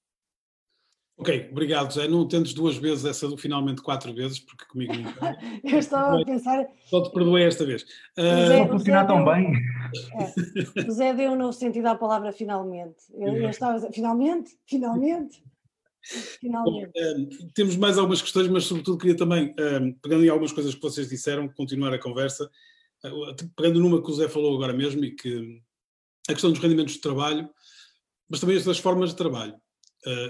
Ok, 1.17 1.49
obrigado, 1.51 1.93
Zé. 1.93 2.07
Não 2.07 2.27
tentes 2.27 2.53
duas 2.53 2.75
vezes 2.75 3.05
essa 3.05 3.27
do 3.27 3.37
finalmente 3.37 3.81
quatro 3.81 4.13
vezes, 4.13 4.39
porque 4.39 4.65
comigo 4.65 4.93
não. 4.93 5.13
Eu 5.63 5.77
estava 5.77 6.19
a 6.19 6.25
pensar. 6.25 6.65
Só 6.85 7.03
te 7.03 7.13
perdoei 7.13 7.43
esta 7.45 7.65
vez. 7.65 7.83
Uh... 8.17 8.67
funcionar 8.67 9.05
tão 9.05 9.23
bem. 9.23 9.53
É, 10.15 10.87
o 10.87 10.91
Zé 10.91 11.13
deu 11.13 11.33
um 11.33 11.35
novo 11.35 11.53
sentido 11.53 11.85
à 11.85 11.95
palavra 11.95 12.31
finalmente. 12.31 12.97
Eu, 13.13 13.37
eu 13.37 13.49
estava 13.49 13.73
a 13.73 13.75
dizer, 13.75 13.93
finalmente, 13.93 14.57
finalmente. 14.65 15.43
Finalmente. 16.39 16.91
Bom, 16.93 17.45
uh, 17.45 17.49
temos 17.53 17.77
mais 17.77 17.97
algumas 17.97 18.21
questões, 18.21 18.47
mas 18.47 18.65
sobretudo 18.65 18.97
queria 18.97 19.15
também, 19.15 19.51
uh, 19.51 19.95
pegando 20.01 20.25
em 20.25 20.29
algumas 20.29 20.51
coisas 20.51 20.73
que 20.73 20.81
vocês 20.81 21.07
disseram, 21.07 21.47
continuar 21.47 21.93
a 21.93 21.99
conversa, 21.99 22.49
pegando 23.55 23.79
numa 23.79 24.01
que 24.03 24.09
o 24.09 24.13
Zé 24.13 24.27
falou 24.27 24.55
agora 24.55 24.73
mesmo, 24.73 25.05
e 25.05 25.11
que 25.11 25.61
a 26.27 26.33
questão 26.33 26.51
dos 26.51 26.59
rendimentos 26.59 26.95
de 26.95 27.01
trabalho, 27.01 27.47
mas 28.27 28.39
também 28.39 28.57
as 28.57 28.65
das 28.65 28.79
formas 28.79 29.11
de 29.11 29.15
trabalho 29.15 29.55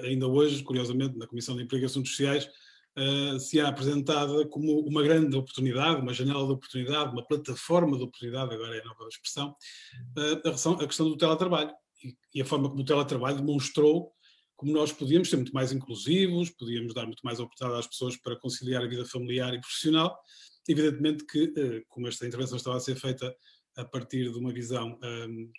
ainda 0.04 0.28
hoje, 0.28 0.64
curiosamente, 0.64 1.18
na 1.18 1.28
Comissão 1.28 1.56
de 1.56 1.64
Emprego 1.64 1.84
e 1.84 1.88
Assuntos 1.88 2.12
Sociais, 2.12 2.50
uh, 2.98 3.40
se 3.40 3.60
há 3.60 3.68
apresentada 3.68 4.48
como 4.48 4.80
uma 4.82 5.04
grande 5.04 5.36
oportunidade, 5.36 6.02
uma 6.02 6.14
janela 6.14 6.46
de 6.46 6.54
oportunidade, 6.54 7.12
uma 7.12 7.26
plataforma 7.26 7.98
de 7.98 8.04
oportunidade, 8.04 8.54
agora 8.54 8.76
é 8.78 8.82
a 8.82 8.86
nova 8.86 9.08
expressão, 9.08 9.56
uh, 10.18 10.48
a, 10.82 10.88
questão, 10.88 11.10
do 11.10 11.18
teletrabalho 11.18 11.72
e, 12.34 12.42
a 12.42 12.46
forma 12.46 12.70
como 12.70 12.82
o 12.82 12.86
teletrabalho 12.86 13.38
demonstrou 13.38 14.12
como 14.56 14.72
nós 14.72 14.94
podíamos 14.94 15.30
ser 15.30 15.36
muito 15.38 15.54
mais 15.54 15.74
inclusivos, 15.74 16.50
podíamos 16.52 16.94
dar 16.94 17.06
muito 17.06 17.22
mais 17.22 17.40
oportunidade 17.40 17.82
às 17.82 17.88
pessoas 17.88 18.16
para 18.16 18.40
conciliar 18.40 18.84
a 18.84 18.88
vida 18.88 19.04
familiar 19.04 19.54
e 19.54 19.60
profissional. 19.60 20.18
Evidentemente 20.70 21.26
que, 21.26 21.84
como 21.90 22.08
esta 22.08 22.26
intervenção 22.26 22.56
estava 22.56 22.78
a 22.78 22.80
ser 22.80 22.96
feita 22.96 23.36
a 23.76 23.84
partir 23.84 24.32
de 24.32 24.38
uma 24.38 24.54
visão 24.54 24.98
um, 25.04 25.52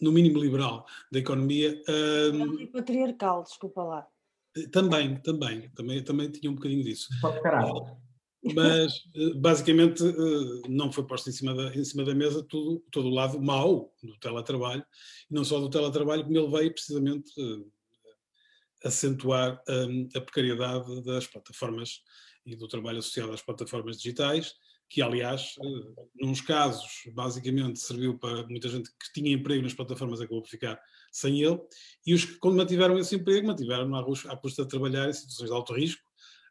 no 0.00 0.12
mínimo 0.12 0.38
liberal 0.38 0.86
da 1.10 1.18
economia. 1.18 1.82
Um, 2.32 2.66
patriarcal, 2.68 3.42
desculpa 3.42 3.82
lá. 3.82 4.06
Também, 4.72 5.16
também, 5.20 5.68
também, 5.70 6.02
também 6.02 6.30
tinha 6.30 6.50
um 6.50 6.54
bocadinho 6.54 6.82
disso. 6.82 7.08
Mas 8.54 9.02
eh, 9.14 9.34
basicamente 9.34 10.04
eh, 10.04 10.68
não 10.68 10.92
foi 10.92 11.04
posto 11.04 11.28
em 11.28 11.32
cima 11.32 11.54
da, 11.54 11.74
em 11.74 11.84
cima 11.84 12.04
da 12.04 12.14
mesa 12.14 12.42
tudo, 12.42 12.80
todo 12.90 13.08
o 13.08 13.14
lado 13.14 13.40
mau 13.40 13.92
do 14.02 14.16
teletrabalho, 14.18 14.84
e 15.28 15.34
não 15.34 15.44
só 15.44 15.58
do 15.58 15.68
teletrabalho, 15.68 16.24
como 16.24 16.38
ele 16.38 16.48
veio 16.48 16.72
precisamente 16.72 17.32
eh, 17.36 18.86
acentuar 18.86 19.60
hum, 19.68 20.08
a 20.14 20.20
precariedade 20.20 21.04
das 21.04 21.26
plataformas 21.26 22.00
e 22.46 22.54
do 22.54 22.68
trabalho 22.68 22.98
associado 22.98 23.32
às 23.32 23.42
plataformas 23.42 23.96
digitais, 23.96 24.54
que 24.88 25.02
aliás, 25.02 25.54
eh, 25.62 26.26
nos 26.26 26.40
casos, 26.40 27.02
basicamente 27.12 27.78
serviu 27.78 28.18
para 28.18 28.46
muita 28.46 28.68
gente 28.68 28.90
que 28.90 29.12
tinha 29.12 29.32
emprego 29.32 29.62
nas 29.62 29.74
plataformas 29.74 30.20
acabou 30.20 30.42
por 30.42 30.48
ficar 30.48 30.80
sem 31.12 31.42
ele, 31.42 31.58
e 32.06 32.14
os 32.14 32.24
que, 32.24 32.38
quando 32.38 32.56
mantiveram 32.56 32.98
esse 32.98 33.14
emprego, 33.14 33.46
mantiveram 33.46 33.94
à, 33.94 34.36
custa 34.36 34.62
de 34.62 34.68
trabalhar 34.68 35.08
em 35.08 35.12
situações 35.12 35.48
de 35.48 35.54
alto 35.54 35.74
risco 35.74 36.02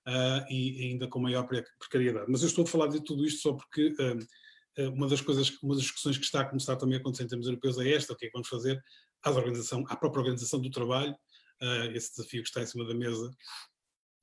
uh, 0.07 0.51
e 0.51 0.89
ainda 0.89 1.07
com 1.07 1.19
maior 1.19 1.47
precariedade. 1.79 2.27
Mas 2.29 2.41
eu 2.41 2.47
estou 2.47 2.63
a 2.63 2.67
falar 2.67 2.87
de 2.87 3.03
tudo 3.03 3.25
isto 3.25 3.41
só 3.41 3.53
porque 3.53 3.93
uh, 3.99 4.91
uma 4.91 5.07
das 5.07 5.21
coisas, 5.21 5.49
uma 5.63 5.73
das 5.73 5.83
discussões 5.83 6.17
que 6.17 6.25
está 6.25 6.41
a 6.41 6.45
começar 6.45 6.75
também 6.75 6.97
a 6.97 6.99
acontecer 6.99 7.23
em 7.23 7.27
termos 7.27 7.47
europeus 7.47 7.79
é 7.79 7.91
esta, 7.91 8.13
o 8.13 8.15
que 8.15 8.25
é 8.25 8.27
que 8.29 8.33
vamos 8.33 8.47
fazer 8.47 8.81
à 9.23 9.31
organização, 9.31 9.83
à 9.87 9.95
própria 9.95 10.21
organização 10.21 10.61
do 10.61 10.69
trabalho, 10.69 11.13
uh, 11.61 11.91
esse 11.93 12.11
desafio 12.11 12.43
que 12.43 12.49
está 12.49 12.61
em 12.61 12.67
cima 12.67 12.85
da 12.85 12.93
mesa 12.93 13.31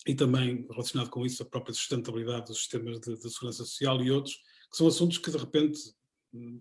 e 0.06 0.14
também 0.14 0.66
relacionado 0.70 1.08
com 1.10 1.24
isso 1.24 1.42
a 1.42 1.46
própria 1.46 1.74
sustentabilidade 1.74 2.46
dos 2.46 2.58
sistemas 2.58 3.00
de, 3.00 3.16
de, 3.16 3.30
segurança 3.30 3.64
social 3.64 4.02
e 4.02 4.10
outros, 4.10 4.34
que 4.70 4.76
são 4.76 4.86
assuntos 4.86 5.18
que 5.18 5.30
de 5.30 5.38
repente 5.38 5.80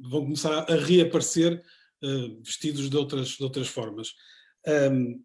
vão 0.01 0.21
começar 0.21 0.59
a 0.71 0.75
reaparecer 0.75 1.63
uh, 2.03 2.41
vestidos 2.41 2.89
de 2.89 2.95
outras, 2.95 3.29
de 3.29 3.43
outras 3.43 3.67
formas. 3.67 4.13
Um, 4.91 5.21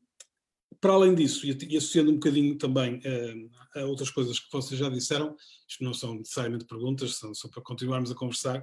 para 0.80 0.92
além 0.92 1.14
disso, 1.14 1.46
e, 1.46 1.76
associando 1.76 2.10
um 2.10 2.14
bocadinho 2.14 2.56
também 2.56 2.96
uh, 2.96 3.80
a 3.80 3.84
outras 3.84 4.10
coisas 4.10 4.38
que 4.38 4.50
vocês 4.50 4.78
já 4.78 4.88
disseram, 4.88 5.36
isto 5.68 5.84
não 5.84 5.94
são 5.94 6.14
necessariamente 6.14 6.64
perguntas, 6.64 7.16
são 7.16 7.34
só 7.34 7.48
para 7.48 7.62
continuarmos 7.62 8.10
a 8.10 8.14
conversar, 8.14 8.62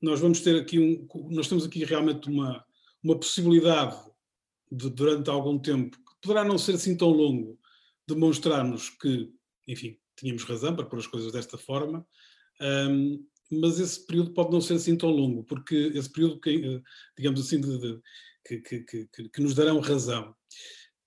nós 0.00 0.20
vamos 0.20 0.40
ter 0.40 0.60
aqui 0.60 0.78
um, 0.78 1.06
nós 1.30 1.48
temos 1.48 1.64
aqui 1.64 1.84
realmente 1.84 2.28
uma, 2.28 2.64
uma 3.02 3.18
possibilidade 3.18 3.96
de, 4.70 4.90
durante 4.90 5.30
algum 5.30 5.58
tempo 5.58 5.96
poderá 6.22 6.44
não 6.44 6.56
ser 6.56 6.76
assim 6.76 6.96
tão 6.96 7.08
longo 7.08 7.58
demonstrarmos 8.06 8.90
que, 8.90 9.30
enfim, 9.66 9.98
tínhamos 10.16 10.44
razão 10.44 10.74
para 10.74 10.86
pôr 10.86 10.98
as 10.98 11.06
coisas 11.06 11.32
desta 11.32 11.58
forma, 11.58 12.06
um, 12.60 13.26
mas 13.50 13.78
esse 13.78 14.06
período 14.06 14.32
pode 14.32 14.50
não 14.50 14.60
ser 14.60 14.74
assim 14.74 14.96
tão 14.96 15.10
longo, 15.10 15.44
porque 15.44 15.92
esse 15.94 16.10
período, 16.10 16.40
que, 16.40 16.50
eh, 16.50 16.82
digamos 17.18 17.40
assim, 17.40 17.60
de, 17.60 17.78
de, 17.78 18.00
que, 18.46 18.60
que, 18.60 19.06
que, 19.06 19.28
que, 19.28 19.40
nos 19.42 19.54
darão 19.54 19.78
razão. 19.80 20.34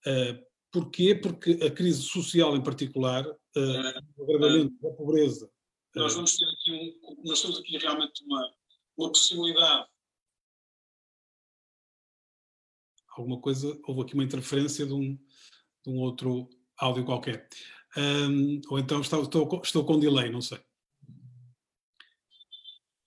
Uh, 0.05 0.45
porquê? 0.71 1.15
Porque 1.15 1.53
a 1.63 1.71
crise 1.71 2.03
social 2.03 2.55
em 2.55 2.61
particular, 2.61 3.25
uh, 3.25 4.01
o 4.17 4.23
agravamento 4.23 4.75
da 4.79 4.91
pobreza. 4.91 5.49
Nós 5.95 6.13
vamos 6.13 6.37
ter 6.37 6.45
aqui, 6.45 6.71
um, 7.03 7.23
nós 7.23 7.41
temos 7.41 7.57
aqui 7.57 7.77
realmente 7.79 8.23
uma, 8.25 8.53
uma 8.95 9.11
possibilidade 9.11 9.87
alguma 13.15 13.39
coisa, 13.39 13.79
houve 13.85 14.01
aqui 14.01 14.13
uma 14.13 14.23
interferência 14.23 14.85
de 14.85 14.93
um, 14.93 15.15
de 15.83 15.89
um 15.89 15.99
outro 15.99 16.49
áudio 16.77 17.05
qualquer. 17.05 17.47
Um, 17.97 18.61
ou 18.69 18.79
então 18.79 19.01
estou, 19.01 19.23
estou, 19.23 19.61
estou 19.63 19.85
com 19.85 19.99
delay, 19.99 20.29
não 20.29 20.41
sei. 20.41 20.59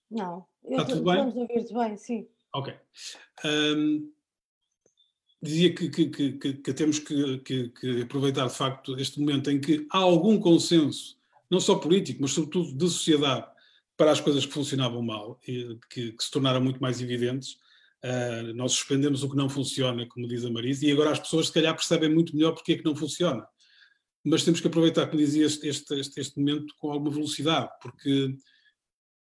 Não, 0.09 0.47
Está 0.63 0.85
tudo 0.85 1.03
bem? 1.03 1.17
Vamos 1.17 1.35
ouvir-te 1.35 1.73
bem, 1.73 1.97
sim. 1.97 2.27
Ok. 2.53 2.73
Um, 3.45 4.11
dizia 5.41 5.73
que, 5.73 5.89
que, 5.89 6.09
que, 6.09 6.53
que 6.53 6.73
temos 6.73 6.99
que, 6.99 7.37
que, 7.39 8.01
aproveitar 8.01 8.47
de 8.47 8.55
facto 8.55 8.99
este 8.99 9.19
momento 9.19 9.49
em 9.51 9.61
que 9.61 9.87
há 9.91 9.99
algum 9.99 10.39
consenso, 10.39 11.17
não 11.49 11.59
só 11.59 11.75
político, 11.75 12.21
mas 12.21 12.31
sobretudo 12.31 12.73
de 12.73 12.85
sociedade, 12.85 13.47
para 13.95 14.11
as 14.11 14.21
coisas 14.21 14.45
que 14.45 14.53
funcionavam 14.53 15.01
mal 15.01 15.39
e 15.47 15.77
que 15.89 16.15
se 16.19 16.31
tornaram 16.31 16.61
muito 16.61 16.81
mais 16.81 17.01
evidentes 17.01 17.57
Uh, 18.03 18.53
nós 18.53 18.71
suspendemos 18.71 19.23
o 19.23 19.29
que 19.29 19.35
não 19.35 19.49
funciona, 19.49 20.07
como 20.07 20.27
diz 20.27 20.45
a 20.45 20.49
Marisa, 20.49 20.85
e 20.85 20.91
agora 20.91 21.11
as 21.11 21.19
pessoas 21.19 21.47
se 21.47 21.53
calhar 21.53 21.75
percebem 21.75 22.13
muito 22.13 22.35
melhor 22.35 22.53
porque 22.53 22.73
é 22.73 22.77
que 22.77 22.85
não 22.85 22.95
funciona. 22.95 23.45
Mas 24.23 24.43
temos 24.43 24.61
que 24.61 24.67
aproveitar, 24.67 25.07
como 25.07 25.19
dizia, 25.19 25.45
este, 25.45 25.67
este, 25.67 26.19
este 26.19 26.37
momento 26.37 26.73
com 26.77 26.91
alguma 26.91 27.11
velocidade, 27.11 27.69
porque 27.81 28.35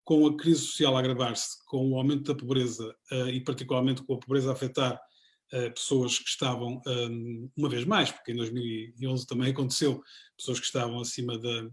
com 0.04 0.26
a 0.26 0.36
crise 0.36 0.60
social 0.60 0.96
a 0.96 1.00
agravar-se, 1.00 1.64
com 1.66 1.90
o 1.90 1.96
aumento 1.96 2.32
da 2.32 2.38
pobreza 2.38 2.94
uh, 3.12 3.28
e 3.28 3.42
particularmente 3.42 4.02
com 4.02 4.14
a 4.14 4.18
pobreza 4.18 4.50
a 4.50 4.52
afetar 4.52 4.94
uh, 5.52 5.74
pessoas 5.74 6.18
que 6.18 6.28
estavam, 6.28 6.80
um, 6.86 7.50
uma 7.56 7.68
vez 7.68 7.84
mais, 7.84 8.12
porque 8.12 8.32
em 8.32 8.36
2011 8.36 9.26
também 9.26 9.50
aconteceu, 9.50 10.00
pessoas 10.36 10.60
que 10.60 10.66
estavam 10.66 11.00
acima 11.00 11.36
da, 11.36 11.68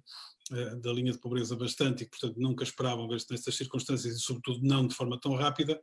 da 0.81 0.91
linha 0.91 1.11
de 1.11 1.19
pobreza 1.19 1.55
bastante 1.55 2.03
e, 2.03 2.09
portanto, 2.09 2.35
nunca 2.37 2.63
esperavam 2.63 3.07
ver-se 3.07 3.31
nestas 3.31 3.55
circunstâncias 3.55 4.15
e, 4.15 4.19
sobretudo, 4.19 4.65
não 4.65 4.87
de 4.87 4.95
forma 4.95 5.19
tão 5.19 5.33
rápida, 5.33 5.79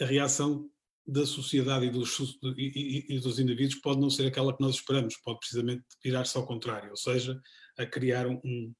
a 0.00 0.04
reação 0.04 0.70
da 1.06 1.24
sociedade 1.24 1.86
e 1.86 1.90
dos, 1.90 2.18
e, 2.56 3.14
e, 3.14 3.20
dos 3.20 3.38
indivíduos 3.38 3.80
pode 3.80 4.00
não 4.00 4.10
ser 4.10 4.26
aquela 4.26 4.54
que 4.54 4.62
nós 4.62 4.74
esperamos, 4.74 5.16
pode 5.18 5.38
precisamente 5.38 5.84
virar-se 6.02 6.36
ao 6.36 6.46
contrário, 6.46 6.90
ou 6.90 6.96
seja, 6.96 7.40
a 7.78 7.86
criar 7.86 8.26
um, 8.26 8.74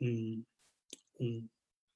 um, 0.00 0.44
um, 1.20 1.48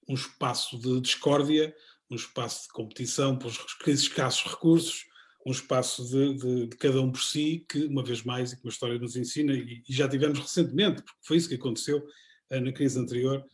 um 0.08 0.14
espaço 0.14 0.78
de 0.78 1.00
discórdia, 1.00 1.74
um 2.10 2.16
espaço 2.16 2.62
de 2.62 2.68
competição 2.68 3.38
pelos 3.38 3.58
escassos 3.86 4.50
recursos, 4.50 5.04
um 5.46 5.52
espaço 5.52 6.04
de, 6.08 6.34
de, 6.34 6.66
de, 6.66 6.76
cada 6.76 7.00
um 7.00 7.12
por 7.12 7.22
si, 7.22 7.64
que, 7.70 7.84
uma 7.84 8.02
vez 8.02 8.22
mais, 8.22 8.52
e 8.52 8.60
que 8.60 8.66
a 8.66 8.70
história 8.70 8.98
nos 8.98 9.16
ensina, 9.16 9.52
e, 9.52 9.82
e, 9.88 9.92
já 9.92 10.08
tivemos 10.08 10.38
recentemente, 10.38 11.02
porque 11.02 11.20
foi 11.22 11.36
isso 11.36 11.48
que 11.48 11.54
aconteceu 11.54 11.98
uh, 11.98 12.60
na 12.60 12.72
crise 12.72 12.98
anterior, 12.98 13.44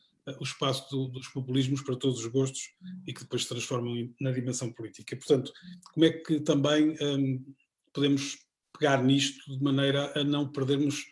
o 0.41 0.45
espaço 0.45 0.89
do, 0.91 1.09
dos 1.09 1.29
populismos 1.29 1.83
para 1.83 1.97
todos 1.97 2.21
os 2.21 2.27
gostos 2.27 2.71
e 3.07 3.13
que 3.13 3.23
depois 3.23 3.43
se 3.43 3.49
transformam 3.49 4.11
na 4.21 4.31
dimensão 4.31 4.73
política. 4.73 5.17
Portanto, 5.17 5.53
como 5.93 6.07
é 6.07 6.11
que 6.11 6.41
também 6.41 6.97
um, 7.01 7.45
podemos 7.93 8.39
pegar 8.73 9.03
nisto 9.03 9.57
de 9.57 9.63
maneira 9.63 10.13
a 10.19 10.25
não 10.25 10.51
perdermos, 10.51 11.05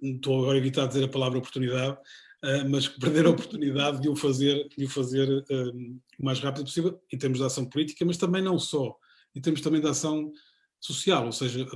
estou 0.00 0.42
agora 0.42 0.56
a 0.56 0.60
evitar 0.60 0.86
dizer 0.86 1.04
a 1.04 1.08
palavra 1.08 1.38
oportunidade, 1.38 1.96
uh, 1.96 2.68
mas 2.68 2.88
perder 2.88 3.26
a 3.26 3.30
oportunidade 3.30 4.00
de 4.00 4.08
o 4.08 4.16
fazer, 4.16 4.68
de 4.76 4.84
o 4.84 4.88
fazer 4.88 5.44
um, 5.50 6.00
o 6.18 6.24
mais 6.24 6.38
rápido 6.40 6.64
possível, 6.64 7.00
em 7.12 7.18
termos 7.18 7.38
de 7.38 7.44
ação 7.44 7.66
política, 7.66 8.04
mas 8.04 8.16
também 8.16 8.42
não 8.42 8.58
só 8.58 8.96
em 9.34 9.40
termos 9.40 9.60
também 9.60 9.80
de 9.80 9.88
ação 9.88 10.32
social, 10.80 11.26
ou 11.26 11.32
seja, 11.32 11.66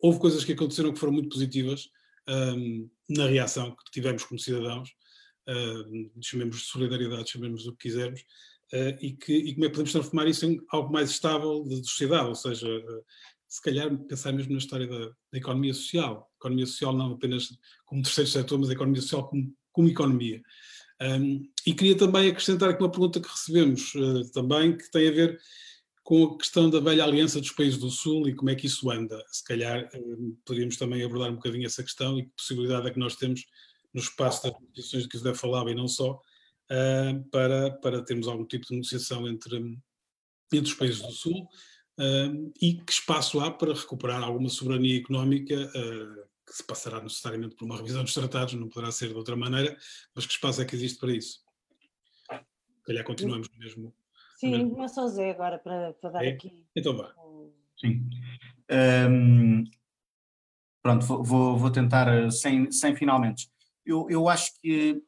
houve 0.00 0.18
coisas 0.18 0.44
que 0.44 0.52
aconteceram 0.52 0.92
que 0.92 0.98
foram 0.98 1.12
muito 1.12 1.28
positivas 1.28 1.90
um, 2.28 2.88
na 3.08 3.26
reação 3.26 3.74
que 3.74 3.90
tivemos 3.90 4.24
como 4.24 4.40
cidadãos, 4.40 4.90
uh, 5.48 6.10
chamemos 6.20 6.58
de 6.58 6.64
solidariedade, 6.64 7.30
chamemos 7.30 7.66
o 7.66 7.72
que 7.72 7.88
quisermos, 7.88 8.20
uh, 8.72 8.96
e, 9.00 9.12
que, 9.12 9.32
e 9.32 9.54
como 9.54 9.64
é 9.64 9.68
que 9.68 9.74
podemos 9.74 9.92
transformar 9.92 10.26
isso 10.28 10.46
em 10.46 10.60
algo 10.70 10.92
mais 10.92 11.10
estável 11.10 11.64
de, 11.64 11.80
de 11.80 11.88
sociedade, 11.88 12.28
ou 12.28 12.34
seja, 12.34 12.68
uh, 12.68 13.04
se 13.48 13.62
calhar 13.62 13.96
pensar 14.04 14.32
mesmo 14.32 14.52
na 14.52 14.58
história 14.58 14.86
da, 14.86 14.98
da, 14.98 15.38
economia 15.38 15.72
social, 15.72 16.30
economia 16.38 16.66
social 16.66 16.94
não 16.94 17.12
apenas 17.12 17.48
como 17.86 18.02
terceiro 18.02 18.28
setor, 18.28 18.58
mas 18.58 18.68
a 18.68 18.74
economia 18.74 19.00
social 19.00 19.26
como, 19.26 19.54
como 19.72 19.88
economia. 19.88 20.42
Um, 21.00 21.48
e 21.64 21.72
queria 21.72 21.96
também 21.96 22.28
acrescentar 22.28 22.70
aqui 22.70 22.82
uma 22.82 22.90
pergunta 22.90 23.20
que 23.20 23.28
recebemos 23.28 23.92
também, 24.34 24.76
que 24.76 24.90
tem 24.90 25.08
a 25.08 25.12
ver 25.12 25.40
com 26.02 26.24
a 26.24 26.38
questão 26.38 26.68
da 26.68 26.80
velha 26.80 27.04
aliança 27.04 27.40
dos 27.40 27.52
países 27.52 27.78
do 27.78 27.90
Sul 27.90 28.28
e 28.28 28.34
como 28.34 28.50
é 28.50 28.54
que 28.54 28.66
isso 28.66 28.90
anda. 28.90 29.22
Se 29.30 29.44
calhar 29.44 29.88
poderíamos 30.44 30.76
também 30.76 31.02
abordar 31.02 31.30
um 31.30 31.36
bocadinho 31.36 31.66
essa 31.66 31.82
questão 31.82 32.18
e 32.18 32.24
que 32.24 32.32
possibilidade 32.36 32.88
é 32.88 32.90
que 32.90 32.98
nós 32.98 33.14
temos 33.14 33.44
no 33.98 34.04
espaço 34.04 34.44
das 34.44 34.60
negociações 34.60 35.02
de 35.02 35.08
que 35.08 35.18
José 35.18 35.34
falava 35.34 35.70
e 35.70 35.74
não 35.74 35.88
só, 35.88 36.12
uh, 36.12 37.24
para, 37.30 37.72
para 37.72 38.04
termos 38.04 38.28
algum 38.28 38.44
tipo 38.44 38.66
de 38.66 38.74
negociação 38.74 39.26
entre, 39.26 39.56
entre 40.52 40.70
os 40.70 40.74
países 40.74 41.02
do 41.02 41.10
Sul 41.10 41.48
uh, 41.98 42.52
e 42.62 42.74
que 42.74 42.92
espaço 42.92 43.40
há 43.40 43.50
para 43.50 43.74
recuperar 43.74 44.22
alguma 44.22 44.48
soberania 44.48 44.98
económica 44.98 45.54
uh, 45.54 46.28
que 46.46 46.54
se 46.54 46.64
passará 46.64 47.02
necessariamente 47.02 47.56
por 47.56 47.64
uma 47.64 47.76
revisão 47.76 48.02
dos 48.02 48.14
tratados, 48.14 48.54
não 48.54 48.68
poderá 48.68 48.90
ser 48.90 49.08
de 49.08 49.14
outra 49.14 49.36
maneira, 49.36 49.76
mas 50.14 50.24
que 50.24 50.32
espaço 50.32 50.62
é 50.62 50.64
que 50.64 50.74
existe 50.74 50.98
para 50.98 51.12
isso? 51.12 51.40
Se 52.30 52.84
calhar 52.84 53.04
continuamos 53.04 53.48
mesmo 53.58 53.94
Sim, 54.38 54.72
mas 54.76 54.94
só 54.94 55.08
Zé 55.08 55.32
agora 55.32 55.58
para, 55.58 55.92
para 55.94 56.10
dar 56.10 56.24
é? 56.24 56.28
aqui. 56.28 56.64
Então 56.74 56.96
vá. 56.96 57.12
Sim. 57.76 58.08
Um, 58.70 59.64
pronto, 60.80 61.04
vou, 61.24 61.56
vou 61.58 61.70
tentar 61.72 62.06
eh, 62.06 62.30
sem, 62.30 62.70
sem 62.70 62.94
finalmente. 62.94 63.50
Eu, 63.88 64.06
eu 64.10 64.28
acho 64.28 64.52
que 64.60 65.02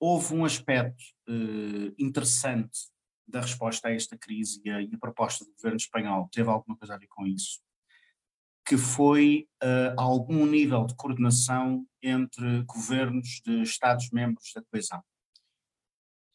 houve 0.00 0.34
um 0.34 0.44
aspecto 0.44 1.04
uh, 1.28 1.94
interessante 1.96 2.76
da 3.24 3.40
resposta 3.40 3.86
a 3.86 3.92
esta 3.92 4.18
crise 4.18 4.60
e 4.64 4.70
a, 4.70 4.82
e 4.82 4.90
a, 4.92 4.98
proposta 4.98 5.44
do 5.44 5.52
governo 5.52 5.76
espanhol 5.76 6.28
teve 6.32 6.50
alguma 6.50 6.76
coisa 6.76 6.94
a 6.94 6.98
ver 6.98 7.06
com 7.06 7.24
isso, 7.24 7.60
que 8.66 8.76
foi 8.76 9.48
uh, 9.62 9.94
algum 9.96 10.44
nível 10.46 10.84
de 10.84 10.96
coordenação 10.96 11.86
entre 12.02 12.64
governos 12.64 13.40
de 13.46 13.62
Estados-membros 13.62 14.50
da 14.52 14.62
coesão. 14.62 15.00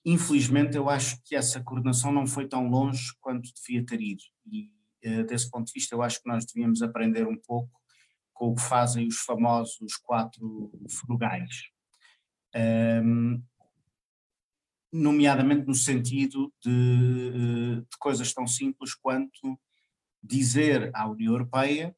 Infelizmente, 0.05 0.77
eu 0.77 0.89
acho 0.89 1.21
que 1.21 1.35
essa 1.35 1.61
coordenação 1.61 2.13
não 2.13 2.25
foi 2.25 2.47
tão 2.47 2.69
longe 2.69 3.13
quanto 3.19 3.51
devia 3.53 3.85
ter 3.85 3.99
ido. 3.99 4.23
E, 4.45 4.71
eh, 5.01 5.23
desse 5.23 5.49
ponto 5.49 5.65
de 5.65 5.73
vista, 5.73 5.95
eu 5.95 6.03
acho 6.03 6.21
que 6.21 6.29
nós 6.29 6.45
devíamos 6.45 6.83
aprender 6.83 7.27
um 7.27 7.35
pouco 7.35 7.81
com 8.35 8.49
o 8.49 8.55
que 8.55 8.61
fazem 8.61 9.07
os 9.07 9.17
famosos 9.17 9.95
quatro 9.95 10.71
frugais. 10.89 11.69
Um, 12.55 13.41
nomeadamente 14.93 15.65
no 15.65 15.73
sentido 15.73 16.53
de, 16.63 16.69
eh, 16.69 17.81
de, 17.81 17.97
coisas 17.99 18.33
tão 18.33 18.47
simples 18.47 18.93
quanto 18.93 19.59
dizer 20.23 20.89
à 20.93 21.09
União 21.09 21.33
Europeia 21.33 21.93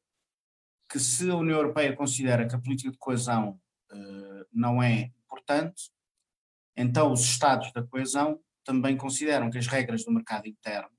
que 0.90 0.98
se 0.98 1.30
a 1.30 1.36
União 1.36 1.58
Europeia 1.58 1.94
considera 1.94 2.48
que 2.48 2.56
a 2.56 2.58
política 2.58 2.90
de 2.90 2.98
coesão 2.98 3.60
uh, 3.92 4.46
não 4.50 4.82
é 4.82 5.12
importante, 5.24 5.92
então, 6.80 7.12
os 7.12 7.22
Estados 7.22 7.72
da 7.72 7.82
coesão 7.82 8.40
também 8.64 8.96
consideram 8.96 9.50
que 9.50 9.58
as 9.58 9.66
regras 9.66 10.04
do 10.04 10.12
mercado 10.12 10.46
interno, 10.46 10.96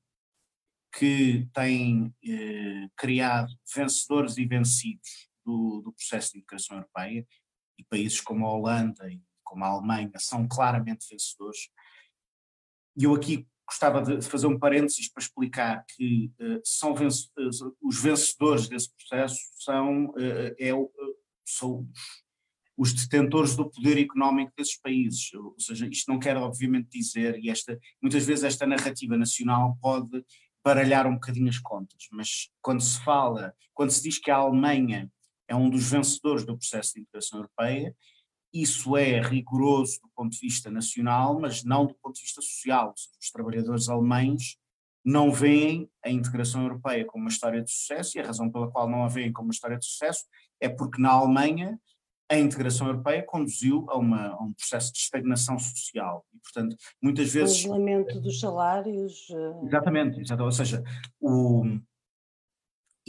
que 0.91 1.47
têm 1.53 2.13
eh, 2.27 2.89
criado 2.97 3.53
vencedores 3.73 4.37
e 4.37 4.45
vencidos 4.45 5.28
do, 5.49 5.81
do, 5.81 5.93
processo 5.93 6.33
de 6.33 6.39
integração 6.39 6.77
europeia, 6.77 7.25
e 7.77 7.83
países 7.83 8.21
como 8.21 8.45
a 8.45 8.53
Holanda 8.53 9.09
e 9.09 9.21
como 9.43 9.63
a 9.63 9.67
Alemanha 9.67 10.11
são 10.17 10.47
claramente 10.47 11.07
vencedores. 11.09 11.69
E 12.97 13.05
eu 13.05 13.15
aqui 13.15 13.47
gostava 13.67 14.01
de 14.01 14.21
fazer 14.21 14.47
um 14.47 14.59
parênteses 14.59 15.09
para 15.11 15.23
explicar 15.23 15.85
que 15.95 16.31
eh, 16.39 16.59
são 16.63 16.93
venc 16.93 17.13
os 17.81 18.01
vencedores 18.01 18.67
desse 18.67 18.89
processo 18.95 19.39
são, 19.59 20.13
eh, 20.17 20.55
é, 20.59 20.71
são 21.45 21.81
os 21.81 22.23
os 22.79 22.93
detentores 22.93 23.57
do 23.57 23.69
poder 23.69 23.99
económico 23.99 24.53
desses 24.55 24.79
países. 24.79 25.33
Ou 25.33 25.53
seja, 25.59 25.85
isto 25.87 26.09
não 26.09 26.17
quer 26.17 26.37
obviamente 26.37 26.87
dizer, 26.89 27.37
e 27.37 27.49
esta, 27.49 27.77
muitas 28.01 28.25
vezes 28.25 28.45
esta 28.45 28.65
narrativa 28.65 29.17
nacional 29.17 29.77
pode 29.81 30.23
baralhar 30.63 31.05
um 31.05 31.15
bocadinho 31.15 31.49
as 31.49 31.59
contas, 31.59 32.07
mas 32.11 32.49
quando 32.61 32.81
se 32.81 33.03
fala, 33.03 33.53
quando 33.73 33.89
se 33.89 34.01
diz 34.01 34.17
que 34.17 34.31
a 34.31 34.37
Alemanha 34.37 35.11
é 35.49 35.55
um 35.55 35.69
dos 35.69 35.89
vencedores 35.89 36.45
do 36.45 36.55
processo 36.55 36.93
de 36.93 37.01
integração 37.01 37.39
europeia, 37.39 37.93
isso 38.53 38.95
é 38.95 39.21
rigoroso 39.21 39.99
do 40.01 40.09
ponto 40.15 40.31
de 40.31 40.39
vista 40.39 40.71
nacional, 40.71 41.39
mas 41.39 41.63
não 41.63 41.85
do 41.85 41.95
ponto 41.95 42.15
de 42.15 42.21
vista 42.21 42.41
social. 42.41 42.93
Os 43.21 43.31
trabalhadores 43.31 43.89
alemães 43.89 44.57
não 45.03 45.31
veem 45.31 45.89
a 46.03 46.09
integração 46.09 46.63
europeia 46.63 47.05
como 47.05 47.23
uma 47.23 47.29
história 47.29 47.61
de 47.61 47.71
sucesso, 47.71 48.17
e 48.17 48.21
a 48.21 48.25
razão 48.25 48.49
pela 48.51 48.69
qual 48.69 48.89
não 48.89 49.03
a 49.03 49.07
veem 49.07 49.31
como 49.31 49.47
uma 49.47 49.53
história 49.53 49.77
de 49.77 49.85
sucesso 49.85 50.25
é 50.59 50.69
porque 50.69 51.01
na 51.01 51.11
Alemanha 51.11 51.79
a 52.31 52.37
integração 52.37 52.87
europeia 52.87 53.23
conduziu 53.23 53.87
a, 53.89 53.97
uma, 53.97 54.27
a, 54.27 54.43
um 54.43 54.53
processo 54.53 54.93
de 54.93 54.99
estagnação 54.99 55.57
social. 55.57 56.23
E, 56.31 56.37
portanto, 56.39 56.75
muitas 57.01 57.33
vezes... 57.33 57.65
O 57.65 57.69
congelamento 57.69 58.21
dos 58.21 58.39
salários... 58.39 59.27
Eh, 59.31 59.65
exatamente, 59.65 60.19
exatamente 60.19 60.45
ou 60.45 60.51
seja, 60.51 60.83
o, 61.19 61.63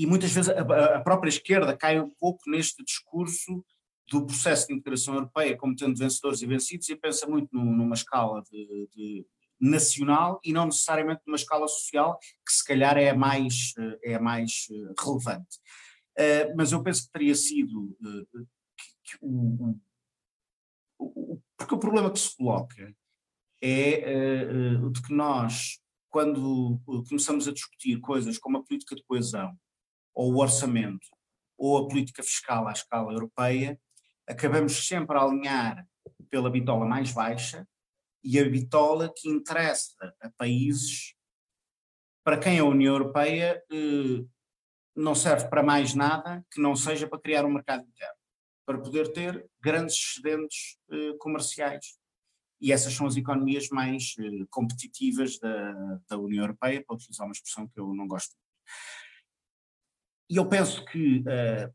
e 0.01 0.07
muitas 0.07 0.33
vezes 0.33 0.49
a, 0.49 0.97
a, 0.97 1.01
própria 1.03 1.29
esquerda 1.29 1.77
cai 1.77 2.01
um 2.01 2.09
pouco 2.09 2.51
neste 2.51 2.83
discurso 2.83 3.63
do 4.09 4.25
processo 4.25 4.69
de 4.69 4.73
integração 4.73 5.13
europeia 5.13 5.55
como 5.59 5.77
tendo 5.77 5.99
vencedores 5.99 6.41
e 6.41 6.47
vencidos 6.47 6.89
e 6.89 6.97
pensa 6.97 7.27
muito 7.27 7.55
numa 7.55 7.95
escala 7.95 8.43
de, 8.51 8.89
de 8.97 9.27
nacional 9.61 10.41
e 10.43 10.55
não 10.55 10.65
necessariamente 10.65 11.21
numa 11.27 11.37
escala 11.37 11.69
social 11.69 12.19
que 12.19 12.51
se 12.51 12.65
calhar 12.65 12.97
é 12.97 13.11
a 13.11 13.15
mais, 13.15 13.75
eh, 13.79 14.15
é 14.15 14.19
mais 14.19 14.69
eh, 14.71 14.95
relevante. 14.99 15.59
Uh, 16.19 16.57
mas 16.57 16.73
eu 16.73 16.83
penso 16.83 17.05
que 17.05 17.13
teria 17.13 17.35
sido 17.35 17.95
uh, 18.01 18.47
o, 19.21 19.77
o, 20.99 21.43
porque 21.59 21.75
o 21.75 21.79
problema 21.79 22.11
que 22.11 22.19
se 22.19 22.35
coloca 22.35 22.95
é 23.63 24.79
uh, 24.81 24.91
de 24.91 25.03
que 25.03 25.13
nós, 25.13 25.79
quando 26.09 26.81
começamos 27.07 27.47
a 27.47 27.53
discutir 27.53 28.01
coisas 28.01 28.39
como 28.39 28.57
a 28.57 28.63
política 28.63 28.97
de 28.97 29.05
coesão, 29.05 29.55
ou 30.15 30.33
o 30.33 30.39
orçamento, 30.39 31.07
ou 31.57 31.79
a 31.79 31.89
política 31.89 32.23
fiscal 32.23 32.67
à 32.67 32.73
escala 32.73 33.13
europeia, 33.13 33.79
acabamos 34.27 34.87
sempre 34.87 35.17
a 35.17 35.23
alinhar 35.23 35.87
pela 36.31 36.51
bitola 36.51 36.87
mais 36.87 37.13
baixa 37.13 37.67
e 38.23 38.39
a 38.39 38.49
bitola 38.49 39.13
que 39.15 39.29
interessa 39.29 40.15
a 40.21 40.31
países 40.31 41.15
para 42.23 42.39
quem 42.39 42.59
a 42.59 42.65
União 42.65 42.95
Europeia 42.95 43.63
eh, 43.73 44.25
não 44.95 45.15
serve 45.15 45.49
para 45.49 45.63
mais 45.63 45.95
nada 45.95 46.45
que 46.53 46.61
não 46.61 46.77
seja 46.77 47.09
para 47.09 47.21
criar 47.21 47.45
um 47.45 47.53
mercado 47.53 47.83
interno 47.83 48.21
para 48.71 48.79
poder 48.79 49.13
ter 49.13 49.51
grandes 49.61 49.97
excedentes 49.97 50.79
eh, 50.93 51.15
comerciais. 51.19 51.99
E 52.61 52.73
essas 52.73 52.93
são 52.93 53.07
as 53.07 53.17
economias 53.17 53.69
mais 53.71 54.15
eh, 54.21 54.47
competitivas 54.49 55.41
da, 55.41 55.99
da 56.09 56.17
União 56.19 56.45
Europeia, 56.45 56.85
para 56.87 56.95
utilizar 56.95 57.27
uma 57.27 57.33
expressão 57.33 57.67
que 57.67 57.81
eu 57.81 57.93
não 57.93 58.07
gosto 58.07 58.37
muito. 58.37 59.00
E 60.31 60.37
eu 60.37 60.47
penso 60.47 60.85
que 60.85 61.19
uh, 61.19 61.75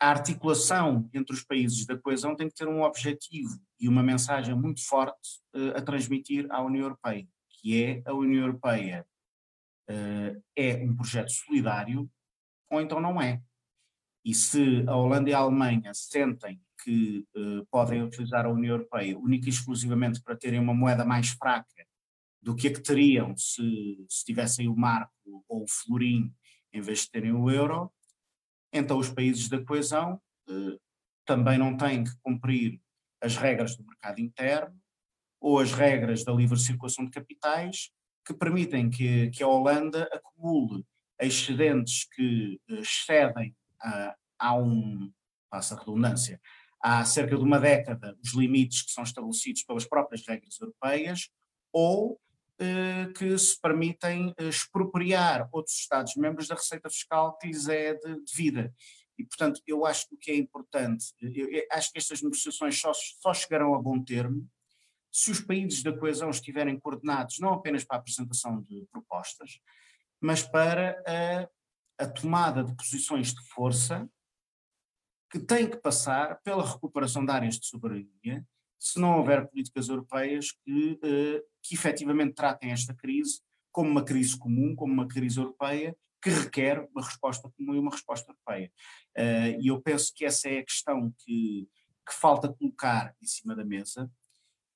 a 0.00 0.10
articulação 0.10 1.10
entre 1.12 1.34
os 1.34 1.42
países 1.42 1.84
da 1.84 1.98
coesão 1.98 2.36
tem 2.36 2.48
que 2.48 2.54
ter 2.54 2.68
um 2.68 2.82
objetivo 2.82 3.60
e 3.80 3.88
uma 3.88 4.00
mensagem 4.00 4.54
muito 4.54 4.86
forte 4.86 5.40
uh, 5.56 5.76
a 5.76 5.82
transmitir 5.82 6.46
à 6.50 6.62
União 6.62 6.84
Europeia, 6.84 7.26
que 7.48 7.82
é 7.82 8.02
a 8.06 8.14
União 8.14 8.42
Europeia 8.42 9.04
uh, 9.90 10.42
é 10.54 10.76
um 10.84 10.94
projeto 10.94 11.32
solidário 11.32 12.08
ou 12.70 12.80
então 12.80 13.00
não 13.00 13.20
é. 13.20 13.42
E 14.24 14.32
se 14.34 14.84
a 14.86 14.94
Holanda 14.94 15.28
e 15.28 15.34
a 15.34 15.38
Alemanha 15.38 15.92
sentem 15.92 16.60
que 16.84 17.26
podem 17.70 18.02
utilizar 18.02 18.46
a 18.46 18.50
União 18.50 18.76
Europeia 18.76 19.18
única 19.18 19.46
e 19.46 19.50
exclusivamente 19.50 20.22
para 20.22 20.36
terem 20.36 20.60
uma 20.60 20.72
moeda 20.72 21.04
mais 21.04 21.30
fraca 21.30 21.86
do 22.40 22.54
que 22.54 22.68
a 22.68 22.72
que 22.72 22.80
teriam 22.80 23.36
se, 23.36 24.04
se 24.08 24.24
tivessem 24.24 24.68
o 24.68 24.76
marco 24.76 25.12
ou 25.48 25.64
o 25.64 25.68
florim 25.68 26.32
em 26.72 26.80
vez 26.80 27.00
de 27.00 27.10
terem 27.10 27.32
o 27.32 27.50
euro, 27.50 27.92
então 28.72 28.98
os 28.98 29.08
países 29.08 29.48
da 29.48 29.62
coesão 29.64 30.20
uh, 30.48 30.80
também 31.24 31.58
não 31.58 31.76
têm 31.76 32.04
que 32.04 32.16
cumprir 32.22 32.80
as 33.20 33.36
regras 33.36 33.76
do 33.76 33.84
mercado 33.84 34.20
interno 34.20 34.78
ou 35.40 35.58
as 35.58 35.72
regras 35.72 36.24
da 36.24 36.32
livre 36.32 36.58
circulação 36.58 37.04
de 37.04 37.10
capitais 37.10 37.90
que 38.24 38.34
permitem 38.34 38.90
que, 38.90 39.30
que 39.30 39.42
a 39.42 39.48
Holanda 39.48 40.08
acumule 40.12 40.84
excedentes 41.20 42.06
que 42.14 42.60
uh, 42.70 42.74
excedem 42.76 43.54
a, 43.80 44.16
a 44.38 44.54
um, 44.56 45.12
passa 45.50 45.74
a 45.74 45.78
redundância, 45.78 46.40
há 46.80 47.04
cerca 47.04 47.36
de 47.36 47.42
uma 47.42 47.58
década 47.58 48.16
os 48.22 48.32
limites 48.32 48.82
que 48.82 48.92
são 48.92 49.04
estabelecidos 49.04 49.62
pelas 49.64 49.86
próprias 49.86 50.26
regras 50.26 50.58
europeias 50.60 51.28
ou 51.72 52.18
eh, 52.18 52.29
que 53.16 53.38
se 53.38 53.58
permitem 53.60 54.34
eh, 54.36 54.48
expropriar 54.48 55.48
outros 55.50 55.76
Estados-membros 55.76 56.48
da 56.48 56.54
receita 56.54 56.90
fiscal 56.90 57.36
que 57.38 57.46
lhes 57.46 57.68
é 57.68 57.94
de, 57.94 58.22
vida. 58.34 58.74
E, 59.18 59.24
portanto, 59.24 59.60
eu 59.66 59.86
acho 59.86 60.08
que 60.08 60.14
o 60.14 60.18
que 60.18 60.30
é 60.30 60.36
importante, 60.36 61.06
eu, 61.20 61.48
acho 61.72 61.90
que 61.92 61.98
estas 61.98 62.22
negociações 62.22 62.78
só, 62.78 62.92
só 62.94 63.34
chegarão 63.34 63.74
a 63.74 63.80
bom 63.80 64.02
termo 64.02 64.48
se 65.12 65.30
os 65.30 65.40
países 65.40 65.82
da 65.82 65.96
coesão 65.96 66.30
estiverem 66.30 66.78
coordenados 66.78 67.38
não 67.40 67.52
apenas 67.52 67.84
para 67.84 67.96
a 67.96 68.00
apresentação 68.00 68.62
de 68.62 68.86
propostas, 68.92 69.58
mas 70.20 70.42
para 70.42 71.02
a, 71.06 72.04
a 72.04 72.08
tomada 72.08 72.62
de 72.62 72.74
posições 72.76 73.34
de 73.34 73.42
força 73.48 74.08
que 75.30 75.38
têm 75.38 75.68
que 75.68 75.76
passar 75.76 76.40
pela 76.42 76.66
recuperação 76.66 77.24
de 77.24 77.32
áreas 77.32 77.58
de 77.58 77.66
soberania 77.66 78.46
se 78.80 78.98
não 78.98 79.18
houver 79.18 79.46
políticas 79.46 79.88
europeias 79.88 80.52
que, 80.52 80.92
uh, 80.94 81.42
que 81.62 81.74
efetivamente 81.74 82.34
tratem 82.34 82.72
esta 82.72 82.94
crise 82.94 83.40
como 83.70 83.90
uma 83.90 84.04
crise 84.04 84.36
comum, 84.36 84.74
como 84.74 84.92
uma 84.92 85.06
crise 85.06 85.38
europeia, 85.38 85.94
que 86.22 86.30
requer 86.30 86.88
uma 86.92 87.04
resposta 87.04 87.50
comum 87.56 87.74
e 87.74 87.78
uma 87.78 87.90
resposta 87.90 88.32
europeia. 88.32 88.72
Uh, 89.16 89.60
e 89.60 89.68
eu 89.68 89.80
penso 89.80 90.12
que 90.14 90.24
essa 90.24 90.48
é 90.48 90.58
a 90.58 90.64
questão 90.64 91.12
que, 91.18 91.68
que 92.08 92.14
falta 92.14 92.52
colocar 92.52 93.14
em 93.22 93.26
cima 93.26 93.54
da 93.54 93.64
mesa, 93.64 94.10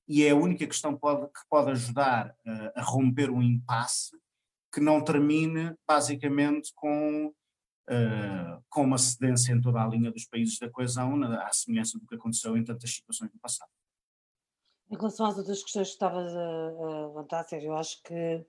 e 0.07 0.23
é 0.23 0.29
a 0.29 0.35
única 0.35 0.67
questão 0.67 0.95
pode, 0.95 1.25
que 1.27 1.41
pode 1.49 1.71
ajudar 1.71 2.29
uh, 2.29 2.71
a 2.75 2.81
romper 2.83 3.31
um 3.31 3.41
impasse 3.41 4.15
que 4.71 4.79
não 4.79 5.03
termine 5.03 5.75
basicamente 5.87 6.71
com 6.75 7.33
uh, 7.89 8.63
com 8.69 8.83
uma 8.83 8.97
cedência 8.97 9.53
em 9.53 9.61
toda 9.61 9.81
a 9.81 9.87
linha 9.87 10.11
dos 10.11 10.25
países 10.25 10.59
da 10.59 10.69
coesão, 10.69 11.15
na, 11.17 11.43
à 11.43 11.51
semelhança 11.51 11.99
do 11.99 12.05
que 12.05 12.15
aconteceu 12.15 12.55
em 12.57 12.63
tantas 12.63 12.91
situações 12.91 13.31
no 13.33 13.39
passado. 13.39 13.69
Em 14.95 14.97
relação 14.97 15.25
às 15.25 15.37
outras 15.37 15.61
questões 15.61 15.89
que 15.89 15.93
estavas 15.93 16.33
a, 16.33 17.07
levantar, 17.07 17.43
Sérgio, 17.43 17.71
eu 17.71 17.75
acho 17.75 18.01
que 18.03 18.45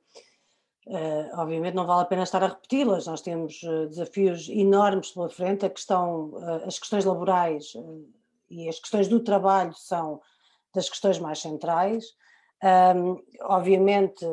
Uh, 0.89 1.41
obviamente 1.41 1.75
não 1.75 1.85
vale 1.85 2.03
a 2.03 2.05
pena 2.05 2.23
estar 2.23 2.41
a 2.45 2.47
repeti-las, 2.47 3.09
nós 3.09 3.21
temos 3.21 3.61
uh, 3.65 3.89
desafios 3.89 4.49
enormes 4.49 5.11
pela 5.11 5.29
frente, 5.29 5.67
a 5.67 5.69
questão, 5.69 6.27
uh, 6.29 6.65
as 6.65 6.79
questões 6.79 7.05
laborais 7.05 7.73
e 8.49 8.69
as 8.69 8.79
questões 8.79 9.09
do 9.09 9.19
trabalho 9.19 9.75
são 9.75 10.21
das 10.73 10.89
questões 10.89 11.19
mais 11.19 11.41
centrais. 11.41 12.05
Um, 12.63 13.21
obviamente, 13.43 14.25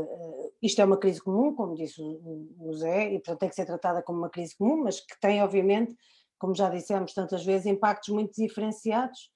isto 0.62 0.80
é 0.80 0.86
uma 0.86 0.98
crise 0.98 1.20
comum, 1.20 1.56
como 1.56 1.74
disse 1.74 2.00
o, 2.00 2.48
o 2.60 2.74
Zé, 2.76 3.08
e 3.08 3.14
portanto 3.14 3.40
tem 3.40 3.50
que 3.50 3.56
ser 3.56 3.66
tratada 3.66 4.04
como 4.04 4.20
uma 4.20 4.30
crise 4.30 4.56
comum, 4.56 4.84
mas 4.84 5.00
que 5.00 5.20
tem, 5.20 5.42
obviamente, 5.42 5.98
como 6.38 6.54
já 6.54 6.70
dissemos 6.70 7.16
tantas 7.16 7.44
vezes, 7.44 7.66
impactos 7.66 8.10
muito 8.10 8.40
diferenciados 8.40 9.33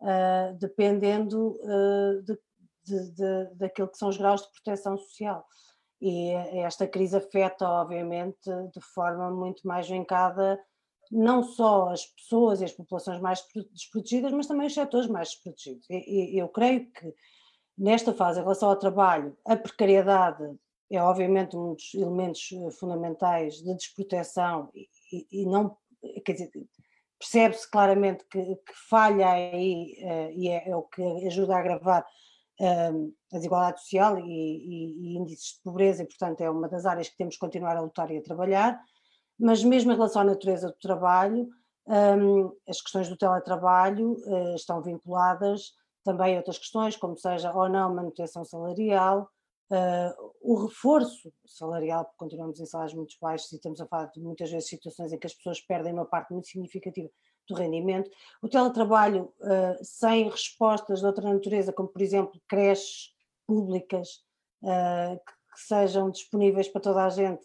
uh, 0.00 0.56
dependendo 0.58 1.58
uh, 1.62 2.22
de, 2.22 2.38
de, 2.84 3.10
de, 3.12 3.54
daquilo 3.54 3.88
que 3.88 3.98
são 3.98 4.08
os 4.08 4.16
graus 4.16 4.42
de 4.42 4.52
proteção 4.52 4.96
social. 4.96 5.46
E 6.00 6.30
esta 6.62 6.86
crise 6.86 7.16
afeta, 7.16 7.68
obviamente, 7.68 8.48
de 8.72 8.80
forma 8.80 9.30
muito 9.30 9.66
mais 9.66 9.88
vincada 9.88 10.58
não 11.10 11.42
só 11.42 11.88
as 11.88 12.06
pessoas 12.06 12.60
e 12.60 12.64
as 12.64 12.72
populações 12.72 13.20
mais 13.20 13.44
desprotegidas, 13.72 14.32
mas 14.32 14.46
também 14.46 14.66
os 14.66 14.74
setores 14.74 15.08
mais 15.08 15.30
desprotegidos. 15.30 15.86
E, 15.90 16.38
eu 16.38 16.48
creio 16.48 16.90
que 16.90 17.14
nesta 17.76 18.12
fase, 18.12 18.40
em 18.40 18.42
relação 18.42 18.68
ao 18.68 18.76
trabalho, 18.76 19.36
a 19.46 19.56
precariedade 19.56 20.44
é 20.90 21.00
obviamente 21.02 21.56
um 21.56 21.74
dos 21.74 21.94
elementos 21.94 22.48
eh, 22.52 22.70
fundamentais 22.70 23.56
de 23.56 23.74
desproteção 23.74 24.70
e, 24.74 24.88
e 25.30 25.46
não, 25.46 25.76
quer 26.24 26.32
dizer, 26.32 26.50
percebe-se 27.18 27.68
claramente 27.70 28.24
que, 28.30 28.40
que, 28.40 28.72
falha 28.88 29.28
aí 29.30 29.96
uh, 30.02 30.30
e 30.32 30.48
é, 30.48 30.68
é, 30.70 30.76
o 30.76 30.82
que 30.82 31.02
ajuda 31.26 31.56
a 31.56 31.58
agravar 31.58 32.06
uh, 32.60 33.14
a 33.32 33.36
desigualdade 33.36 33.80
social 33.80 34.18
e, 34.18 34.22
e, 34.22 35.14
e, 35.14 35.16
índices 35.16 35.54
de 35.56 35.62
pobreza, 35.62 36.02
e 36.02 36.06
portanto 36.06 36.40
é 36.40 36.50
uma 36.50 36.68
das 36.68 36.86
áreas 36.86 37.08
que 37.08 37.16
temos 37.16 37.34
que 37.34 37.40
continuar 37.40 37.76
a 37.76 37.80
lutar 37.80 38.10
e 38.10 38.18
a 38.18 38.22
trabalhar, 38.22 38.80
mas 39.38 39.62
mesmo 39.62 39.92
em 39.92 39.94
relação 39.94 40.22
à 40.22 40.24
natureza 40.24 40.68
do 40.68 40.78
trabalho, 40.78 41.48
um, 41.86 42.52
as 42.68 42.80
questões 42.80 43.08
do 43.08 43.16
teletrabalho 43.16 44.12
uh, 44.12 44.54
estão 44.54 44.82
vinculadas 44.82 45.72
também 46.04 46.34
a 46.34 46.38
outras 46.38 46.58
questões, 46.58 46.96
como 46.96 47.16
seja 47.16 47.52
ou 47.52 47.68
não 47.68 47.94
manutenção 47.94 48.44
salarial, 48.44 49.28
Uh, 49.70 50.32
o 50.40 50.54
reforço 50.64 51.30
salarial, 51.44 52.04
porque 52.04 52.16
continuamos 52.16 52.58
em 52.58 52.64
salários 52.64 52.94
muito 52.94 53.16
baixos 53.20 53.52
e 53.52 53.56
estamos 53.56 53.78
a 53.80 53.86
falar 53.86 54.06
de 54.06 54.18
muitas 54.18 54.50
vezes 54.50 54.68
situações 54.68 55.12
em 55.12 55.18
que 55.18 55.26
as 55.26 55.34
pessoas 55.34 55.60
perdem 55.60 55.92
uma 55.92 56.06
parte 56.06 56.32
muito 56.32 56.48
significativa 56.48 57.10
do 57.46 57.54
rendimento, 57.54 58.10
o 58.40 58.48
teletrabalho 58.48 59.32
uh, 59.40 59.82
sem 59.82 60.28
respostas 60.28 61.00
de 61.00 61.06
outra 61.06 61.32
natureza, 61.32 61.72
como 61.72 61.88
por 61.88 62.00
exemplo 62.00 62.40
creches 62.48 63.14
públicas 63.46 64.22
uh, 64.62 65.18
que, 65.18 65.32
que, 65.32 65.60
sejam 65.60 66.10
disponíveis 66.10 66.68
para 66.68 66.80
toda 66.80 67.04
a 67.04 67.10
gente, 67.10 67.44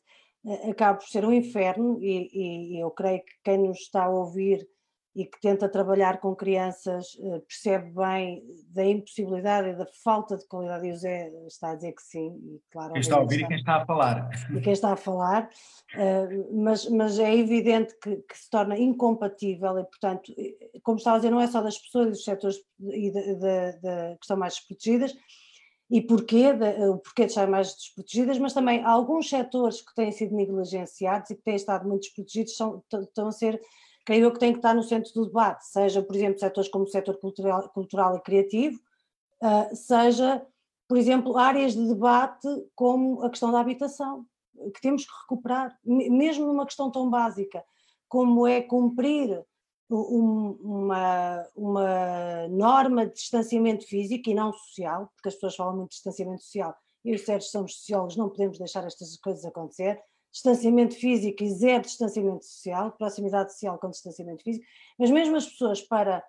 acaba 0.70 1.00
por 1.00 1.08
ser 1.08 1.26
um 1.26 1.34
inferno 1.34 2.02
e, 2.02 2.76
e 2.78 2.80
eu 2.80 2.92
creio 2.92 3.24
que 3.24 3.34
quem 3.44 3.58
nos 3.58 3.80
está 3.80 4.06
a 4.06 4.10
ouvir 4.10 4.68
e 5.16 5.26
que 5.26 5.40
tenta 5.40 5.70
trabalhar 5.70 6.20
com 6.20 6.36
crianças 6.36 7.16
eh, 7.22 7.40
percebe 7.48 7.92
bem 7.92 8.44
da 8.70 8.84
impossibilidade 8.84 9.70
e 9.70 9.76
da 9.76 9.86
falta 10.04 10.36
de 10.36 10.48
qualidade, 10.48 10.88
e 10.88 10.92
o 10.92 10.98
Zé 10.98 11.32
está 11.46 11.72
a 11.72 11.76
dizer 11.76 11.92
que 11.92 12.02
sim, 12.02 12.36
e 12.44 12.62
claro. 12.72 12.94
Quem 12.94 13.02
está 13.02 13.18
a 13.18 13.20
ouvir 13.20 13.36
está, 13.36 13.46
e 13.46 13.48
quem 13.50 13.58
está 13.58 13.76
a 13.76 13.86
falar. 13.86 14.30
E 14.52 14.62
quem 14.62 14.74
está 14.74 14.94
a 14.94 14.96
falar, 14.96 15.50
eh, 15.96 16.28
mas, 16.52 16.90
mas 16.90 17.20
é 17.20 17.36
evidente 17.36 17.96
que, 18.02 18.16
que, 18.18 18.38
se 18.38 18.50
torna 18.50 18.78
incompatível 18.78 19.78
e, 19.78 19.84
portanto, 19.84 20.34
como 20.82 20.98
estava 20.98 21.18
a 21.18 21.20
dizer, 21.20 21.32
não 21.32 21.42
é 21.42 21.48
só 21.48 21.62
das 21.62 21.78
pessoas 21.78 22.08
e 22.08 22.10
dos 22.12 22.24
setores 22.24 22.58
e 22.80 23.12
de, 23.12 23.36
de, 23.36 23.72
de, 23.74 24.16
que 24.16 24.24
estão 24.24 24.38
mais 24.38 24.56
desprotegidas, 24.56 25.16
e 25.92 26.02
porquê, 26.02 26.54
de, 26.54 26.90
o 26.90 26.98
porquê 26.98 27.26
de 27.26 27.32
estar 27.32 27.48
mais 27.48 27.76
desprotegidas, 27.76 28.40
mas 28.40 28.52
também 28.52 28.84
alguns 28.84 29.30
setores 29.30 29.80
que 29.80 29.94
têm 29.94 30.12
sido 30.12 30.36
negligenciados 30.36 31.30
e 31.30 31.36
que 31.36 31.44
têm 31.44 31.56
estado 31.56 31.88
muito 31.88 32.02
desprotegidos 32.02 32.56
são, 32.56 32.84
estão 32.92 33.28
a 33.28 33.32
ser 33.32 33.62
creio 34.06 34.26
eu 34.26 34.32
que 34.32 34.40
tem 34.40 34.52
que 34.52 34.60
estar 34.60 34.74
no 34.74 34.84
centro 34.84 35.14
do 35.14 35.26
debate, 35.26 35.66
seja, 35.66 36.02
por 36.02 36.16
exemplo, 36.16 36.40
setores 36.40 36.70
como 36.70 36.86
o 36.86 36.88
setor 36.88 37.18
cultural, 37.18 37.70
cultural 37.70 38.16
e 38.18 38.22
criativo, 38.22 38.80
uh, 39.42 39.76
seja, 39.76 40.46
por 40.88 40.98
exemplo, 40.98 41.38
áreas 41.38 41.74
de 41.74 41.88
debate 41.88 42.48
como 42.76 43.24
a 43.24 43.30
questão 43.30 43.52
da 43.52 43.60
habitação, 43.60 44.26
que 44.74 44.82
temos 44.82 45.06
que 45.06 45.12
recuperar, 45.22 45.78
mesmo 45.84 46.46
numa 46.46 46.66
questão 46.66 46.92
tão 46.92 47.10
básica 47.10 47.64
como 48.08 48.46
é 48.46 48.62
cumprir 48.62 49.44
um, 49.90 50.52
uma, 50.62 51.48
uma 51.56 52.48
norma 52.50 53.08
de 53.08 53.14
distanciamento 53.14 53.88
físico 53.88 54.30
e 54.30 54.34
não 54.34 54.54
social, 54.54 55.12
porque 55.16 55.30
as 55.30 55.36
pessoas 55.36 55.56
falam 55.56 55.76
muito 55.76 55.90
de 55.90 55.96
distanciamento 55.96 56.44
social, 56.44 56.76
e 57.04 57.14
os 57.14 57.26
sérios 57.26 57.52
somos 57.52 57.76
sociólogos, 57.76 58.16
não 58.16 58.30
podemos 58.30 58.58
deixar 58.58 58.86
estas 58.86 59.18
coisas 59.18 59.44
acontecer, 59.46 60.00
distanciamento 60.34 60.96
físico 60.96 61.44
e 61.44 61.50
zero 61.52 61.84
distanciamento 61.84 62.44
social, 62.44 62.92
proximidade 62.94 63.54
social 63.54 63.78
com 63.78 63.92
distanciamento 63.92 64.44
físico, 64.44 64.66
mas 64.98 65.12
mesmo 65.12 65.36
as 65.36 65.46
pessoas 65.46 65.80
para, 65.80 66.24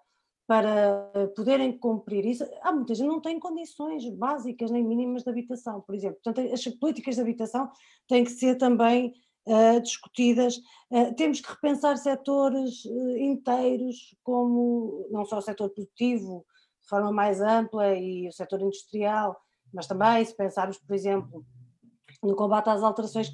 para 0.47 1.11
poderem 1.35 1.77
cumprir 1.79 2.27
isso, 2.27 2.45
há 2.63 2.71
muita 2.71 2.95
gente 2.95 3.07
que 3.07 3.13
não 3.15 3.21
tem 3.23 3.41
condições 3.41 4.07
básicas 4.11 4.71
nem 4.71 4.85
mínimas 4.85 5.23
de 5.23 5.31
habitação, 5.31 5.81
por 5.81 5.95
exemplo. 5.95 6.21
Portanto, 6.23 6.53
as 6.53 6.63
políticas 6.75 7.15
de 7.15 7.23
habitação 7.23 7.71
têm 8.07 8.25
que 8.25 8.31
ser 8.31 8.57
também 8.57 9.15
uh, 9.47 9.81
discutidas. 9.81 10.59
Uh, 10.91 11.15
temos 11.17 11.41
que 11.41 11.51
repensar 11.51 11.97
setores 11.97 12.85
uh, 12.85 13.17
inteiros, 13.17 14.15
como 14.23 15.09
não 15.11 15.25
só 15.25 15.39
o 15.39 15.43
setor 15.43 15.71
produtivo, 15.71 16.45
de 16.83 16.89
forma 16.91 17.11
mais 17.11 17.41
ampla, 17.41 17.95
e 17.95 18.29
o 18.29 18.33
setor 18.33 18.61
industrial, 18.61 19.35
mas 19.73 19.87
também, 19.87 20.23
se 20.23 20.37
pensarmos, 20.37 20.77
por 20.77 20.95
exemplo, 20.95 21.43
no 22.25 22.35
combate 22.35 22.70
às 22.70 22.83
alterações 22.83 23.31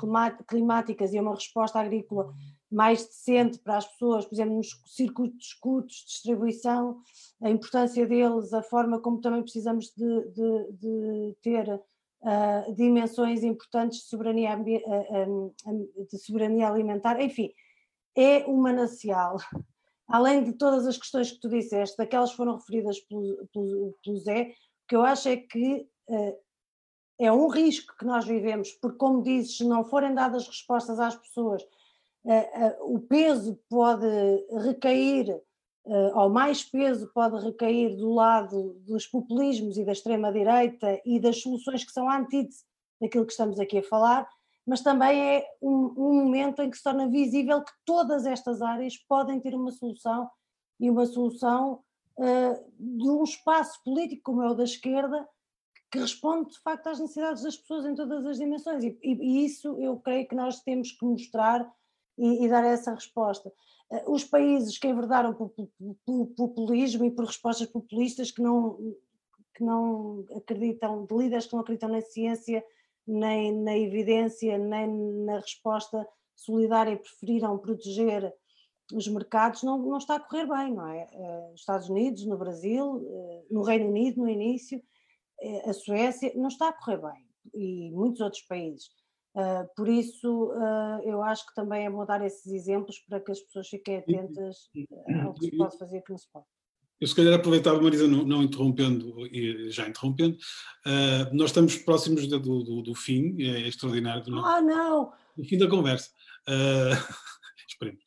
climáticas 0.48 1.12
e 1.12 1.18
a 1.18 1.22
uma 1.22 1.34
resposta 1.34 1.78
agrícola 1.78 2.34
mais 2.70 3.04
decente 3.04 3.58
para 3.58 3.78
as 3.78 3.86
pessoas, 3.86 4.24
por 4.24 4.34
exemplo, 4.34 4.56
nos 4.56 4.68
circuitos 4.86 5.54
curtos 5.54 5.96
de 5.96 6.06
distribuição, 6.06 7.00
a 7.42 7.50
importância 7.50 8.06
deles, 8.06 8.52
a 8.52 8.62
forma 8.62 9.00
como 9.00 9.20
também 9.20 9.42
precisamos 9.42 9.92
de, 9.96 10.28
de, 10.30 10.72
de 10.72 11.36
ter 11.42 11.68
uh, 11.72 12.74
dimensões 12.74 13.42
importantes 13.42 14.00
de 14.00 14.04
soberania, 14.06 14.56
uh, 14.56 15.54
de 16.10 16.18
soberania 16.18 16.68
alimentar, 16.68 17.20
enfim, 17.20 17.52
é 18.16 18.44
um 18.46 18.56
manancial. 18.56 19.36
Além 20.06 20.42
de 20.42 20.52
todas 20.52 20.86
as 20.86 20.96
questões 20.96 21.30
que 21.30 21.40
tu 21.40 21.48
disseste, 21.48 21.96
daquelas 21.96 22.30
que 22.30 22.36
foram 22.36 22.56
referidas 22.56 22.98
pelo, 23.00 23.48
pelo, 23.52 23.94
pelo 24.04 24.16
Zé, 24.16 24.42
o 24.42 24.88
que 24.88 24.96
eu 24.96 25.02
acho 25.02 25.28
é 25.28 25.36
que 25.36 25.86
uh, 26.08 26.36
é 27.20 27.30
um 27.30 27.48
risco 27.48 27.94
que 27.98 28.06
nós 28.06 28.24
vivemos, 28.24 28.72
porque, 28.72 28.96
como 28.96 29.22
dizes, 29.22 29.58
se 29.58 29.64
não 29.64 29.84
forem 29.84 30.14
dadas 30.14 30.46
respostas 30.46 30.98
às 30.98 31.14
pessoas, 31.14 31.62
uh, 32.24 32.30
uh, 32.32 32.94
o 32.94 32.98
peso 32.98 33.60
pode 33.68 34.06
recair, 34.64 35.28
uh, 35.84 36.18
ou 36.18 36.30
mais 36.30 36.64
peso 36.64 37.10
pode 37.12 37.44
recair 37.44 37.94
do 37.94 38.14
lado 38.14 38.72
dos 38.86 39.06
populismos 39.06 39.76
e 39.76 39.84
da 39.84 39.92
extrema-direita 39.92 40.98
e 41.04 41.20
das 41.20 41.42
soluções 41.42 41.84
que 41.84 41.92
são 41.92 42.08
a 42.08 42.16
antítese 42.16 42.64
daquilo 42.98 43.26
que 43.26 43.32
estamos 43.32 43.60
aqui 43.60 43.78
a 43.78 43.82
falar, 43.82 44.26
mas 44.66 44.80
também 44.80 45.20
é 45.20 45.46
um, 45.60 45.92
um 45.98 46.24
momento 46.24 46.62
em 46.62 46.70
que 46.70 46.76
se 46.78 46.82
torna 46.82 47.06
visível 47.06 47.62
que 47.62 47.72
todas 47.84 48.24
estas 48.24 48.62
áreas 48.62 48.96
podem 48.96 49.38
ter 49.40 49.54
uma 49.54 49.72
solução 49.72 50.30
e 50.78 50.88
uma 50.88 51.04
solução 51.04 51.80
de 52.78 53.08
um 53.08 53.24
espaço 53.24 53.82
político 53.82 54.24
como 54.24 54.42
é 54.42 54.50
o 54.50 54.54
da 54.54 54.64
esquerda, 54.64 55.26
que 55.90 55.98
responde 55.98 56.50
de 56.50 56.60
facto 56.60 56.86
às 56.86 57.00
necessidades 57.00 57.42
das 57.42 57.56
pessoas 57.56 57.84
em 57.84 57.94
todas 57.94 58.24
as 58.24 58.38
dimensões 58.38 58.84
e, 58.84 58.96
e, 59.02 59.44
isso 59.44 59.76
eu 59.80 59.98
creio 59.98 60.28
que 60.28 60.34
nós 60.34 60.60
temos 60.60 60.92
que 60.92 61.04
mostrar 61.04 61.68
e, 62.16 62.44
e 62.44 62.48
dar 62.48 62.64
essa 62.64 62.94
resposta. 62.94 63.52
Eh, 63.90 64.04
os 64.06 64.24
países 64.24 64.78
que 64.78 64.86
enverdaram 64.86 65.34
pelo 65.34 66.26
populismo 66.28 67.04
e 67.04 67.10
por 67.10 67.24
respostas 67.24 67.66
populistas 67.66 68.30
que 68.30 68.40
não, 68.40 68.78
que 69.54 69.64
não 69.64 70.24
acreditam, 70.36 71.06
de 71.06 71.16
líderes 71.16 71.46
que 71.46 71.54
não 71.54 71.60
acreditam 71.60 71.88
na 71.88 72.00
ciência, 72.00 72.64
nem 73.06 73.52
na 73.52 73.76
evidência, 73.76 74.56
nem 74.58 74.86
na 75.24 75.40
resposta 75.40 76.06
solidária 76.36 76.92
e 76.92 76.96
preferiram 76.98 77.58
proteger 77.58 78.32
os 78.92 79.06
mercados, 79.08 79.62
não, 79.62 79.78
não 79.78 79.98
está 79.98 80.16
a 80.16 80.20
correr 80.20 80.46
bem, 80.46 80.74
não 80.74 80.86
é? 80.86 81.08
Eh, 81.12 81.48
nos 81.50 81.60
Estados 81.60 81.88
Unidos, 81.88 82.24
no 82.26 82.38
Brasil, 82.38 83.04
eh, 83.08 83.44
no 83.50 83.62
Reino 83.62 83.88
Unido, 83.88 84.20
no 84.20 84.28
início, 84.28 84.80
a 85.66 85.72
Suécia, 85.72 86.32
não 86.34 86.48
está 86.48 86.68
a 86.68 86.72
correr 86.72 86.98
bem, 86.98 87.26
e 87.54 87.90
muitos 87.92 88.20
outros 88.20 88.42
países. 88.42 88.88
Uh, 89.34 89.64
por 89.76 89.88
isso, 89.88 90.50
uh, 90.50 91.00
eu 91.04 91.22
acho 91.22 91.46
que 91.46 91.54
também 91.54 91.86
é 91.86 91.90
bom 91.90 92.04
dar 92.04 92.24
esses 92.24 92.46
exemplos 92.52 92.98
para 93.08 93.20
que 93.20 93.30
as 93.30 93.38
pessoas 93.40 93.68
fiquem 93.68 93.98
atentas 93.98 94.68
ao 95.24 95.34
que 95.34 95.46
se 95.46 95.56
pode 95.56 95.78
fazer 95.78 95.98
e 95.98 96.02
que 96.02 96.10
não 96.10 96.18
se 96.18 96.28
pode. 96.32 96.46
Eu 97.00 97.06
se 97.06 97.14
calhar 97.14 97.32
aproveitava, 97.32 97.80
Marisa, 97.80 98.08
não, 98.08 98.24
não 98.24 98.42
interrompendo 98.42 99.26
e 99.28 99.70
já 99.70 99.88
interrompendo, 99.88 100.36
uh, 100.36 101.32
nós 101.34 101.50
estamos 101.50 101.76
próximos 101.76 102.26
do, 102.26 102.38
do, 102.40 102.82
do, 102.82 102.94
fim, 102.94 103.40
é 103.40 103.68
extraordinário. 103.68 104.22
Do, 104.24 104.38
ah, 104.44 104.60
não! 104.60 105.12
Do 105.36 105.44
fim 105.44 105.56
da 105.56 105.68
conversa. 105.68 106.10
esperemos. 107.68 108.02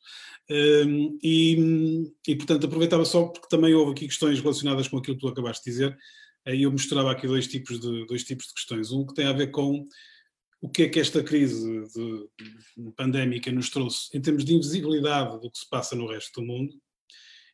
e, 1.22 2.12
e, 2.28 2.36
portanto, 2.36 2.66
aproveitava 2.66 3.04
só 3.04 3.28
porque 3.28 3.48
também 3.48 3.74
houve 3.74 3.92
aqui 3.92 4.06
questões 4.06 4.38
relacionadas 4.40 4.86
com 4.88 4.98
aquilo 4.98 5.16
que 5.16 5.22
tu 5.22 5.28
acabaste 5.28 5.64
de 5.64 5.70
dizer, 5.70 5.98
aí 6.46 6.62
eu 6.62 6.72
mostrava 6.72 7.10
aqui 7.10 7.26
dois 7.26 7.46
tipos 7.46 7.80
de, 7.80 8.06
dois 8.06 8.24
tipos 8.24 8.46
de 8.46 8.54
questões. 8.54 8.92
Um 8.92 9.06
que 9.06 9.14
tem 9.14 9.26
a 9.26 9.32
ver 9.32 9.50
com 9.50 9.86
o 10.60 10.68
que 10.68 10.84
é 10.84 10.88
que 10.88 10.98
esta 11.00 11.22
crise 11.22 11.84
pandémica 12.96 13.52
nos 13.52 13.68
trouxe 13.68 14.16
em 14.16 14.20
termos 14.20 14.44
de 14.44 14.54
invisibilidade 14.54 15.40
do 15.40 15.50
que 15.50 15.58
se 15.58 15.68
passa 15.68 15.94
no 15.94 16.06
resto 16.06 16.40
do 16.40 16.46
mundo 16.46 16.74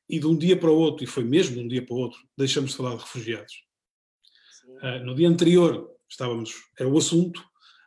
e 0.09 0.19
de 0.19 0.27
um 0.27 0.37
dia 0.37 0.57
para 0.57 0.71
o 0.71 0.77
outro, 0.77 1.05
e 1.05 1.07
foi 1.07 1.25
mesmo 1.25 1.57
de 1.57 1.63
um 1.63 1.69
dia 1.69 1.85
para 1.85 1.95
o 1.95 1.99
outro, 1.99 2.21
deixamos 2.37 2.73
de 2.73 2.77
falar 2.77 2.97
de 2.97 3.03
refugiados. 3.03 3.65
Uh, 4.83 5.05
no 5.05 5.15
dia 5.15 5.29
anterior 5.29 5.89
estávamos, 6.09 6.53
era 6.79 6.89
o 6.89 6.99
assunto, 6.99 7.45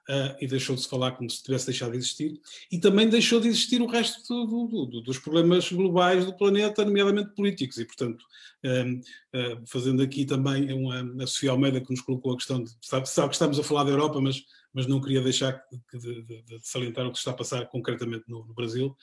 uh, 0.09 0.35
e 0.39 0.47
deixou 0.47 0.75
de 0.75 0.81
se 0.81 0.89
falar 0.89 1.11
como 1.11 1.29
se 1.29 1.43
tivesse 1.43 1.67
deixado 1.67 1.91
de 1.91 1.97
existir, 1.97 2.39
e 2.71 2.79
também 2.79 3.09
deixou 3.09 3.39
de 3.39 3.47
existir 3.47 3.81
o 3.81 3.87
resto 3.87 4.21
do, 4.27 4.67
do, 4.67 4.85
do, 4.85 5.01
dos 5.01 5.17
problemas 5.19 5.71
globais 5.71 6.25
do 6.25 6.35
planeta, 6.35 6.85
nomeadamente 6.85 7.33
políticos, 7.35 7.77
e 7.77 7.85
portanto, 7.85 8.23
uh, 8.65 9.67
fazendo 9.67 10.01
aqui 10.01 10.25
também 10.25 10.71
uma, 10.73 11.23
a 11.23 11.27
Sofia 11.27 11.51
Almeida 11.51 11.81
que 11.81 11.91
nos 11.91 12.01
colocou 12.01 12.33
a 12.33 12.37
questão 12.37 12.63
de, 12.63 12.71
sabe, 12.81 13.07
sabe 13.07 13.29
que 13.29 13.35
estamos 13.35 13.59
a 13.59 13.63
falar 13.63 13.83
da 13.83 13.91
Europa, 13.91 14.19
mas, 14.19 14.43
mas 14.73 14.87
não 14.87 15.01
queria 15.01 15.21
deixar 15.21 15.61
de, 15.93 16.23
de, 16.23 16.41
de, 16.41 16.59
salientar 16.61 17.05
o 17.05 17.11
que 17.11 17.17
está 17.17 17.31
a 17.31 17.35
passar 17.35 17.65
concretamente 17.67 18.25
no, 18.27 18.45
no, 18.45 18.53
Brasil, 18.53 18.95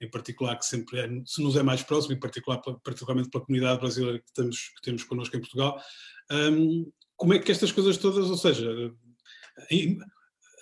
em 0.00 0.10
particular 0.10 0.56
que 0.56 0.64
sempre 0.64 0.98
é, 0.98 1.08
se 1.26 1.42
nos 1.42 1.56
é 1.56 1.62
mais 1.62 1.82
próximo, 1.82 2.14
em 2.14 2.20
particular, 2.20 2.58
particularmente 2.58 3.30
pela 3.30 3.44
comunidade 3.44 3.80
brasileira 3.80 4.18
que 4.18 4.32
temos, 4.32 4.68
que 4.76 4.82
temos 4.82 5.04
connosco 5.04 5.36
em 5.36 5.40
Portugal, 5.40 5.80
um, 6.30 6.90
como 7.16 7.34
é 7.34 7.38
que 7.38 7.50
estas 7.50 7.72
coisas 7.72 7.96
todas, 7.96 8.30
ou 8.30 8.36
seja, 8.36 8.94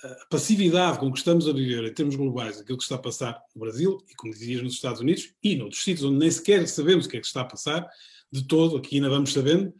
a 0.05 0.26
passividade 0.30 0.99
com 0.99 1.11
que 1.11 1.18
estamos 1.18 1.49
a 1.49 1.53
viver 1.53 1.84
em 1.84 1.94
termos 1.94 2.16
globais, 2.16 2.61
aquilo 2.61 2.78
que 2.78 2.84
está 2.84 2.97
a 2.97 2.99
passar 2.99 3.40
no 3.55 3.61
Brasil 3.61 3.99
e, 4.09 4.14
como 4.14 4.32
dizias, 4.32 4.62
nos 4.62 4.74
Estados 4.74 5.01
Unidos 5.01 5.32
e 5.42 5.57
noutros 5.57 5.82
sítios 5.82 6.05
onde 6.05 6.18
nem 6.18 6.30
sequer 6.30 6.66
sabemos 6.68 7.07
o 7.07 7.09
que 7.09 7.16
é 7.16 7.20
que 7.20 7.26
está 7.26 7.40
a 7.40 7.47
passar, 7.47 7.88
de 8.30 8.47
todo, 8.47 8.76
aqui 8.76 8.97
ainda 8.97 9.09
vamos 9.09 9.32
sabendo, 9.32 9.72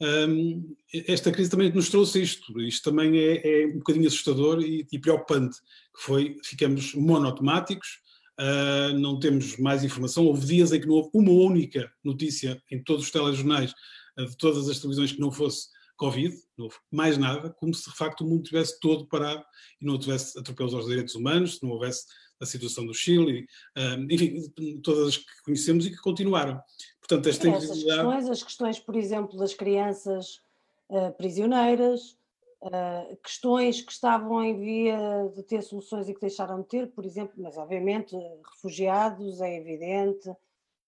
um, 0.00 0.76
esta 0.92 1.30
crise 1.30 1.50
também 1.50 1.72
nos 1.72 1.88
trouxe 1.88 2.22
isto. 2.22 2.60
Isto 2.60 2.90
também 2.90 3.18
é, 3.18 3.62
é 3.62 3.66
um 3.66 3.78
bocadinho 3.78 4.06
assustador 4.06 4.60
e, 4.60 4.86
e, 4.90 4.98
preocupante, 4.98 5.56
que 5.94 6.02
foi, 6.02 6.36
ficamos 6.44 6.94
monotemáticos, 6.94 8.00
uh, 8.40 8.98
não 8.98 9.18
temos 9.18 9.56
mais 9.58 9.84
informação. 9.84 10.26
Houve 10.26 10.46
dias 10.46 10.72
em 10.72 10.80
que 10.80 10.86
não 10.86 10.94
houve 10.94 11.10
uma 11.14 11.32
única 11.32 11.90
notícia 12.02 12.60
em 12.70 12.82
todos 12.82 13.04
os 13.04 13.10
telejornais, 13.10 13.72
uh, 14.18 14.26
de 14.26 14.36
todas 14.36 14.68
as 14.68 14.78
televisões, 14.78 15.12
que 15.12 15.20
não 15.20 15.30
fosse 15.30 15.68
Covid, 15.96 16.36
não 16.56 16.66
houve 16.66 16.76
mais 16.90 17.16
nada, 17.16 17.50
como 17.50 17.72
se 17.74 17.90
de 17.90 17.96
facto 17.96 18.22
o 18.22 18.28
mundo 18.28 18.42
tivesse 18.42 18.78
todo 18.80 19.06
parado 19.06 19.44
e 19.80 19.86
não 19.86 19.98
tivesse 19.98 20.38
atropelos 20.38 20.74
aos 20.74 20.86
direitos 20.86 21.14
humanos, 21.14 21.56
se 21.56 21.62
não 21.62 21.70
houvesse 21.70 22.06
a 22.40 22.46
situação 22.46 22.84
do 22.84 22.94
Chile, 22.94 23.46
um, 23.76 24.06
enfim, 24.10 24.80
todas 24.82 25.08
as 25.08 25.16
que 25.16 25.42
conhecemos 25.44 25.86
e 25.86 25.90
que 25.90 25.96
continuaram. 25.98 26.60
Portanto, 27.00 27.28
esta 27.28 27.48
Essas 27.48 27.82
questões, 27.82 28.28
as 28.28 28.42
questões, 28.42 28.80
por 28.80 28.96
exemplo, 28.96 29.38
das 29.38 29.54
crianças 29.54 30.40
uh, 30.88 31.12
prisioneiras, 31.16 32.16
uh, 32.62 33.16
questões 33.22 33.80
que 33.80 33.92
estavam 33.92 34.42
em 34.42 34.58
via 34.58 35.30
de 35.34 35.42
ter 35.42 35.62
soluções 35.62 36.08
e 36.08 36.14
que 36.14 36.20
deixaram 36.20 36.62
de 36.62 36.68
ter, 36.68 36.90
por 36.90 37.04
exemplo, 37.04 37.34
mas 37.38 37.56
obviamente 37.56 38.16
refugiados, 38.52 39.40
é 39.40 39.56
evidente, 39.56 40.28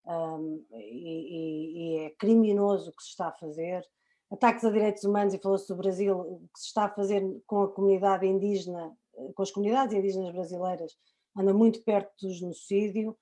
um, 0.06 0.64
e, 0.72 1.98
e, 1.98 1.98
é 2.04 2.10
criminoso 2.10 2.90
o 2.90 2.92
que 2.92 3.02
se 3.02 3.10
está 3.10 3.28
a 3.28 3.32
fazer 3.32 3.84
ataques 4.30 4.64
a 4.64 4.70
direitos 4.70 5.04
humanos 5.04 5.34
e 5.34 5.38
falou-se 5.38 5.68
do 5.68 5.76
Brasil, 5.76 6.40
que 6.52 6.60
se 6.60 6.66
está 6.66 6.84
a 6.84 6.94
fazer 6.94 7.22
com 7.46 7.62
a 7.62 7.72
comunidade 7.72 8.26
indígena, 8.26 8.92
com 9.34 9.42
as 9.42 9.50
comunidades 9.50 9.94
indígenas 9.94 10.32
brasileiras, 10.32 10.96
anda 11.36 11.52
muito 11.52 11.82
perto 11.82 12.10
do 12.20 12.32
genocídio. 12.32 13.16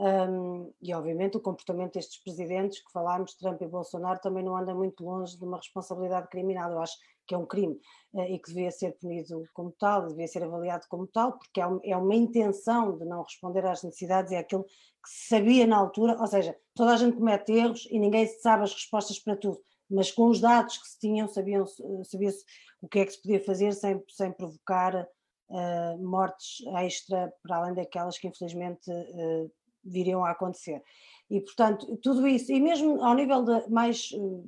Um, 0.00 0.72
e 0.80 0.94
obviamente 0.94 1.36
o 1.36 1.40
comportamento 1.40 1.94
destes 1.94 2.22
presidentes 2.22 2.78
que 2.78 2.92
falámos, 2.92 3.34
Trump 3.34 3.60
e 3.60 3.66
Bolsonaro, 3.66 4.20
também 4.20 4.44
não 4.44 4.56
anda 4.56 4.72
muito 4.72 5.04
longe 5.04 5.36
de 5.36 5.44
uma 5.44 5.56
responsabilidade 5.56 6.28
criminal. 6.28 6.70
Eu 6.70 6.80
acho 6.80 6.96
que 7.26 7.34
é 7.34 7.38
um 7.38 7.44
crime 7.44 7.80
uh, 8.12 8.22
e 8.22 8.38
que 8.38 8.48
devia 8.48 8.70
ser 8.70 8.92
punido 8.92 9.42
como 9.52 9.72
tal, 9.72 10.06
devia 10.06 10.28
ser 10.28 10.44
avaliado 10.44 10.86
como 10.88 11.06
tal, 11.08 11.36
porque 11.36 11.60
é, 11.60 11.66
um, 11.66 11.80
é 11.82 11.96
uma 11.96 12.14
intenção 12.14 12.96
de 12.96 13.04
não 13.04 13.22
responder 13.22 13.66
às 13.66 13.82
necessidades, 13.82 14.30
é 14.30 14.38
aquilo 14.38 14.64
que 14.64 15.10
se 15.10 15.28
sabia 15.28 15.66
na 15.66 15.76
altura, 15.76 16.16
ou 16.20 16.26
seja, 16.28 16.56
toda 16.74 16.94
a 16.94 16.96
gente 16.96 17.16
comete 17.16 17.52
erros 17.52 17.88
e 17.90 17.98
ninguém 17.98 18.26
sabe 18.26 18.62
as 18.62 18.72
respostas 18.72 19.18
para 19.18 19.36
tudo 19.36 19.60
mas 19.90 20.10
com 20.10 20.28
os 20.28 20.40
dados 20.40 20.78
que 20.78 20.88
se 20.88 20.98
tinham, 20.98 21.26
sabiam, 21.28 21.64
sabia-se 22.04 22.44
o 22.82 22.88
que 22.88 23.00
é 23.00 23.06
que 23.06 23.12
se 23.12 23.22
podia 23.22 23.40
fazer 23.44 23.72
sem, 23.72 24.02
sem 24.08 24.32
provocar 24.32 25.08
uh, 25.48 25.98
mortes 25.98 26.64
extra, 26.78 27.32
para 27.42 27.56
além 27.56 27.74
daquelas 27.74 28.18
que 28.18 28.28
infelizmente 28.28 28.90
uh, 28.90 29.50
viriam 29.84 30.24
a 30.24 30.30
acontecer. 30.30 30.82
E, 31.30 31.40
portanto, 31.40 31.96
tudo 31.98 32.26
isso, 32.26 32.52
e 32.52 32.60
mesmo 32.60 33.02
ao 33.02 33.14
nível 33.14 33.42
de 33.44 33.68
mais, 33.70 34.10
uh, 34.12 34.46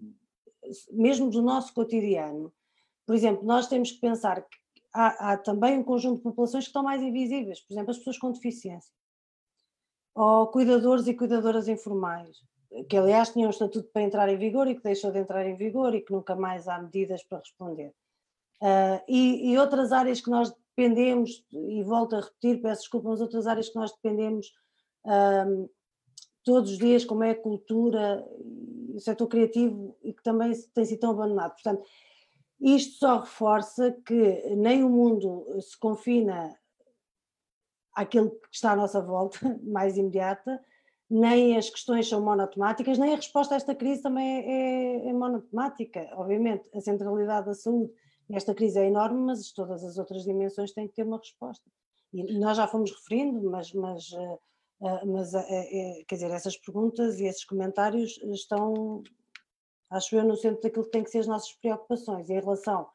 mesmo 0.93 1.31
do 1.31 1.43
nosso 1.43 1.73
cotidiano, 1.75 2.53
por 3.07 3.15
exemplo, 3.15 3.45
nós 3.45 3.67
temos 3.67 3.91
que 3.93 4.01
pensar 4.01 4.43
que 4.43 4.57
há, 4.95 5.33
há 5.33 5.37
também 5.39 5.79
um 5.79 5.85
conjunto 5.85 6.19
de 6.19 6.23
populações 6.23 6.65
que 6.65 6.69
estão 6.69 6.83
mais 6.83 7.03
invisíveis, 7.03 7.61
por 7.61 7.73
exemplo, 7.73 7.91
as 7.91 7.99
pessoas 7.99 8.19
com 8.19 8.31
deficiência, 8.31 8.93
ou 10.15 10.47
cuidadores 10.49 11.07
e 11.07 11.15
cuidadoras 11.15 11.69
informais, 11.69 12.37
que 12.89 12.97
aliás 12.97 13.31
tinha 13.31 13.47
um 13.47 13.51
estatuto 13.51 13.89
para 13.93 14.03
entrar 14.03 14.29
em 14.29 14.37
vigor 14.37 14.69
e 14.69 14.75
que 14.75 14.83
deixou 14.83 15.11
de 15.11 15.19
entrar 15.19 15.47
em 15.47 15.57
vigor 15.57 15.95
e 15.95 16.01
que 16.01 16.13
nunca 16.13 16.37
mais 16.37 16.69
há 16.69 16.81
medidas 16.81 17.23
para 17.25 17.39
responder. 17.39 17.93
Uh, 18.61 19.01
e, 19.09 19.53
e, 19.53 19.59
outras 19.59 19.91
áreas 19.91 20.21
que 20.21 20.31
nós 20.31 20.53
dependemos, 20.77 21.45
e 21.51 21.83
volto 21.83 22.15
a 22.15 22.21
repetir, 22.21 22.61
peço 22.61 22.83
desculpa, 22.83 23.09
mas 23.09 23.21
outras 23.21 23.47
áreas 23.47 23.69
que 23.69 23.77
nós 23.77 23.91
dependemos 23.93 24.53
um, 25.05 25.69
todos 26.45 26.73
os 26.73 26.79
dias, 26.79 27.05
como 27.05 27.25
é 27.25 27.31
a 27.31 27.41
cultura, 27.41 28.25
o 28.95 29.01
setor 29.01 29.27
criativo, 29.29 29.97
e 30.03 30.13
que 30.13 30.23
também 30.23 30.53
tem 30.75 30.85
sido 30.85 31.01
tão 31.01 31.11
abandonado. 31.11 31.53
Portanto, 31.53 31.83
isto 32.61 32.99
só 32.99 33.21
reforça 33.21 33.93
que 34.05 34.55
nem 34.57 34.85
o 34.85 34.91
mundo 34.91 35.47
se 35.61 35.79
confina 35.79 36.55
àquilo 37.95 38.31
que 38.31 38.49
está 38.53 38.73
à 38.73 38.77
nossa 38.77 39.01
volta, 39.01 39.39
mais 39.65 39.97
imediata, 39.97 40.63
nem 41.11 41.57
as 41.57 41.69
questões 41.69 42.09
são 42.09 42.21
monotemáticas, 42.23 42.97
nem 42.97 43.13
a 43.13 43.17
resposta 43.17 43.55
a 43.55 43.57
esta 43.57 43.75
crise 43.75 44.01
também 44.01 44.27
é, 44.27 45.07
é, 45.07 45.09
é 45.09 45.13
monotemática. 45.13 46.09
Obviamente, 46.13 46.65
a 46.73 46.81
centralidade 46.81 47.47
da 47.47 47.55
saúde 47.55 47.93
nesta 48.29 48.55
crise 48.55 48.79
é 48.79 48.87
enorme, 48.87 49.21
mas 49.21 49.51
todas 49.51 49.83
as 49.83 49.99
outras 49.99 50.23
dimensões 50.23 50.73
têm 50.73 50.87
que 50.87 50.95
ter 50.95 51.03
uma 51.03 51.19
resposta. 51.19 51.69
E 52.13 52.39
nós 52.39 52.57
já 52.57 52.69
fomos 52.69 52.93
referindo, 52.93 53.51
mas, 53.51 53.73
mas, 53.73 54.13
uh, 54.13 54.39
uh, 54.81 55.07
mas 55.07 55.35
uh, 55.35 55.43
quer 56.07 56.15
dizer, 56.15 56.31
essas 56.31 56.57
perguntas 56.57 57.19
e 57.19 57.25
esses 57.25 57.45
comentários 57.45 58.17
estão, 58.33 59.03
acho 59.91 60.15
eu, 60.15 60.25
no 60.25 60.37
centro 60.37 60.63
daquilo 60.63 60.85
que 60.85 60.93
tem 60.93 61.03
que 61.03 61.11
ser 61.11 61.19
as 61.19 61.27
nossas 61.27 61.53
preocupações. 61.55 62.29
E 62.29 62.35
em 62.35 62.41
relação 62.41 62.87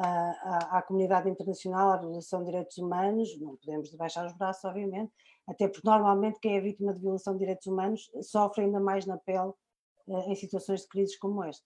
à, 0.00 0.78
à, 0.78 0.82
comunidade 0.82 1.28
internacional, 1.28 1.90
à 1.90 1.96
violação 1.96 2.40
de 2.40 2.46
direitos 2.46 2.78
humanos, 2.78 3.36
não 3.38 3.56
podemos 3.56 3.92
baixar 3.94 4.26
os 4.26 4.32
braços, 4.32 4.64
obviamente, 4.64 5.12
até 5.46 5.66
porque 5.66 5.88
normalmente 5.88 6.38
quem 6.40 6.56
é 6.56 6.60
vítima 6.60 6.94
de 6.94 7.00
violação 7.00 7.32
de 7.32 7.40
direitos 7.40 7.66
humanos 7.66 8.10
sofre 8.22 8.64
ainda 8.64 8.78
mais 8.78 9.06
na 9.06 9.16
pele 9.16 9.52
uh, 10.06 10.30
em 10.30 10.34
situações 10.34 10.82
de 10.82 10.88
crises 10.88 11.18
como 11.18 11.42
esta. 11.42 11.64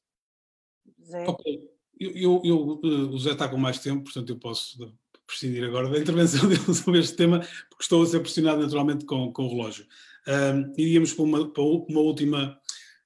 Zé? 1.04 1.26
Ok, 1.28 1.70
eu, 2.00 2.10
eu, 2.16 2.42
eu, 2.44 2.58
uh, 2.82 3.08
o 3.10 3.18
Zé 3.18 3.32
está 3.32 3.48
com 3.48 3.56
mais 3.56 3.78
tempo, 3.78 4.04
portanto 4.04 4.30
eu 4.30 4.38
posso 4.38 4.78
prescindir 5.26 5.64
agora 5.64 5.88
da 5.90 5.98
intervenção 6.00 6.48
dele 6.48 6.74
sobre 6.74 7.00
este 7.00 7.16
tema, 7.16 7.40
porque 7.68 7.82
estou 7.82 8.02
a 8.02 8.06
ser 8.06 8.20
pressionado 8.20 8.62
naturalmente 8.62 9.04
com, 9.04 9.32
com 9.32 9.44
o 9.44 9.48
relógio. 9.48 9.86
Um, 10.26 10.72
iríamos 10.78 11.12
para 11.12 11.24
uma, 11.24 11.48
para 11.52 11.62
uma 11.62 12.00
última 12.00 12.58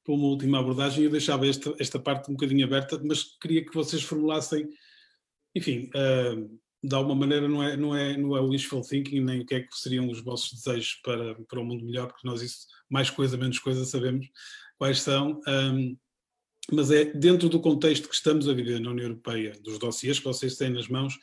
para 0.04 0.14
uma 0.14 0.28
última 0.28 0.60
abordagem, 0.60 1.02
eu 1.02 1.10
deixava 1.10 1.48
esta, 1.48 1.74
esta 1.80 1.98
parte 1.98 2.30
um 2.30 2.34
bocadinho 2.34 2.64
aberta, 2.64 3.00
mas 3.04 3.24
queria 3.24 3.64
que 3.64 3.74
vocês 3.74 4.04
formulassem, 4.04 4.70
enfim, 5.56 5.90
uh, 5.94 6.60
de 6.84 6.94
alguma 6.94 7.14
maneira 7.14 7.48
não 7.48 7.62
é, 7.62 7.76
não 7.76 7.96
é, 7.96 8.16
não 8.16 8.36
é 8.36 8.40
wishful 8.40 8.82
thinking, 8.82 9.20
nem 9.20 9.40
o 9.40 9.46
que 9.46 9.54
é 9.54 9.60
que 9.62 9.74
seriam 9.74 10.08
os 10.08 10.20
vossos 10.20 10.52
desejos 10.52 11.00
para, 11.02 11.34
para 11.34 11.60
um 11.60 11.64
mundo 11.64 11.84
melhor, 11.84 12.08
porque 12.08 12.28
nós 12.28 12.42
isso, 12.42 12.66
mais 12.90 13.08
coisa, 13.08 13.38
menos 13.38 13.58
coisa, 13.58 13.84
sabemos 13.86 14.28
quais 14.78 15.00
são, 15.00 15.40
um, 15.48 15.96
mas 16.70 16.90
é 16.90 17.06
dentro 17.06 17.48
do 17.48 17.58
contexto 17.58 18.06
que 18.06 18.14
estamos 18.14 18.48
a 18.48 18.52
viver 18.52 18.78
na 18.80 18.90
União 18.90 19.06
Europeia, 19.06 19.52
dos 19.62 19.78
dossiês 19.78 20.18
que 20.18 20.26
vocês 20.26 20.56
têm 20.56 20.68
nas 20.68 20.88
mãos, 20.88 21.14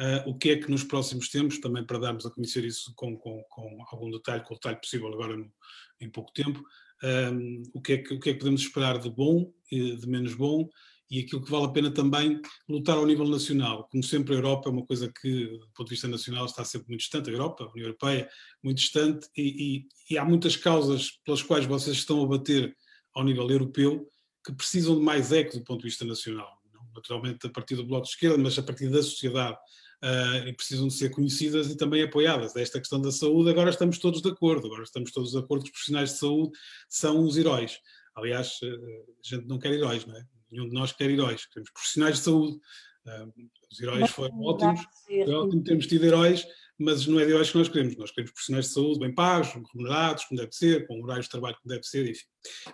uh, 0.00 0.28
o 0.28 0.38
que 0.38 0.50
é 0.50 0.56
que 0.56 0.70
nos 0.70 0.82
próximos 0.82 1.28
tempos, 1.28 1.60
também 1.60 1.84
para 1.84 1.98
darmos 1.98 2.24
a 2.24 2.30
conhecer 2.30 2.64
isso 2.64 2.90
com, 2.96 3.14
com, 3.18 3.42
com 3.50 3.84
algum 3.92 4.10
detalhe, 4.10 4.42
com 4.44 4.54
o 4.54 4.56
detalhe 4.56 4.80
possível 4.80 5.08
agora 5.08 5.36
no, 5.36 5.52
em 6.00 6.08
pouco 6.08 6.32
tempo, 6.32 6.64
um, 7.04 7.62
o, 7.74 7.82
que 7.82 7.92
é 7.92 7.98
que, 7.98 8.14
o 8.14 8.20
que 8.20 8.30
é 8.30 8.32
que 8.32 8.38
podemos 8.38 8.62
esperar 8.62 8.98
de 8.98 9.10
bom, 9.10 9.52
de 9.70 10.08
menos 10.08 10.32
bom, 10.32 10.70
e 11.14 11.20
aquilo 11.20 11.42
que 11.42 11.50
vale 11.50 11.66
a 11.66 11.68
pena 11.68 11.92
também 11.92 12.40
lutar 12.68 12.96
ao 12.96 13.06
nível 13.06 13.28
nacional. 13.28 13.88
Como 13.88 14.02
sempre, 14.02 14.34
a 14.34 14.38
Europa 14.38 14.68
é 14.68 14.72
uma 14.72 14.84
coisa 14.84 15.08
que, 15.20 15.46
do 15.46 15.68
ponto 15.72 15.84
de 15.84 15.94
vista 15.94 16.08
nacional, 16.08 16.44
está 16.44 16.64
sempre 16.64 16.88
muito 16.88 17.02
distante, 17.02 17.30
a 17.30 17.32
Europa, 17.32 17.62
a 17.62 17.70
União 17.70 17.86
Europeia, 17.86 18.28
muito 18.60 18.78
distante, 18.78 19.28
e, 19.36 19.86
e, 20.10 20.14
e 20.14 20.18
há 20.18 20.24
muitas 20.24 20.56
causas 20.56 21.12
pelas 21.24 21.40
quais 21.40 21.66
vocês 21.66 21.98
estão 21.98 22.20
a 22.24 22.26
bater 22.26 22.76
ao 23.14 23.22
nível 23.22 23.48
europeu 23.48 24.08
que 24.44 24.52
precisam 24.52 24.96
de 24.96 25.02
mais 25.02 25.30
eco 25.30 25.56
do 25.56 25.62
ponto 25.62 25.82
de 25.82 25.88
vista 25.88 26.04
nacional. 26.04 26.50
Naturalmente, 26.92 27.46
a 27.46 27.50
partir 27.50 27.76
do 27.76 27.86
Bloco 27.86 28.06
de 28.06 28.10
Esquerda, 28.10 28.36
mas 28.36 28.58
a 28.58 28.62
partir 28.62 28.88
da 28.88 29.02
sociedade. 29.02 29.56
Uh, 30.02 30.54
precisam 30.54 30.86
de 30.86 30.92
ser 30.92 31.08
conhecidas 31.08 31.70
e 31.70 31.76
também 31.78 32.02
apoiadas. 32.02 32.54
Esta 32.56 32.78
questão 32.78 33.00
da 33.00 33.10
saúde, 33.10 33.48
agora 33.48 33.70
estamos 33.70 33.98
todos 33.98 34.20
de 34.20 34.28
acordo, 34.28 34.66
agora 34.66 34.82
estamos 34.82 35.10
todos 35.10 35.30
de 35.30 35.38
acordo 35.38 35.62
que 35.62 35.70
os 35.70 35.72
profissionais 35.72 36.10
de 36.10 36.18
saúde 36.18 36.50
são 36.90 37.24
os 37.24 37.38
heróis. 37.38 37.78
Aliás, 38.14 38.58
ah, 38.62 38.66
a 38.66 39.28
gente 39.36 39.46
não 39.46 39.58
quer 39.58 39.72
heróis, 39.72 40.04
não 40.04 40.14
é? 40.14 40.22
Nenhum 40.54 40.68
de 40.68 40.74
nós 40.74 40.92
quer 40.92 41.10
heróis, 41.10 41.46
queremos 41.46 41.70
profissionais 41.70 42.18
de 42.18 42.24
saúde. 42.24 42.56
Uh, 43.06 43.50
os 43.70 43.80
heróis 43.80 44.10
foram 44.10 44.40
ótimos, 44.40 44.80
foi 45.06 45.34
ótimo 45.34 45.62
termos 45.62 45.86
tido 45.86 46.06
heróis, 46.06 46.46
mas 46.78 47.06
não 47.06 47.20
é 47.20 47.26
de 47.26 47.32
heróis 47.32 47.50
que 47.50 47.58
nós 47.58 47.68
queremos. 47.68 47.96
Nós 47.96 48.10
queremos 48.10 48.32
profissionais 48.32 48.66
de 48.66 48.72
saúde 48.72 49.00
bem 49.00 49.14
pagos, 49.14 49.48
remunerados, 49.72 50.24
como 50.24 50.40
deve 50.40 50.52
ser, 50.52 50.86
com 50.86 51.02
horários 51.02 51.26
de 51.26 51.30
trabalho 51.30 51.56
como 51.62 51.74
deve 51.74 51.84
ser, 51.86 52.08
enfim. 52.08 52.24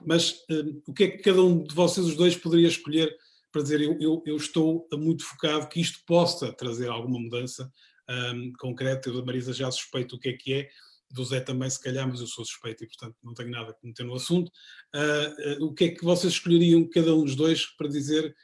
Mas 0.07 0.33
uh, 0.51 0.83
o 0.87 0.93
que 0.93 1.05
é 1.05 1.09
que 1.09 1.19
cada 1.19 1.43
um 1.43 1.63
de 1.65 1.75
vocês, 1.75 2.07
os 2.07 2.17
dois, 2.17 2.37
poderia 2.37 2.69
escolher 2.69 3.15
para 3.53 3.63
dizer 3.63 3.81
eu, 3.81 3.97
eu, 4.01 4.23
eu 4.27 4.37
estou 4.37 4.87
muito 4.95 5.25
focado 5.25 5.69
que 5.69 5.81
isto 5.81 5.99
possa 6.07 6.53
trazer 6.53 6.89
alguma 6.89 7.19
mudança 7.19 7.71
um, 8.09 8.53
concreta? 8.59 9.09
Eu 9.09 9.17
da 9.17 9.25
Marisa 9.25 9.53
já 9.53 9.71
suspeito 9.71 10.17
o 10.17 10.19
que 10.19 10.29
é 10.29 10.33
que 10.33 10.53
é, 10.55 10.69
do 11.13 11.25
Zé 11.25 11.41
também, 11.41 11.69
se 11.69 11.81
calhar, 11.81 12.07
mas 12.09 12.21
eu 12.21 12.27
sou 12.27 12.45
suspeito 12.45 12.85
e, 12.85 12.87
portanto, 12.87 13.17
não 13.23 13.35
tenho 13.35 13.51
nada 13.51 13.73
a 13.73 13.87
meter 13.87 14.05
no 14.05 14.15
assunto. 14.15 14.51
Uh, 14.95 15.63
uh, 15.63 15.67
o 15.67 15.75
que 15.75 15.85
é 15.85 15.89
que 15.91 16.05
vocês 16.05 16.35
escolheriam, 16.35 16.89
cada 16.89 17.15
um 17.15 17.25
dos 17.25 17.35
dois, 17.35 17.67
para 17.67 17.89
dizer 17.89 18.35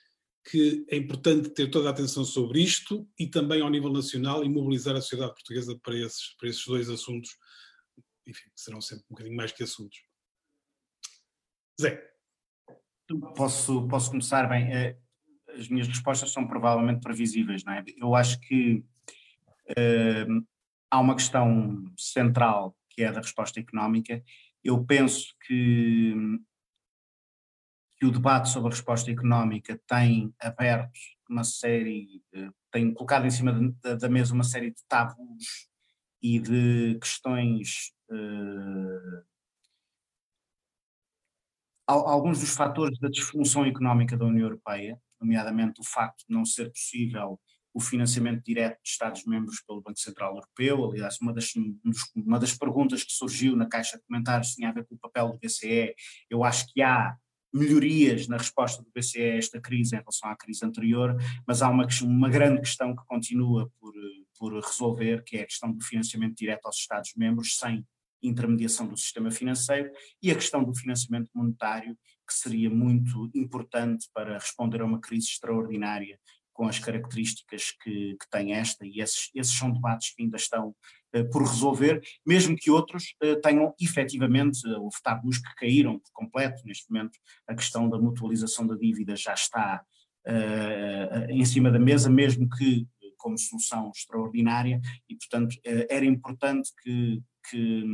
que 0.49 0.87
é 0.89 0.97
importante 0.97 1.51
ter 1.51 1.69
toda 1.71 1.89
a 1.89 1.93
atenção 1.93 2.25
sobre 2.25 2.61
isto 2.61 3.09
e 3.19 3.27
também 3.27 3.61
ao 3.61 3.71
nível 3.71 3.93
nacional 3.93 4.45
e 4.45 4.49
mobilizar 4.49 4.95
a 4.95 5.01
sociedade 5.01 5.35
portuguesa 5.35 5.79
para 5.83 5.97
esses, 5.97 6.35
para 6.39 6.49
esses 6.49 6.65
dois 6.65 6.89
assuntos, 6.89 7.37
enfim, 8.27 8.49
que 8.55 8.61
serão 8.61 8.81
sempre 8.81 9.05
um 9.05 9.15
bocadinho 9.15 9.37
mais 9.37 9.53
que 9.53 9.65
assuntos. 9.65 9.99
Zé. 11.81 12.03
Posso, 13.37 13.87
posso 13.87 14.11
começar 14.11 14.49
bem. 14.49 14.73
Eh, 14.73 14.99
as 15.57 15.69
minhas 15.69 15.87
respostas 15.89 16.33
são 16.33 16.47
provavelmente 16.47 17.01
previsíveis, 17.01 17.65
não 17.65 17.73
é? 17.73 17.85
Eu 17.99 18.15
acho 18.15 18.41
que 18.41 18.85
uh, 19.71 20.47
há 20.97 21.01
uma 21.01 21.15
questão 21.15 21.85
central 21.97 22.75
que 22.91 23.03
é 23.03 23.13
da 23.13 23.21
resposta 23.21 23.61
económica. 23.61 24.23
Eu 24.65 24.85
penso 24.85 25.35
que, 25.47 26.15
que 27.99 28.07
o 28.07 28.11
debate 28.11 28.49
sobre 28.49 28.69
a 28.69 28.75
resposta 28.75 29.11
económica 29.11 29.79
tem 29.87 30.35
aberto 30.41 30.99
uma 31.29 31.45
série, 31.45 32.23
eh, 32.33 32.49
tem 32.73 32.95
colocado 32.95 33.27
em 33.27 33.31
cima 33.31 33.53
da, 33.83 34.09
mesa 34.09 34.33
uma 34.33 34.45
série 34.45 34.71
de 34.71 34.83
tabus 34.89 35.69
e 36.23 36.39
de 36.39 36.99
questões. 37.01 37.93
Uh, 38.09 39.27
alguns 41.87 42.41
dos 42.41 42.55
fatores 42.55 42.99
da 42.99 43.09
disfunção 43.09 43.65
económica 43.67 44.17
da 44.17 44.25
União 44.25 44.47
Europeia, 44.47 45.01
nomeadamente 45.21 45.81
o 45.81 45.85
facto 45.85 46.25
de 46.27 46.35
não 46.35 46.45
ser 46.45 46.71
possível 46.71 47.39
o 47.77 47.81
financiamento 47.81 48.43
direto 48.43 48.83
de 48.83 48.89
Estados-membros 48.89 49.61
pelo 49.61 49.83
Banco 49.83 50.01
Central 50.01 50.35
Europeu. 50.35 50.91
Aliás, 50.91 51.19
uma 51.21 51.31
das, 51.31 51.53
uma 52.17 52.39
das 52.39 52.57
perguntas 52.57 53.05
que 53.05 53.13
surgiu 53.13 53.55
na 53.55 53.69
caixa 53.69 53.99
de 53.99 54.03
comentários 54.05 54.55
tinha 54.55 54.71
a 54.71 54.73
ver 54.73 54.87
com 54.87 54.95
o 54.95 54.99
papel 54.99 55.29
do 55.29 55.39
BCE. 55.39 55.95
Eu 56.31 56.43
acho 56.43 56.73
que 56.73 56.81
há 56.81 57.15
melhorias 57.53 58.29
na 58.29 58.39
resposta 58.39 58.83
do 58.83 58.91
BCE 58.95 59.21
a 59.21 59.37
esta 59.37 59.61
crise 59.61 59.95
em 59.95 59.99
relação 59.99 60.31
à 60.31 60.35
crise 60.35 60.65
anterior, 60.65 61.15
mas 61.47 61.61
há 61.61 61.69
uma, 61.69 61.87
uma 62.03 62.31
grande 62.31 62.63
questão 62.63 62.97
que 62.97 63.05
continua 63.05 63.71
por, 63.79 63.93
por 64.39 64.55
resolver, 64.55 65.23
que 65.23 65.37
é 65.37 65.43
a 65.43 65.47
questão 65.47 65.71
do 65.71 65.85
financiamento 65.85 66.35
direto 66.35 66.65
aos 66.65 66.79
Estados-membros 66.79 67.59
sem 67.59 67.87
intermediação 68.23 68.89
do 68.89 68.97
sistema 68.97 69.31
financeiro 69.31 69.91
e 70.23 70.31
a 70.31 70.35
questão 70.35 70.65
do 70.65 70.75
financiamento 70.75 71.31
monetário, 71.35 71.95
que 72.27 72.33
seria 72.33 72.71
muito 72.71 73.31
importante 73.35 74.09
para 74.15 74.39
responder 74.39 74.81
a 74.81 74.87
uma 74.87 74.99
crise 74.99 75.27
extraordinária 75.27 76.19
com 76.57 76.67
as 76.67 76.79
características 76.79 77.73
que, 77.83 78.17
que 78.19 78.31
tem 78.31 78.55
esta, 78.55 78.87
e 78.87 79.01
esses, 79.01 79.31
esses 79.35 79.53
são 79.53 79.71
debates 79.71 80.15
que 80.15 80.23
ainda 80.23 80.39
estão 80.39 80.75
uh, 81.15 81.31
por 81.31 81.43
resolver, 81.43 82.01
mesmo 82.27 82.57
que 82.57 82.71
outros 82.71 83.15
uh, 83.23 83.39
tenham 83.43 83.75
efetivamente, 83.79 84.67
uh, 84.67 84.83
houve 84.83 84.97
tabus 85.03 85.37
que 85.37 85.55
caíram 85.55 85.99
por 85.99 86.11
completo, 86.15 86.63
neste 86.65 86.91
momento 86.91 87.19
a 87.47 87.55
questão 87.55 87.91
da 87.91 87.99
mutualização 87.99 88.67
da 88.67 88.75
dívida 88.75 89.15
já 89.15 89.35
está 89.35 89.85
em 91.29 91.45
cima 91.45 91.71
da 91.71 91.79
mesa, 91.79 92.11
mesmo 92.11 92.49
que 92.51 92.85
como 93.17 93.39
solução 93.39 93.93
extraordinária, 93.95 94.81
e 95.09 95.15
portanto 95.15 95.55
era 95.89 96.05
importante 96.05 96.69
que, 96.83 97.23
que, 97.49 97.85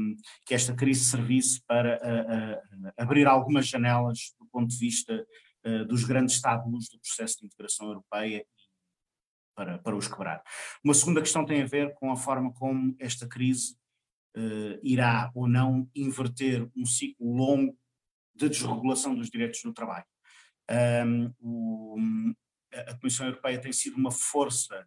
que, 0.46 0.54
esta 0.54 0.74
crise 0.74 1.04
servisse 1.04 1.60
para 1.66 2.00
abrir 2.96 3.26
algumas 3.26 3.68
janelas 3.68 4.34
do 4.40 4.46
ponto 4.46 4.68
de 4.68 4.78
vista 4.78 5.26
dos 5.88 6.04
grandes 6.04 6.34
estados 6.34 6.88
do 6.88 6.98
processo 6.98 7.38
de 7.38 7.46
integração 7.46 7.86
europeia 7.86 8.44
para, 9.54 9.78
para 9.78 9.96
os 9.96 10.08
quebrar. 10.08 10.42
Uma 10.82 10.94
segunda 10.94 11.20
questão 11.20 11.44
tem 11.44 11.62
a 11.62 11.66
ver 11.66 11.94
com 11.94 12.10
a 12.10 12.16
forma 12.16 12.52
como 12.52 12.96
esta 12.98 13.26
crise 13.26 13.76
uh, 14.36 14.80
irá 14.82 15.30
ou 15.34 15.48
não 15.48 15.88
inverter 15.94 16.68
um 16.76 16.86
ciclo 16.86 17.34
longo 17.34 17.76
de 18.34 18.48
desregulação 18.48 19.14
dos 19.14 19.30
direitos 19.30 19.62
no 19.64 19.72
trabalho. 19.72 20.06
Um, 21.06 21.32
o, 21.40 21.96
a 22.88 22.96
Comissão 22.98 23.26
Europeia 23.26 23.60
tem 23.60 23.72
sido 23.72 23.96
uma 23.96 24.10
força 24.10 24.86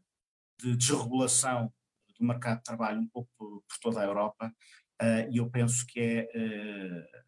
de 0.59 0.75
desregulação 0.75 1.71
do 2.17 2.25
mercado 2.25 2.57
de 2.57 2.63
trabalho 2.63 2.99
um 3.01 3.07
pouco 3.07 3.29
por 3.37 3.77
toda 3.81 4.01
a 4.01 4.05
Europa 4.05 4.51
uh, 5.01 5.31
e 5.31 5.37
eu 5.37 5.49
penso 5.49 5.85
que 5.85 5.99
é 5.99 6.29
uh, 6.33 7.24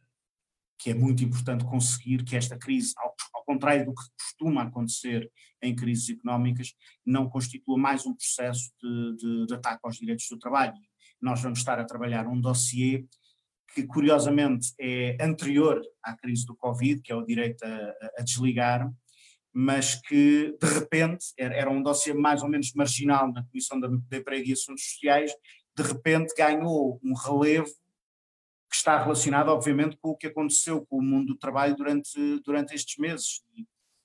que 0.77 0.91
é 0.91 0.93
muito 0.93 1.23
importante 1.23 1.65
conseguir 1.65 2.23
que 2.23 2.35
esta 2.35 2.57
crise, 2.57 2.93
ao, 2.97 3.15
ao, 3.33 3.43
contrário 3.43 3.85
do 3.85 3.93
que 3.93 4.03
costuma 4.19 4.63
acontecer 4.63 5.29
em 5.61 5.75
crises 5.75 6.09
económicas, 6.09 6.73
não 7.05 7.29
constitua 7.29 7.77
mais 7.77 8.05
um 8.05 8.13
processo 8.13 8.71
de, 8.81 9.15
de, 9.17 9.45
de 9.47 9.53
ataque 9.53 9.79
aos 9.83 9.97
direitos 9.97 10.27
do 10.29 10.37
trabalho. 10.37 10.73
Nós 11.21 11.41
vamos 11.41 11.59
estar 11.59 11.79
a 11.79 11.85
trabalhar 11.85 12.27
um 12.27 12.39
dossiê 12.39 13.05
que 13.73 13.83
curiosamente 13.83 14.73
é 14.79 15.17
anterior 15.21 15.81
à 16.01 16.15
crise 16.15 16.45
do 16.45 16.55
Covid, 16.55 17.01
que 17.01 17.11
é 17.11 17.15
o 17.15 17.25
direito 17.25 17.63
a, 17.63 17.93
a 18.19 18.23
desligar, 18.23 18.91
mas 19.53 19.95
que 19.95 20.55
de 20.61 20.67
repente 20.67 21.25
era, 21.37 21.55
era 21.55 21.69
um 21.69 21.81
dossiê 21.81 22.13
mais 22.13 22.43
ou 22.43 22.49
menos 22.49 22.71
marginal 22.73 23.31
na 23.31 23.43
Comissão 23.43 23.79
de, 23.79 23.87
Emprego 24.17 24.47
e 24.47 24.53
Assuntos 24.53 24.83
Sociais, 24.83 25.31
de 25.75 25.83
repente 25.83 26.33
ganhou 26.37 26.99
um 27.03 27.13
relevo 27.13 27.69
que 28.69 28.75
está 28.75 29.01
relacionado, 29.01 29.49
obviamente, 29.49 29.97
com 30.01 30.09
o 30.09 30.17
que 30.17 30.27
aconteceu 30.27 30.85
com 30.85 30.97
o 30.97 31.01
mundo 31.01 31.27
do 31.27 31.37
trabalho 31.37 31.75
durante, 31.75 32.39
durante 32.43 32.73
estes 32.73 32.97
meses 32.97 33.41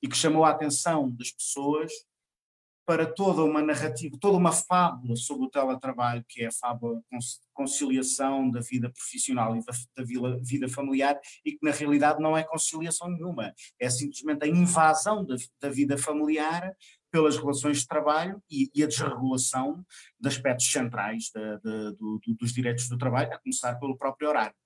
e, 0.03 0.09
que 0.09 0.17
chamou 0.17 0.45
a 0.45 0.51
atenção 0.51 1.11
das 1.11 1.31
pessoas 1.31 1.93
para 2.85 3.07
toda 3.07 3.45
uma 3.45 3.63
narrativa, 3.63 4.17
toda 4.21 4.37
uma 4.37 4.51
fábula 4.51 5.15
sobre 5.15 5.47
o 5.47 5.51
teletrabalho, 5.51 6.25
que 6.29 6.43
é 6.43 6.49
a 6.49 6.53
fábula 6.53 7.01
conciliação 7.53 8.51
da 8.51 8.61
vida 8.61 8.91
profissional 8.91 9.57
e 9.57 9.65
da, 9.65 9.73
da 9.97 10.39
vida 10.41 10.69
familiar, 10.69 11.19
e 11.45 11.53
que 11.53 11.59
na 11.63 11.71
realidade 11.71 12.21
não 12.21 12.37
é 12.37 12.43
conciliação 12.43 13.09
nenhuma, 13.09 13.55
é 13.79 13.89
simplesmente 13.89 14.45
a 14.45 14.49
invasão 14.49 15.25
da 15.61 15.69
vida 15.69 15.97
familiar 15.97 16.77
pelas 17.13 17.37
relações 17.37 17.81
de 17.81 17.87
trabalho 17.87 18.43
e, 18.51 18.71
e 18.75 18.83
a 18.83 18.87
desregulação 18.87 19.85
de 20.19 20.29
aspectos 20.29 20.73
centrais 20.73 21.25
de, 21.25 21.59
de, 21.59 21.97
do, 21.97 22.21
dos 22.41 22.53
direitos 22.53 22.89
do 22.89 22.97
trabalho, 22.97 23.33
a 23.33 23.39
começar 23.39 23.75
pelo 23.77 23.97
próprio 23.97 24.31
horário. 24.31 24.57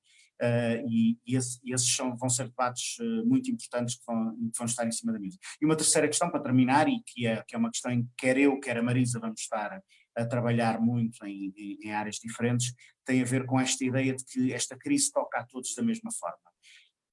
Uh, 0.41 0.87
e, 0.87 1.19
e, 1.27 1.35
esse, 1.35 1.59
e, 1.65 1.73
esses 1.73 1.89
são, 1.89 2.15
vão 2.17 2.29
ser 2.29 2.49
debates 2.49 2.99
uh, 2.99 3.27
muito 3.27 3.51
importantes 3.51 3.97
que 3.97 4.03
vão, 4.07 4.37
que 4.37 4.59
vão, 4.59 4.67
estar 4.67 4.87
em 4.87 4.93
cima 4.93 5.13
da 5.13 5.19
mesa. 5.19 5.39
E 5.61 5.65
uma 5.65 5.77
terceira 5.77 6.07
questão 6.07 6.31
para 6.31 6.43
terminar, 6.43 6.89
e 6.89 7.03
que 7.07 7.27
é, 7.27 7.43
que 7.43 7.55
é 7.55 7.59
uma 7.59 7.71
questão 7.71 7.91
em 7.91 8.03
que 8.03 8.11
quer 8.19 8.37
eu, 8.37 8.61
quer 8.61 8.77
a 8.77 8.83
Marisa 8.83 9.19
vamos 9.19 9.41
estar 9.41 9.83
a, 10.15 10.27
trabalhar 10.27 10.79
muito 10.79 11.25
em, 11.25 11.53
em, 11.57 11.79
em, 11.83 11.93
áreas 11.93 12.17
diferentes, 12.17 12.75
tem 13.05 13.23
a 13.23 13.25
ver 13.25 13.47
com 13.47 13.59
esta 13.59 13.83
ideia 13.83 14.15
de 14.15 14.25
que 14.25 14.53
esta 14.53 14.77
crise 14.77 15.11
toca 15.11 15.41
a 15.41 15.47
todos 15.47 15.75
da 15.75 15.83
mesma 15.83 16.13
forma. 16.13 16.37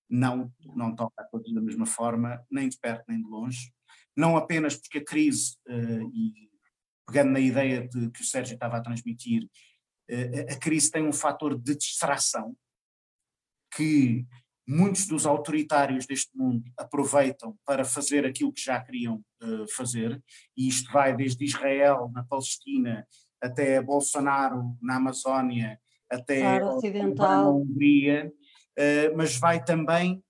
Não, 0.09 0.51
não 0.75 0.93
toca 0.93 1.21
a 1.21 1.23
todos 1.23 1.51
da 1.53 1.61
mesma 1.61 1.85
forma, 1.85 2.45
nem 2.51 2.67
de 2.67 2.77
perto 2.77 3.05
nem 3.07 3.21
de 3.21 3.27
longe, 3.27 3.71
não 4.15 4.37
apenas 4.37 4.75
porque 4.75 4.99
a 4.99 5.05
crise, 5.05 5.57
uh, 5.67 6.09
e 6.13 6.49
pegando 7.07 7.31
na 7.31 7.39
ideia 7.39 7.87
de, 7.87 8.09
que 8.11 8.21
o 8.21 8.25
Sérgio 8.25 8.53
estava 8.53 8.77
a 8.77 8.81
transmitir, 8.81 9.49
a 10.51 10.55
crise 10.57 10.91
tem 10.91 11.07
um 11.07 11.13
fator 11.13 11.57
de 11.57 11.75
distração, 11.75 12.55
que 13.75 14.25
muitos 14.67 15.07
dos 15.07 15.25
autoritários 15.25 16.05
deste 16.05 16.37
mundo 16.37 16.63
aproveitam 16.77 17.57
para 17.65 17.83
fazer 17.83 18.25
aquilo 18.25 18.53
que 18.53 18.61
já 18.61 18.81
queriam 18.81 19.23
uh, 19.41 19.67
fazer, 19.75 20.21
e 20.55 20.67
isto 20.67 20.91
vai 20.91 21.15
desde 21.15 21.43
Israel, 21.43 22.09
na 22.13 22.23
Palestina, 22.23 23.07
até 23.41 23.81
Bolsonaro 23.81 24.77
na 24.81 24.95
Amazónia, 24.95 25.79
até 26.09 26.59
na 27.15 27.49
Hungria, 27.49 28.31
mas 29.15 29.35
vai 29.37 29.63
também, 29.63 30.23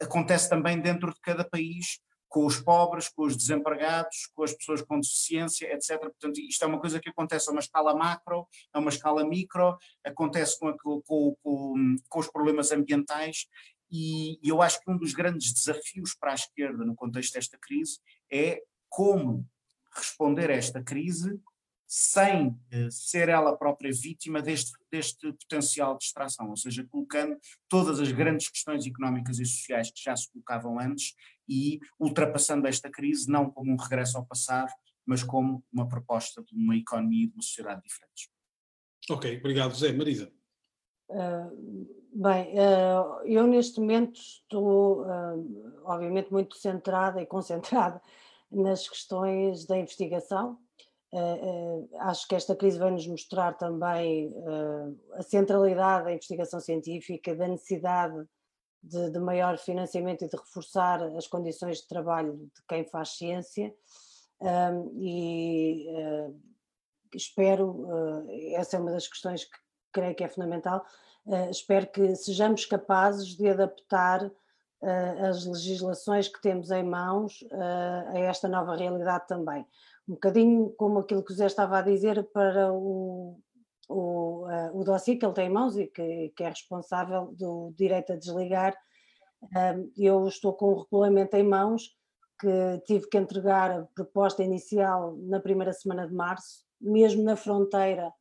acontece 0.00 0.48
também 0.48 0.80
dentro 0.80 1.12
de 1.12 1.20
cada 1.20 1.44
país, 1.44 2.00
com 2.30 2.46
os 2.46 2.60
pobres, 2.60 3.08
com 3.08 3.24
os 3.24 3.36
desempregados, 3.36 4.30
com 4.34 4.44
as 4.44 4.54
pessoas 4.54 4.80
com 4.82 5.00
deficiência, 5.00 5.66
etc. 5.74 5.98
Portanto, 5.98 6.38
isto 6.38 6.64
é 6.64 6.66
uma 6.66 6.80
coisa 6.80 7.00
que 7.00 7.10
acontece 7.10 7.50
a 7.50 7.52
uma 7.52 7.60
escala 7.60 7.92
macro, 7.92 8.46
a 8.72 8.78
uma 8.78 8.88
escala 8.88 9.26
micro, 9.26 9.76
acontece 10.06 10.58
com, 10.58 10.72
com, 10.78 11.36
com, 11.42 11.96
com 12.08 12.20
os 12.20 12.30
problemas 12.30 12.70
ambientais 12.70 13.46
e, 13.90 14.38
eu 14.48 14.62
acho 14.62 14.80
que 14.80 14.90
um 14.90 14.96
dos 14.96 15.12
grandes 15.12 15.52
desafios 15.52 16.14
para 16.14 16.30
a 16.30 16.34
esquerda 16.34 16.84
no 16.84 16.94
contexto 16.94 17.34
desta 17.34 17.58
crise 17.58 17.98
é 18.32 18.62
como 18.88 19.44
responder 19.92 20.50
a 20.50 20.54
esta 20.54 20.80
crise 20.80 21.40
sem 21.92 22.46
uh, 22.46 22.88
ser 22.88 23.28
ela 23.28 23.56
própria 23.56 23.90
vítima 23.92 24.40
deste, 24.40 24.70
deste 24.92 25.32
potencial 25.32 25.94
de 25.94 26.04
distração, 26.04 26.48
ou 26.48 26.56
seja, 26.56 26.86
colocando 26.88 27.36
todas 27.68 27.98
as 27.98 28.12
grandes 28.12 28.48
questões 28.48 28.86
económicas 28.86 29.40
e 29.40 29.44
sociais 29.44 29.90
que 29.90 30.00
já 30.00 30.14
se 30.14 30.30
colocavam 30.30 30.78
antes 30.78 31.16
e 31.48 31.80
ultrapassando 31.98 32.68
esta 32.68 32.88
crise 32.88 33.28
não 33.28 33.50
como 33.50 33.72
um 33.72 33.76
regresso 33.76 34.16
ao 34.16 34.24
passado, 34.24 34.70
mas 35.04 35.24
como 35.24 35.64
uma 35.72 35.88
proposta 35.88 36.44
de 36.44 36.54
uma 36.54 36.76
economia 36.76 37.24
e 37.24 37.26
de 37.26 37.34
uma 37.34 37.42
sociedade 37.42 37.82
diferentes. 37.82 38.28
Ok, 39.10 39.38
obrigado 39.38 39.72
José. 39.72 39.92
Marisa. 39.92 40.32
Uh, 41.08 41.88
bem, 42.14 42.54
uh, 42.54 43.26
eu 43.26 43.48
neste 43.48 43.80
momento 43.80 44.20
estou 44.20 45.02
uh, 45.02 45.82
obviamente 45.86 46.30
muito 46.30 46.56
centrada 46.56 47.20
e 47.20 47.26
concentrada 47.26 48.00
nas 48.48 48.88
questões 48.88 49.66
da 49.66 49.76
investigação. 49.76 50.56
Acho 52.00 52.28
que 52.28 52.34
esta 52.34 52.54
crise 52.54 52.78
vai 52.78 52.90
nos 52.90 53.06
mostrar 53.06 53.54
também 53.54 54.32
a 55.14 55.22
centralidade 55.22 56.04
da 56.04 56.12
investigação 56.12 56.60
científica, 56.60 57.34
da 57.34 57.48
necessidade 57.48 58.24
de, 58.82 59.10
de, 59.10 59.18
maior 59.18 59.58
financiamento 59.58 60.24
e 60.24 60.28
de 60.28 60.36
reforçar 60.36 61.02
as 61.16 61.26
condições 61.26 61.78
de 61.78 61.88
trabalho 61.88 62.36
de 62.36 62.62
quem 62.68 62.84
faz 62.86 63.10
ciência 63.16 63.74
e 64.94 65.86
espero, 67.14 67.86
essa 68.54 68.76
é 68.76 68.80
uma 68.80 68.92
das 68.92 69.06
questões 69.06 69.44
que 69.44 69.58
creio 69.92 70.14
que 70.14 70.24
é 70.24 70.28
fundamental, 70.28 70.84
espero 71.50 71.86
que 71.88 72.14
sejamos 72.14 72.64
capazes 72.64 73.36
de 73.36 73.48
adaptar 73.48 74.30
as 75.28 75.44
legislações 75.44 76.28
que 76.28 76.40
temos 76.40 76.70
em 76.70 76.82
mãos 76.82 77.44
a 78.14 78.18
esta 78.18 78.48
nova 78.48 78.74
realidade 78.76 79.26
também. 79.26 79.66
Um 80.10 80.14
bocadinho 80.14 80.70
como 80.70 80.98
aquilo 80.98 81.22
que 81.22 81.32
o 81.32 81.36
Zé 81.36 81.46
estava 81.46 81.78
a 81.78 81.82
dizer 81.82 82.24
para 82.32 82.72
o, 82.72 83.38
o, 83.88 84.44
uh, 84.48 84.76
o 84.76 84.82
dossiê 84.82 85.14
que 85.14 85.24
ele 85.24 85.34
tem 85.34 85.46
em 85.46 85.52
mãos 85.52 85.76
e 85.76 85.86
que, 85.86 86.32
que 86.36 86.42
é 86.42 86.48
responsável 86.48 87.32
do 87.38 87.72
direito 87.76 88.12
a 88.12 88.16
desligar. 88.16 88.76
Uh, 89.40 89.88
eu 89.96 90.26
estou 90.26 90.52
com 90.54 90.72
o 90.72 90.82
regulamento 90.82 91.36
em 91.36 91.44
mãos 91.44 91.96
que 92.40 92.82
tive 92.86 93.08
que 93.08 93.18
entregar 93.18 93.70
a 93.70 93.84
proposta 93.94 94.42
inicial 94.42 95.14
na 95.16 95.38
primeira 95.38 95.72
semana 95.72 96.08
de 96.08 96.12
março, 96.12 96.64
mesmo 96.80 97.22
na 97.22 97.36
fronteira 97.36 98.12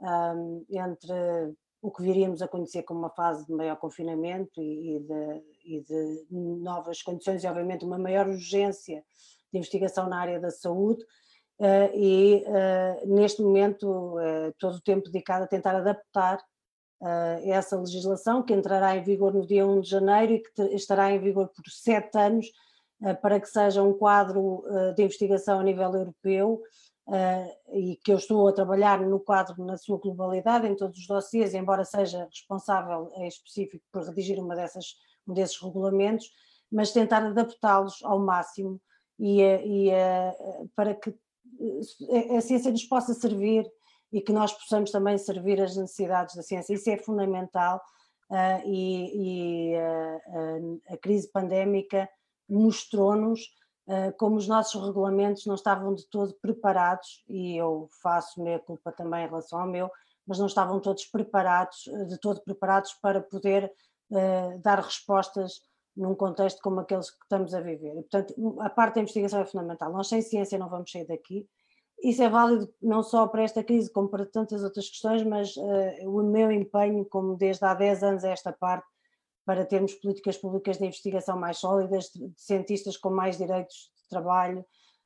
um, 0.00 0.64
entre 0.70 1.56
o 1.82 1.90
que 1.90 2.02
viríamos 2.02 2.42
a 2.42 2.48
conhecer 2.48 2.84
como 2.84 3.00
uma 3.00 3.10
fase 3.10 3.44
de 3.44 3.52
maior 3.52 3.76
confinamento 3.76 4.62
e, 4.62 4.96
e, 4.96 5.00
de, 5.00 5.42
e, 5.64 5.80
de, 5.80 6.26
novas 6.30 7.02
condições 7.02 7.42
e, 7.42 7.46
obviamente, 7.48 7.84
uma 7.84 7.98
maior 7.98 8.28
urgência 8.28 9.04
de 9.52 9.58
investigação 9.58 10.08
na 10.08 10.18
área 10.18 10.40
da 10.40 10.50
saúde, 10.50 11.04
e 11.94 12.44
uh, 12.46 13.14
neste 13.14 13.40
momento 13.42 13.86
uh, 13.86 14.52
todo 14.58 14.76
o 14.76 14.82
tempo 14.82 15.06
dedicado 15.06 15.44
a 15.44 15.48
tentar 15.48 15.76
adaptar 15.76 16.42
essa 17.44 17.78
legislação 17.78 18.42
que 18.42 18.54
entrará 18.54 18.96
em 18.96 19.02
vigor 19.02 19.34
no 19.34 19.46
dia 19.46 19.66
1 19.66 19.82
de 19.82 19.90
janeiro 19.90 20.32
e 20.32 20.38
que 20.40 20.62
estará 20.74 21.12
em 21.12 21.18
vigor 21.18 21.48
por 21.48 21.62
sete 21.68 22.16
anos 22.16 22.46
para 23.20 23.38
que 23.38 23.46
seja 23.46 23.82
um 23.82 23.92
quadro 23.92 24.64
de 24.96 25.02
investigação 25.02 25.60
a 25.60 25.62
nível 25.62 25.92
europeu 25.92 26.62
e 27.74 27.96
que 27.96 28.10
eu 28.10 28.16
estou 28.16 28.48
a 28.48 28.54
trabalhar 28.54 29.00
no 29.02 29.20
quadro 29.20 29.62
na 29.66 29.76
sua 29.76 29.98
globalidade 29.98 30.66
em 30.66 30.74
todos 30.74 30.98
os 30.98 31.06
dossiers, 31.06 31.52
embora 31.52 31.84
seja 31.84 32.24
responsável 32.24 33.10
em 33.16 33.28
específico 33.28 33.84
por 33.92 34.02
redigir 34.04 34.42
uma 34.42 34.56
dessas, 34.56 34.94
um 35.28 35.34
desses 35.34 35.60
regulamentos, 35.60 36.30
mas 36.72 36.90
tentar 36.90 37.22
adaptá-los 37.22 38.02
ao 38.02 38.18
máximo 38.18 38.80
e, 39.18 39.42
e 39.42 39.90
para 40.74 40.94
que 40.94 41.14
a 42.36 42.40
ciência 42.40 42.70
nos 42.70 42.84
possa 42.84 43.14
servir 43.14 43.64
e 44.12 44.20
que 44.20 44.32
nós 44.32 44.52
possamos 44.52 44.90
também 44.92 45.18
servir 45.18 45.60
as 45.60 45.76
necessidades 45.76 46.36
da 46.36 46.42
ciência. 46.42 46.74
Isso 46.74 46.88
é 46.88 46.96
fundamental 46.96 47.80
uh, 48.30 48.64
e, 48.64 49.72
e 49.72 49.76
uh, 49.76 50.80
a 50.88 50.96
crise 50.96 51.30
pandémica 51.32 52.08
mostrou-nos 52.48 53.40
uh, 53.88 54.16
como 54.16 54.36
os 54.36 54.46
nossos 54.46 54.80
regulamentos 54.86 55.46
não 55.46 55.56
estavam 55.56 55.94
de 55.94 56.08
todo 56.08 56.32
preparados, 56.40 57.24
e 57.28 57.56
eu 57.56 57.88
faço 58.02 58.40
minha 58.40 58.60
culpa 58.60 58.92
também 58.92 59.24
em 59.24 59.28
relação 59.28 59.60
ao 59.60 59.66
meu, 59.66 59.90
mas 60.26 60.38
não 60.38 60.46
estavam 60.46 60.78
todos 60.80 61.04
preparados, 61.06 61.84
de 62.08 62.18
todo 62.18 62.40
preparados 62.40 62.94
para 62.94 63.20
poder 63.20 63.70
dar 64.62 64.78
respostas 64.80 65.60
num 65.96 66.14
contexto 66.14 66.60
como 66.62 66.80
aqueles 66.80 67.10
que 67.10 67.22
estamos 67.22 67.54
a 67.54 67.60
viver. 67.60 67.92
E, 67.92 68.02
portanto, 68.02 68.34
a 68.60 68.70
parte 68.70 68.96
da 68.96 69.02
investigação 69.02 69.40
é 69.40 69.46
fundamental. 69.46 69.92
Nós 69.92 70.08
sem 70.08 70.20
ciência 70.22 70.58
não 70.58 70.68
vamos 70.68 70.90
sair 70.90 71.06
daqui. 71.06 71.48
Isso 72.02 72.22
é 72.22 72.28
válido 72.28 72.72
não 72.82 73.02
só 73.02 73.26
para 73.26 73.42
esta 73.42 73.62
crise, 73.62 73.90
como 73.90 74.08
para 74.08 74.26
tantas 74.26 74.62
outras 74.62 74.88
questões, 74.88 75.22
mas 75.22 75.56
uh, 75.56 76.10
o 76.10 76.22
meu 76.22 76.50
empenho, 76.50 77.04
como 77.04 77.36
desde 77.36 77.64
há 77.64 77.72
10 77.72 78.02
anos, 78.02 78.24
é 78.24 78.32
esta 78.32 78.52
parte, 78.52 78.86
para 79.46 79.64
termos 79.64 79.94
políticas 79.94 80.36
públicas 80.36 80.78
de 80.78 80.86
investigação 80.86 81.38
mais 81.38 81.58
sólidas, 81.58 82.10
de, 82.14 82.32
cientistas 82.36 82.96
com 82.96 83.10
mais 83.10 83.38
direitos 83.38 83.90
de 84.02 84.08
trabalho 84.08 84.64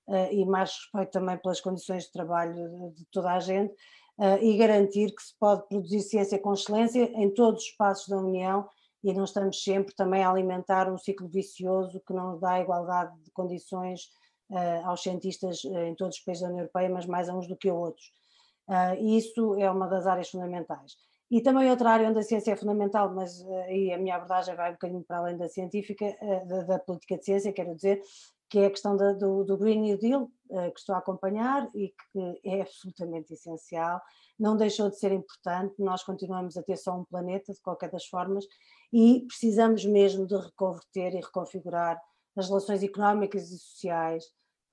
uh, 0.09 0.33
e 0.33 0.45
mais 0.47 0.71
respeito 0.71 1.13
também 1.13 1.37
pelas 1.37 1.61
condições 1.61 2.05
de 2.05 2.13
trabalho 2.13 2.93
de 2.97 3.05
toda 3.13 3.33
a 3.33 3.41
gente, 3.41 3.73
uh, 4.19 4.43
e 4.43 4.57
garantir 4.57 5.15
que 5.15 5.23
se 5.23 5.39
pode 5.39 5.69
produzir 5.69 6.01
ciência 6.01 6.39
com 6.39 6.55
excelência 6.55 7.05
em 7.15 7.31
todos 7.31 7.63
os 7.63 7.69
espaços 7.69 8.09
da 8.09 8.17
União 8.17 8.67
e 9.03 9.13
não 9.13 9.25
estamos 9.25 9.63
sempre 9.63 9.95
também 9.95 10.25
a 10.25 10.31
alimentar 10.31 10.91
um 10.91 10.99
ciclo 10.99 11.29
vicioso 11.29 12.03
que 12.07 12.13
não 12.13 12.39
dá 12.39 12.61
igualdade 12.61 13.17
de 13.23 13.31
condições 13.31 14.11
uh, 14.51 14.87
aos 14.87 15.03
cientistas 15.03 15.63
uh, 15.65 15.79
em 15.79 15.95
todos 15.95 16.17
os 16.17 16.25
países 16.25 16.43
da 16.43 16.49
União 16.49 16.63
Europeia, 16.63 16.91
mas 16.91 17.07
mais 17.07 17.29
a 17.29 17.35
uns 17.35 17.47
do 17.47 17.57
que 17.57 17.69
a 17.69 17.75
outros. 17.75 18.13
Uh, 18.69 19.17
isso 19.17 19.55
é 19.57 19.71
uma 19.71 19.87
das 19.87 20.07
áreas 20.07 20.29
fundamentais. 20.29 20.97
E 21.31 21.43
também 21.43 21.71
outra 21.71 21.91
área 21.91 22.09
onde 22.09 22.19
a 22.19 22.23
ciência 22.23 22.53
é 22.53 22.57
fundamental, 22.57 23.15
mas 23.15 23.47
aí 23.67 23.93
a 23.93 23.99
minha 23.99 24.17
abordagem 24.17 24.55
vai 24.55 24.71
um 24.71 24.73
bocadinho 24.73 25.05
para 25.07 25.19
além 25.19 25.37
da 25.37 25.47
científica, 25.47 26.17
da, 26.47 26.63
da, 26.63 26.79
política 26.79 27.19
de 27.19 27.25
ciência, 27.27 27.53
quero 27.53 27.75
dizer, 27.75 28.01
que 28.49 28.61
é 28.61 28.65
a 28.65 28.71
questão 28.71 28.97
da, 28.97 29.13
do, 29.13 29.45
do, 29.45 29.59
Green 29.59 29.83
New 29.83 29.99
Deal, 29.99 30.31
que 30.73 30.79
estou 30.81 30.95
a 30.95 30.99
acompanhar 30.99 31.69
e 31.75 31.93
que 32.11 32.41
é 32.47 32.63
absolutamente 32.63 33.35
essencial. 33.35 34.01
Não 34.39 34.57
deixou 34.57 34.89
de 34.89 34.99
ser 34.99 35.13
importante, 35.13 35.75
nós 35.79 36.03
continuamos 36.03 36.57
a 36.57 36.63
ter 36.63 36.79
só 36.79 36.97
um 36.97 37.05
planeta, 37.05 37.53
de 37.53 37.61
qualquer 37.61 37.91
das 37.91 38.07
formas, 38.07 38.47
e 38.93 39.25
precisamos 39.27 39.85
mesmo 39.85 40.27
de 40.27 40.37
reconverter 40.37 41.15
e 41.15 41.21
reconfigurar 41.21 42.01
as 42.37 42.49
relações 42.49 42.83
económicas 42.83 43.51
e 43.51 43.59
sociais 43.59 44.25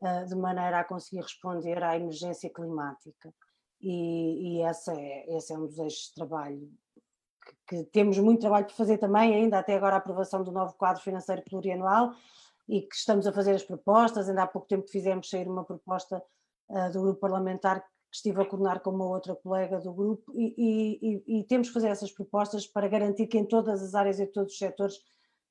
uh, 0.01 0.25
de 0.25 0.35
maneira 0.35 0.79
a 0.79 0.83
conseguir 0.83 1.21
responder 1.21 1.83
à 1.83 1.95
emergência 1.95 2.49
climática. 2.49 3.33
E, 3.81 4.59
e 4.59 4.61
esse, 4.61 4.91
é, 4.91 5.35
esse 5.35 5.53
é 5.53 5.57
um 5.57 5.65
dos 5.65 5.77
eixos 5.77 6.07
de 6.07 6.13
trabalho 6.13 6.71
que, 7.67 7.83
que 7.83 7.83
temos 7.91 8.17
muito 8.17 8.41
trabalho 8.41 8.65
por 8.65 8.75
fazer 8.75 8.97
também, 8.97 9.35
ainda 9.35 9.59
até 9.59 9.75
agora 9.75 9.95
a 9.95 9.99
aprovação 9.99 10.43
do 10.43 10.51
novo 10.51 10.73
quadro 10.73 11.01
financeiro 11.01 11.43
plurianual, 11.43 12.13
e 12.67 12.81
que 12.81 12.95
estamos 12.95 13.27
a 13.27 13.33
fazer 13.33 13.53
as 13.53 13.63
propostas. 13.63 14.29
Ainda 14.29 14.43
há 14.43 14.47
pouco 14.47 14.67
tempo 14.67 14.87
fizemos 14.87 15.29
sair 15.29 15.47
uma 15.47 15.63
proposta 15.63 16.23
uh, 16.69 16.91
do 16.91 17.01
grupo 17.01 17.19
parlamentar 17.19 17.83
que 18.09 18.17
estive 18.17 18.41
a 18.41 18.45
coordenar 18.45 18.81
com 18.81 18.91
uma 18.91 19.07
outra 19.07 19.35
colega 19.35 19.79
do 19.79 19.93
grupo 19.93 20.31
e, 20.35 20.55
e, 20.57 21.39
e, 21.39 21.43
temos 21.43 21.67
que 21.67 21.73
fazer 21.73 21.89
essas 21.89 22.11
propostas 22.11 22.65
para 22.65 22.87
garantir 22.87 23.27
que 23.27 23.37
em 23.37 23.45
todas 23.45 23.81
as 23.81 23.93
áreas 23.93 24.19
e 24.19 24.27
todos 24.27 24.53
os 24.53 24.57
setores 24.57 24.95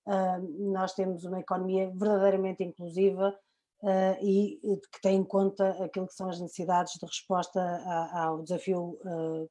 uh, 0.07 0.73
nós 0.73 0.95
temos 0.95 1.25
uma 1.25 1.41
economia 1.41 1.91
verdadeiramente 1.91 2.65
inclusiva 2.65 3.37
uh, 3.83 4.25
e 4.25 4.59
que 4.93 5.01
tem 5.03 5.19
em 5.19 5.25
conta 5.25 5.71
aquilo 5.85 6.07
que 6.07 6.15
são 6.15 6.29
as 6.29 6.41
necessidades 6.41 6.95
de 6.95 7.07
resposta 7.07 7.61
a, 7.61 8.25
ao 8.25 8.43
desafio 8.43 8.99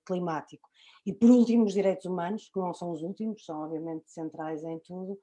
climático. 0.05 0.67
E 1.05 1.13
por 1.13 1.29
último, 1.29 1.65
os 1.65 1.73
direitos 1.73 2.05
humanos, 2.05 2.49
que 2.51 2.59
não 2.59 2.73
são 2.73 2.91
os 2.91 3.01
últimos, 3.01 3.43
são 3.43 3.61
obviamente 3.61 4.09
centrais 4.09 4.63
em 4.63 4.79
tudo, 4.79 5.13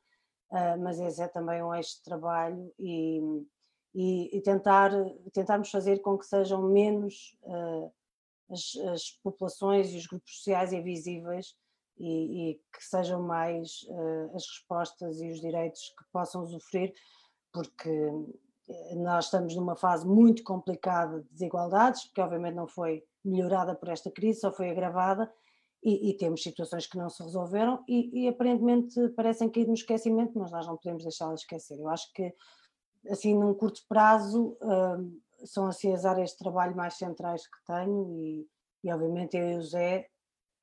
uh, 0.52 0.78
mas 0.80 1.00
esse 1.00 1.22
é 1.22 1.28
também 1.28 1.62
um 1.62 1.74
eixo 1.74 1.96
de 1.96 2.02
trabalho 2.02 2.72
e, 2.78 3.20
e, 3.94 4.36
e, 4.36 4.40
tentar, 4.40 4.90
tentarmos 5.32 5.70
fazer 5.70 6.00
com 6.00 6.16
que 6.16 6.26
sejam 6.26 6.62
menos 6.62 7.36
uh, 7.42 7.92
as, 8.50 8.76
as, 8.92 9.10
populações 9.22 9.92
e 9.92 9.96
os 9.96 10.06
grupos 10.06 10.36
sociais 10.36 10.72
invisíveis 10.72 11.56
e, 11.98 12.50
e 12.50 12.54
que 12.72 12.84
sejam 12.84 13.22
mais 13.22 13.82
uh, 13.88 14.36
as 14.36 14.46
respostas 14.46 15.20
e 15.20 15.28
os 15.28 15.40
direitos 15.40 15.92
que 15.98 16.04
possam 16.12 16.46
sofrer, 16.46 16.92
porque 17.52 17.90
nós 18.96 19.24
estamos 19.26 19.54
numa 19.56 19.76
fase 19.76 20.06
muito 20.06 20.42
complicada 20.44 21.20
de 21.20 21.28
desigualdades, 21.30 22.10
que 22.12 22.20
obviamente 22.20 22.54
não 22.54 22.68
foi 22.68 23.04
melhorada 23.24 23.74
por 23.74 23.88
esta 23.88 24.10
crise, 24.10 24.40
só 24.40 24.52
foi 24.52 24.70
agravada, 24.70 25.30
e, 25.82 26.10
e, 26.10 26.16
temos 26.16 26.42
situações 26.42 26.86
que 26.86 26.98
não 26.98 27.08
se 27.08 27.22
resolveram 27.22 27.82
e, 27.88 28.24
e, 28.24 28.28
aparentemente 28.28 29.08
parecem 29.10 29.48
cair 29.48 29.66
no 29.66 29.72
esquecimento, 29.72 30.38
mas 30.38 30.50
nós 30.50 30.66
não 30.66 30.76
podemos 30.76 31.02
deixá-las 31.02 31.40
esquecer. 31.40 31.78
Eu 31.78 31.88
acho 31.88 32.12
que, 32.12 32.34
assim, 33.08 33.34
num 33.34 33.54
curto 33.54 33.82
prazo, 33.88 34.56
uh, 34.60 35.46
são 35.46 35.66
assim 35.66 35.92
as 35.92 36.04
áreas 36.04 36.30
de 36.30 36.38
trabalho 36.38 36.76
mais 36.76 36.94
centrais 36.94 37.46
que 37.46 37.64
tenho 37.66 38.10
e, 38.10 38.48
e, 38.84 38.92
obviamente 38.92 39.36
eu 39.36 39.50
e 39.50 39.56
o 39.56 39.62
Zé, 39.62 40.08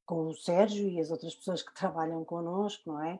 com 0.05 0.27
o 0.27 0.33
Sérgio 0.33 0.87
e 0.87 0.99
as 0.99 1.11
outras 1.11 1.35
pessoas 1.35 1.63
que 1.63 1.73
trabalham 1.75 2.23
connosco, 2.23 2.91
não 2.91 3.03
é? 3.03 3.19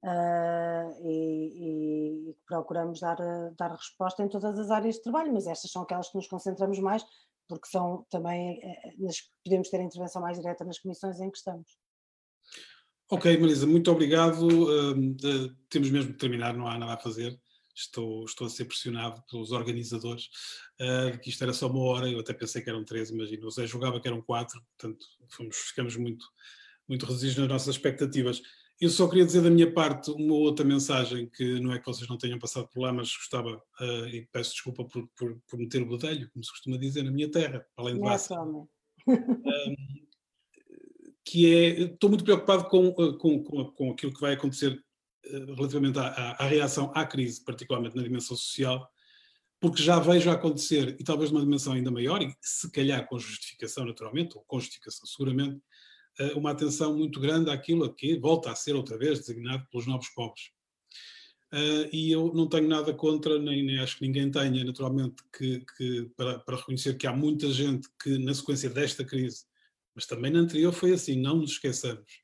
Uh, 0.00 1.08
e, 1.08 2.28
e, 2.30 2.36
procuramos 2.46 3.00
dar, 3.00 3.16
dar 3.56 3.72
resposta 3.72 4.22
em 4.22 4.28
todas 4.28 4.56
as 4.56 4.70
áreas 4.70 4.94
de 4.96 5.02
trabalho, 5.02 5.32
mas 5.32 5.46
estas 5.46 5.70
são 5.72 5.82
aquelas 5.82 6.08
que 6.08 6.16
nos 6.16 6.28
concentramos 6.28 6.78
mais, 6.78 7.04
porque 7.48 7.66
são 7.66 8.06
também, 8.10 8.60
eh, 8.62 8.92
podemos 9.42 9.70
ter 9.70 9.80
intervenção 9.80 10.22
mais 10.22 10.38
direta 10.38 10.64
nas 10.64 10.78
comissões 10.78 11.18
em 11.18 11.30
que 11.30 11.38
estamos. 11.38 11.78
Ok, 13.10 13.38
Marisa, 13.38 13.66
muito 13.66 13.90
obrigado. 13.90 14.46
Uh, 14.46 15.16
temos 15.70 15.90
mesmo 15.90 16.12
que 16.12 16.18
terminar, 16.18 16.54
não 16.54 16.68
há 16.68 16.78
nada 16.78 16.92
a 16.92 16.98
fazer. 16.98 17.40
Estou, 17.78 18.24
estou 18.24 18.46
a 18.46 18.50
ser 18.50 18.64
pressionado 18.64 19.22
pelos 19.30 19.52
organizadores, 19.52 20.28
uh, 20.80 21.18
que 21.20 21.30
isto 21.30 21.42
era 21.42 21.52
só 21.52 21.68
uma 21.68 21.80
hora, 21.80 22.10
eu 22.10 22.18
até 22.18 22.32
pensei 22.32 22.60
que 22.60 22.68
eram 22.68 22.84
três, 22.84 23.10
imagino. 23.10 23.46
O 23.46 23.50
Zé 23.50 23.66
jogava 23.66 24.00
que 24.00 24.08
eram 24.08 24.20
quatro, 24.20 24.60
portanto 24.76 25.06
fomos, 25.28 25.56
ficamos 25.56 25.96
muito, 25.96 26.26
muito 26.88 27.06
resíduos 27.06 27.38
nas 27.38 27.48
nossas 27.48 27.76
expectativas. 27.76 28.42
Eu 28.80 28.90
só 28.90 29.08
queria 29.08 29.26
dizer 29.26 29.42
da 29.42 29.50
minha 29.50 29.72
parte 29.72 30.10
uma 30.10 30.34
outra 30.34 30.64
mensagem, 30.64 31.28
que 31.28 31.60
não 31.60 31.72
é 31.72 31.78
que 31.78 31.86
vocês 31.86 32.08
não 32.08 32.18
tenham 32.18 32.38
passado 32.38 32.68
por 32.68 32.80
lá, 32.80 32.92
mas 32.92 33.14
gostava, 33.16 33.56
uh, 33.80 34.06
e 34.08 34.26
peço 34.32 34.52
desculpa 34.52 34.84
por, 34.84 35.08
por, 35.16 35.40
por 35.48 35.58
meter 35.58 35.82
o 35.82 35.86
bodelho, 35.86 36.28
como 36.30 36.44
se 36.44 36.50
costuma 36.50 36.76
dizer, 36.76 37.02
na 37.02 37.10
minha 37.10 37.30
terra, 37.30 37.64
além 37.76 37.94
de 37.94 38.00
Bassa. 38.00 38.40
Um, 38.40 38.66
que 41.24 41.54
é, 41.54 41.80
estou 41.82 42.08
muito 42.08 42.24
preocupado 42.24 42.64
com, 42.68 42.88
ah, 42.88 43.18
com, 43.18 43.42
com, 43.42 43.64
com 43.72 43.90
aquilo 43.90 44.12
que 44.14 44.20
vai 44.20 44.32
acontecer 44.32 44.82
relativamente 45.30 45.98
à, 45.98 46.06
à, 46.06 46.44
à, 46.44 46.46
reação 46.46 46.92
à 46.94 47.04
crise, 47.04 47.44
particularmente 47.44 47.96
na 47.96 48.02
dimensão 48.02 48.36
social, 48.36 48.88
porque 49.60 49.82
já 49.82 49.98
vejo 49.98 50.30
acontecer, 50.30 50.96
e 50.98 51.04
talvez 51.04 51.30
numa 51.30 51.44
dimensão 51.44 51.72
ainda 51.72 51.90
maior, 51.90 52.22
e 52.22 52.32
se 52.40 52.70
calhar 52.70 53.06
com 53.08 53.18
justificação 53.18 53.84
naturalmente, 53.84 54.36
ou 54.36 54.44
com 54.44 54.60
justificação 54.60 55.06
seguramente, 55.06 55.60
eh, 56.18 56.32
uma 56.34 56.50
atenção 56.52 56.96
muito 56.96 57.20
grande 57.20 57.50
àquilo 57.50 57.92
que 57.92 58.18
volta 58.18 58.50
a 58.50 58.54
ser 58.54 58.74
outra 58.74 58.96
vez 58.96 59.18
designado 59.20 59.66
pelos 59.70 59.86
novos 59.86 60.08
pobres. 60.10 60.50
Uh, 61.50 61.88
e 61.90 62.12
eu 62.12 62.30
não 62.34 62.46
tenho 62.46 62.68
nada 62.68 62.92
contra, 62.92 63.38
nem, 63.38 63.64
nem 63.64 63.78
acho 63.78 63.96
que 63.96 64.06
ninguém 64.06 64.30
tenha, 64.30 64.62
naturalmente, 64.64 65.22
que, 65.34 65.64
que 65.76 66.10
para, 66.14 66.38
para, 66.40 66.56
reconhecer 66.56 66.98
que 66.98 67.06
há 67.06 67.12
muita 67.12 67.50
gente 67.50 67.88
que, 68.02 68.18
na 68.18 68.34
sequência 68.34 68.68
desta 68.68 69.02
crise, 69.02 69.46
mas 69.94 70.04
também 70.04 70.30
na 70.30 70.40
anterior 70.40 70.72
foi 70.72 70.92
assim, 70.92 71.18
não 71.18 71.36
nos 71.36 71.52
esqueçamos. 71.52 72.20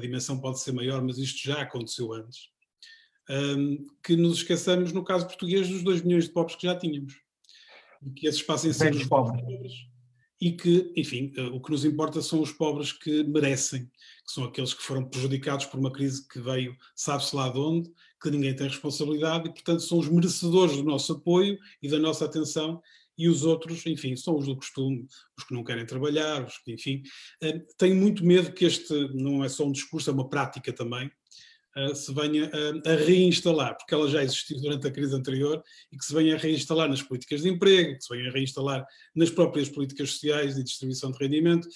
A 0.00 0.02
dimensão 0.06 0.40
pode 0.40 0.60
ser 0.60 0.72
maior, 0.72 1.02
mas 1.02 1.18
isto 1.18 1.46
já 1.46 1.60
aconteceu 1.60 2.12
antes. 2.14 2.48
Um, 3.28 3.86
que 4.02 4.16
nos 4.16 4.38
esqueçamos, 4.38 4.92
no 4.92 5.04
caso 5.04 5.26
português, 5.26 5.68
dos 5.68 5.82
2 5.82 6.00
milhões 6.00 6.24
de 6.24 6.30
pobres 6.30 6.56
que 6.56 6.66
já 6.66 6.74
tínhamos. 6.74 7.20
E 8.02 8.10
que 8.10 8.26
esses 8.26 8.42
passem 8.42 8.70
a 8.70 8.74
ser 8.74 8.94
os 8.94 9.06
pobres 9.06 9.90
e 10.40 10.52
que, 10.52 10.90
enfim, 10.96 11.32
eh, 11.36 11.48
o 11.48 11.60
que 11.60 11.70
nos 11.70 11.84
importa 11.84 12.22
são 12.22 12.40
os 12.40 12.50
pobres 12.50 12.92
que 12.92 13.22
merecem, 13.24 13.84
que 13.84 14.32
são 14.32 14.44
aqueles 14.44 14.72
que 14.72 14.82
foram 14.82 15.04
prejudicados 15.04 15.66
por 15.66 15.78
uma 15.78 15.92
crise 15.92 16.26
que 16.26 16.40
veio, 16.40 16.74
sabe-se 16.96 17.36
lá 17.36 17.50
de 17.50 17.58
onde, 17.58 17.92
que 18.22 18.30
ninguém 18.30 18.56
tem 18.56 18.66
responsabilidade 18.66 19.48
e, 19.48 19.52
portanto, 19.52 19.82
são 19.82 19.98
os 19.98 20.08
merecedores 20.08 20.76
do 20.76 20.82
nosso 20.82 21.12
apoio 21.12 21.58
e 21.82 21.88
da 21.90 21.98
nossa 21.98 22.24
atenção 22.24 22.80
e 23.16 23.28
os 23.28 23.44
outros, 23.44 23.84
enfim, 23.86 24.16
são 24.16 24.36
os 24.36 24.46
do 24.46 24.56
costume, 24.56 25.06
os 25.36 25.44
que 25.44 25.54
não 25.54 25.64
querem 25.64 25.86
trabalhar, 25.86 26.44
os 26.44 26.58
que, 26.58 26.72
enfim. 26.72 27.02
Eh, 27.42 27.60
tenho 27.76 27.96
muito 27.96 28.24
medo 28.24 28.52
que 28.52 28.64
este 28.64 28.94
não 29.14 29.44
é 29.44 29.48
só 29.48 29.64
um 29.64 29.72
discurso, 29.72 30.10
é 30.10 30.12
uma 30.12 30.28
prática 30.28 30.72
também, 30.72 31.10
uh, 31.76 31.94
se 31.94 32.12
venha 32.12 32.50
a, 32.52 32.92
a, 32.92 32.94
reinstalar, 32.96 33.76
porque 33.76 33.94
ela 33.94 34.08
já 34.08 34.22
existiu 34.22 34.60
durante 34.60 34.86
a 34.86 34.90
crise 34.90 35.14
anterior, 35.14 35.62
e 35.92 35.96
que 35.96 36.04
se 36.04 36.14
venha 36.14 36.34
a 36.34 36.38
reinstalar 36.38 36.88
nas 36.88 37.02
políticas 37.02 37.42
de 37.42 37.48
emprego, 37.50 37.96
que 37.96 38.04
se 38.04 38.16
venha 38.16 38.28
a 38.28 38.32
reinstalar 38.32 38.86
nas 39.14 39.30
próprias 39.30 39.68
políticas 39.68 40.12
sociais 40.12 40.56
e 40.56 40.64
distribuição 40.64 41.10
de 41.10 41.18
rendimento. 41.18 41.68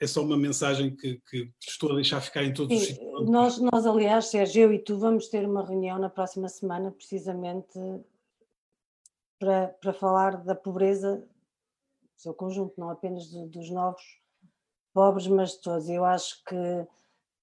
é 0.00 0.06
só 0.06 0.22
uma 0.22 0.36
mensagem 0.36 0.94
que, 0.94 1.20
que, 1.28 1.50
estou 1.66 1.92
a 1.92 1.94
deixar 1.96 2.20
ficar 2.20 2.44
em 2.44 2.52
todos 2.52 2.78
Sim, 2.82 2.92
os 2.94 3.10
nós, 3.28 3.58
nós, 3.58 3.86
aliás, 3.86 4.26
Sérgio, 4.26 4.62
eu 4.62 4.72
e 4.72 4.78
tu 4.78 4.98
vamos 4.98 5.28
ter 5.28 5.44
uma 5.44 5.64
reunião 5.64 5.98
na 5.98 6.08
próxima 6.08 6.48
semana, 6.48 6.90
precisamente 6.90 7.78
para, 9.40 9.68
para 9.80 9.92
falar 9.92 10.36
da 10.44 10.54
pobreza 10.54 11.16
do 11.16 12.20
seu 12.20 12.32
conjunto, 12.32 12.78
não 12.78 12.90
apenas 12.90 13.28
do, 13.28 13.48
dos 13.48 13.70
novos 13.70 14.20
pobres, 14.92 15.26
mas 15.26 15.52
de 15.52 15.62
todos. 15.62 15.88
Eu 15.88 16.04
acho 16.04 16.44
que 16.44 16.86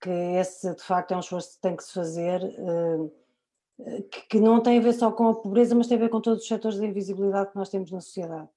que 0.01 0.09
esse 0.09 0.73
de 0.75 0.83
facto 0.83 1.11
é 1.11 1.17
um 1.17 1.19
esforço 1.19 1.55
que 1.55 1.61
tem 1.61 1.75
que 1.75 1.83
se 1.83 1.93
fazer, 1.93 2.41
eh, 2.43 4.01
que 4.29 4.39
não 4.39 4.61
tem 4.61 4.77
a 4.77 4.81
ver 4.81 4.93
só 4.93 5.11
com 5.11 5.27
a 5.27 5.35
pobreza, 5.35 5.75
mas 5.75 5.87
tem 5.87 5.97
a 5.97 6.01
ver 6.01 6.09
com 6.09 6.21
todos 6.21 6.43
os 6.43 6.47
setores 6.47 6.79
de 6.79 6.85
invisibilidade 6.85 7.51
que 7.51 7.55
nós 7.55 7.69
temos 7.69 7.91
na 7.91 8.01
sociedade. 8.01 8.49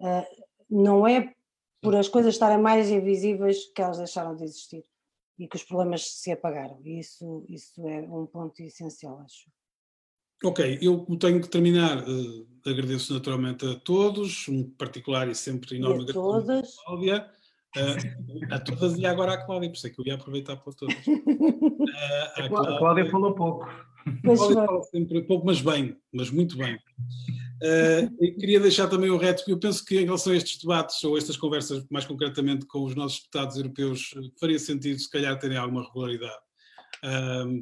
Eh, 0.00 0.44
não 0.70 1.06
é 1.06 1.34
por 1.80 1.94
as 1.94 2.08
coisas 2.08 2.34
estarem 2.34 2.58
mais 2.58 2.90
invisíveis 2.90 3.66
que 3.72 3.82
elas 3.82 3.98
deixaram 3.98 4.34
de 4.34 4.44
existir 4.44 4.84
e 5.38 5.46
que 5.46 5.56
os 5.56 5.64
problemas 5.64 6.10
se 6.10 6.32
apagaram. 6.32 6.80
Isso, 6.84 7.44
isso 7.48 7.86
é 7.86 8.00
um 8.00 8.26
ponto 8.26 8.60
essencial, 8.62 9.18
acho. 9.20 9.48
Ok, 10.44 10.78
eu 10.80 11.04
tenho 11.18 11.40
que 11.40 11.48
terminar. 11.48 11.98
Uh, 12.08 12.46
agradeço 12.66 13.12
naturalmente 13.12 13.66
a 13.66 13.74
todos, 13.76 14.46
um 14.48 14.70
particular 14.70 15.28
e 15.28 15.34
sempre 15.34 15.76
enorme 15.76 16.04
e 16.06 16.10
a 16.10 16.12
todas. 16.12 16.76
Cláudia. 16.84 17.28
Uh, 17.76 18.54
a 18.54 18.58
todas 18.58 18.96
e 18.96 19.04
agora 19.04 19.34
à 19.34 19.44
Cláudia, 19.44 19.68
por 19.68 19.76
isso 19.76 19.86
é 19.86 19.90
que 19.90 20.00
eu 20.00 20.06
ia 20.06 20.14
aproveitar 20.14 20.56
para 20.56 20.72
todas. 20.72 20.96
Uh, 21.98 22.44
a, 22.44 22.48
Cláudia, 22.48 22.74
a, 22.74 22.78
Cláudia, 22.78 23.10
falou 23.10 23.34
pouco. 23.34 23.64
A 23.64 24.36
Cláudia 24.36 24.66
fala 24.66 24.82
sempre 24.84 25.22
pouco, 25.22 25.44
mas 25.44 25.60
bem, 25.60 25.96
mas 26.12 26.30
muito 26.30 26.56
bem. 26.56 26.76
Uh, 26.76 28.36
queria 28.38 28.60
deixar 28.60 28.86
também 28.86 29.10
o 29.10 29.16
reto, 29.16 29.42
eu 29.48 29.58
penso 29.58 29.84
que 29.84 29.98
em 29.98 30.04
relação 30.04 30.32
a 30.32 30.36
estes 30.36 30.60
debates 30.60 31.02
ou 31.02 31.18
estas 31.18 31.36
conversas, 31.36 31.84
mais 31.90 32.04
concretamente 32.04 32.66
com 32.66 32.84
os 32.84 32.94
nossos 32.94 33.18
deputados 33.18 33.56
europeus, 33.56 34.14
faria 34.38 34.58
sentido 34.58 34.98
se 35.00 35.10
calhar 35.10 35.36
terem 35.38 35.56
alguma 35.56 35.82
regularidade. 35.82 36.38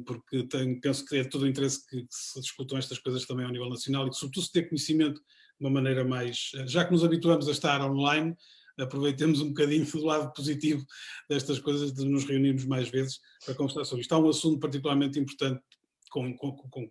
Porque 0.05 0.43
tenho, 0.47 0.79
penso 0.81 1.05
que 1.05 1.17
é 1.17 1.23
todo 1.23 1.43
o 1.43 1.47
interesse 1.47 1.85
que, 1.87 2.01
que, 2.01 2.07
se 2.09 2.39
discutam 2.41 2.77
estas 2.77 2.99
coisas 2.99 3.25
também 3.25 3.45
ao 3.45 3.51
nível 3.51 3.69
nacional 3.69 4.07
e 4.07 4.09
que, 4.09 4.15
sobretudo, 4.15 4.45
se 4.45 4.51
ter 4.51 4.69
conhecimento 4.69 5.19
de 5.19 5.65
uma 5.65 5.69
maneira 5.69 6.03
mais. 6.03 6.51
Já 6.65 6.85
que 6.85 6.91
nos 6.91 7.03
habituamos 7.03 7.47
a 7.47 7.51
estar 7.51 7.81
online, 7.81 8.35
aproveitemos 8.79 9.41
um 9.41 9.49
bocadinho 9.49 9.85
do 9.91 10.05
lado 10.05 10.31
positivo 10.33 10.85
destas 11.29 11.59
coisas, 11.59 11.93
de 11.93 12.05
nos 12.05 12.25
reunirmos 12.25 12.65
mais 12.65 12.89
vezes 12.89 13.19
para 13.45 13.55
conversar 13.55 13.85
sobre 13.85 14.01
isto. 14.01 14.13
Há 14.13 14.19
um 14.19 14.29
assunto 14.29 14.59
particularmente 14.59 15.19
importante 15.19 15.61
com, 16.09 16.35
com, 16.35 16.55
com, 16.55 16.89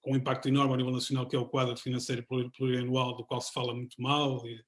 com 0.00 0.12
um 0.12 0.16
impacto 0.16 0.48
enorme 0.48 0.74
a 0.74 0.76
nível 0.76 0.92
nacional, 0.92 1.26
que 1.26 1.36
é 1.36 1.38
o 1.38 1.48
quadro 1.48 1.76
financeiro 1.76 2.26
plurianual, 2.56 3.16
do 3.16 3.24
qual 3.24 3.40
se 3.40 3.52
fala 3.52 3.74
muito 3.74 4.00
mal 4.00 4.46
e, 4.46 4.54
eh, 4.54 4.62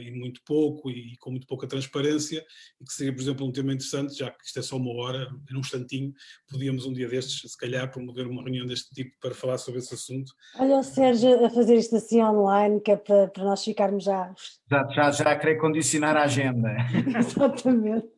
e 0.00 0.10
muito 0.10 0.40
pouco 0.44 0.90
e, 0.90 1.16
com 1.18 1.30
muito 1.30 1.46
pouca 1.46 1.66
transparência, 1.66 2.44
e 2.80 2.84
que 2.84 2.92
seria, 2.92 3.12
por 3.12 3.22
exemplo, 3.22 3.46
um 3.46 3.52
tema 3.52 3.72
interessante, 3.72 4.16
já 4.16 4.30
que 4.30 4.44
isto 4.44 4.58
é 4.58 4.62
só 4.62 4.76
uma 4.76 4.92
hora, 4.94 5.28
num 5.50 5.60
instantinho, 5.60 6.12
podíamos 6.48 6.86
um 6.86 6.92
dia 6.92 7.08
destes, 7.08 7.50
se 7.50 7.58
calhar, 7.58 7.90
promover 7.90 8.26
uma 8.26 8.42
reunião 8.42 8.66
deste 8.66 8.94
tipo 8.94 9.12
para 9.20 9.34
falar 9.34 9.58
sobre 9.58 9.80
esse 9.80 9.94
assunto. 9.94 10.32
Olha 10.58 10.76
o 10.76 10.82
Sérgio 10.82 11.44
a 11.44 11.50
fazer 11.50 11.76
isto 11.76 11.96
assim 11.96 12.22
online, 12.22 12.80
que 12.80 12.90
é 12.90 12.96
para, 12.96 13.28
para 13.28 13.44
nós 13.44 13.64
ficarmos 13.64 14.04
já... 14.04 14.34
Já, 14.70 14.88
já, 14.88 15.10
já 15.10 15.30
a 15.30 15.38
querer 15.38 15.56
condicionar 15.56 16.16
a 16.16 16.24
agenda. 16.24 16.70
Exatamente. 17.18 18.14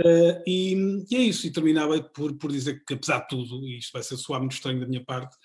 Uh, 0.00 0.42
e, 0.46 1.04
e, 1.10 1.16
é 1.16 1.20
isso, 1.20 1.46
e 1.46 1.52
terminava 1.52 2.00
por, 2.02 2.36
por 2.36 2.52
dizer 2.52 2.84
que, 2.84 2.94
apesar 2.94 3.20
de 3.20 3.28
tudo, 3.28 3.66
e 3.66 3.78
isto 3.78 3.92
vai 3.92 4.02
ser 4.02 4.16
soar 4.16 4.40
muito 4.40 4.52
estranho 4.52 4.80
da 4.80 4.86
minha 4.86 5.04
parte, 5.04 5.36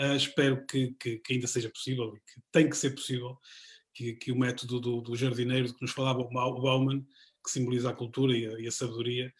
uh, 0.00 0.16
espero 0.16 0.64
que, 0.66 0.94
que, 0.98 1.18
que, 1.18 1.34
ainda 1.34 1.46
seja 1.46 1.70
possível, 1.70 2.14
e 2.16 2.18
que 2.18 2.40
tem 2.50 2.68
que 2.68 2.76
ser 2.76 2.90
possível, 2.90 3.38
que, 3.94 4.14
que 4.14 4.32
o 4.32 4.38
método 4.38 4.80
do, 4.80 5.00
do, 5.00 5.16
jardineiro 5.16 5.68
de 5.68 5.74
que 5.74 5.82
nos 5.82 5.92
falava 5.92 6.20
o 6.20 6.60
Bauman, 6.60 7.00
que 7.44 7.50
simboliza 7.50 7.90
a 7.90 7.94
cultura 7.94 8.36
e 8.36 8.46
a, 8.46 8.60
e 8.60 8.66
a 8.66 8.72
sabedoria, 8.72 9.32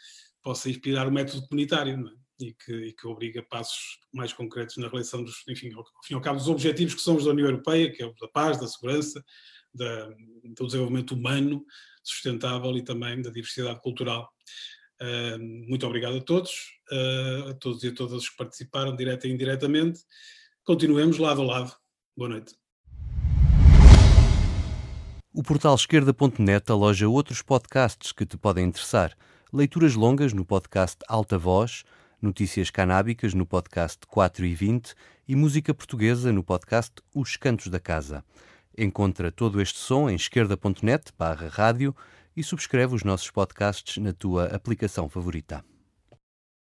possa 0.43 0.71
inspirar 0.71 1.09
o 1.09 1.13
método 1.13 1.47
comunitário, 1.49 1.95
é? 1.95 2.25
e, 2.39 2.55
que, 2.55 2.73
e 2.73 2.93
que 2.93 3.07
obriga 3.07 3.43
passos 3.43 3.99
mais 4.13 4.33
concretos 4.33 4.77
na 4.77 4.89
relação 4.89 5.23
dos, 5.23 5.43
enfim, 5.49 5.73
ao, 5.73 5.81
ao 5.81 6.05
fim 6.05 6.15
e 6.15 6.17
ao 6.17 6.21
cabo, 6.21 6.39
dos 6.39 6.49
objetivos 6.49 6.95
que 6.95 7.01
são 7.01 7.17
os 7.17 7.25
da 7.25 7.31
União 7.31 7.49
Europeia, 7.49 7.93
que 7.93 8.03
é 8.03 8.07
o 8.07 8.15
da 8.15 8.29
paz, 8.29 8.59
da 8.59 8.67
segurança, 8.67 9.25
da, 9.73 10.09
do 10.57 10.67
desenvolvimento 10.67 11.15
humano, 11.15 11.65
sustentável 12.03 12.77
e 12.77 12.83
também 12.83 13.21
da 13.21 13.31
diversidade 13.31 13.81
cultural. 13.81 14.31
Uh, 15.01 15.39
muito 15.69 15.87
obrigado 15.87 16.19
a 16.19 16.21
todos, 16.21 16.53
uh, 16.93 17.51
a 17.51 17.55
todos 17.55 17.83
e 17.83 17.89
a 17.89 17.95
todas 17.95 18.29
que 18.29 18.37
participaram, 18.37 18.95
direta 18.95 19.27
e 19.27 19.33
indiretamente. 19.33 20.01
Continuemos 20.63 21.19
lado 21.19 21.43
a 21.43 21.45
lado. 21.45 21.77
Boa 22.17 22.29
noite. 22.29 22.64
O 25.36 25.43
portal 25.43 25.74
esquerda.net 25.74 26.70
aloja 26.70 27.09
outros 27.09 27.43
podcasts 27.43 28.12
que 28.12 28.24
te 28.24 28.36
podem 28.36 28.66
interessar. 28.66 29.16
Leituras 29.52 29.97
longas 29.97 30.32
no 30.32 30.44
podcast 30.44 30.98
Alta 31.09 31.36
Voz, 31.36 31.82
notícias 32.23 32.70
canábicas 32.70 33.35
no 33.35 33.44
podcast 33.44 33.98
4 34.06 34.47
e 34.47 34.55
20 34.55 34.94
e 35.27 35.35
música 35.35 35.74
portuguesa 35.74 36.32
no 36.32 36.44
podcast 36.44 36.93
Os 37.12 37.36
Cantos 37.36 37.66
da 37.66 37.81
Casa. 37.81 38.24
Encontra 38.78 39.32
todo 39.32 39.61
este 39.61 39.81
som 39.81 40.09
em 40.09 40.15
esquerda.net 40.15 41.12
barra 41.19 41.48
rádio 41.48 41.97
e 42.36 42.44
subscreve 42.44 42.94
os 42.94 43.02
nossos 43.02 43.28
podcasts 43.28 44.01
na 44.01 44.12
tua 44.12 44.44
aplicação 44.55 45.09
favorita. 45.09 45.65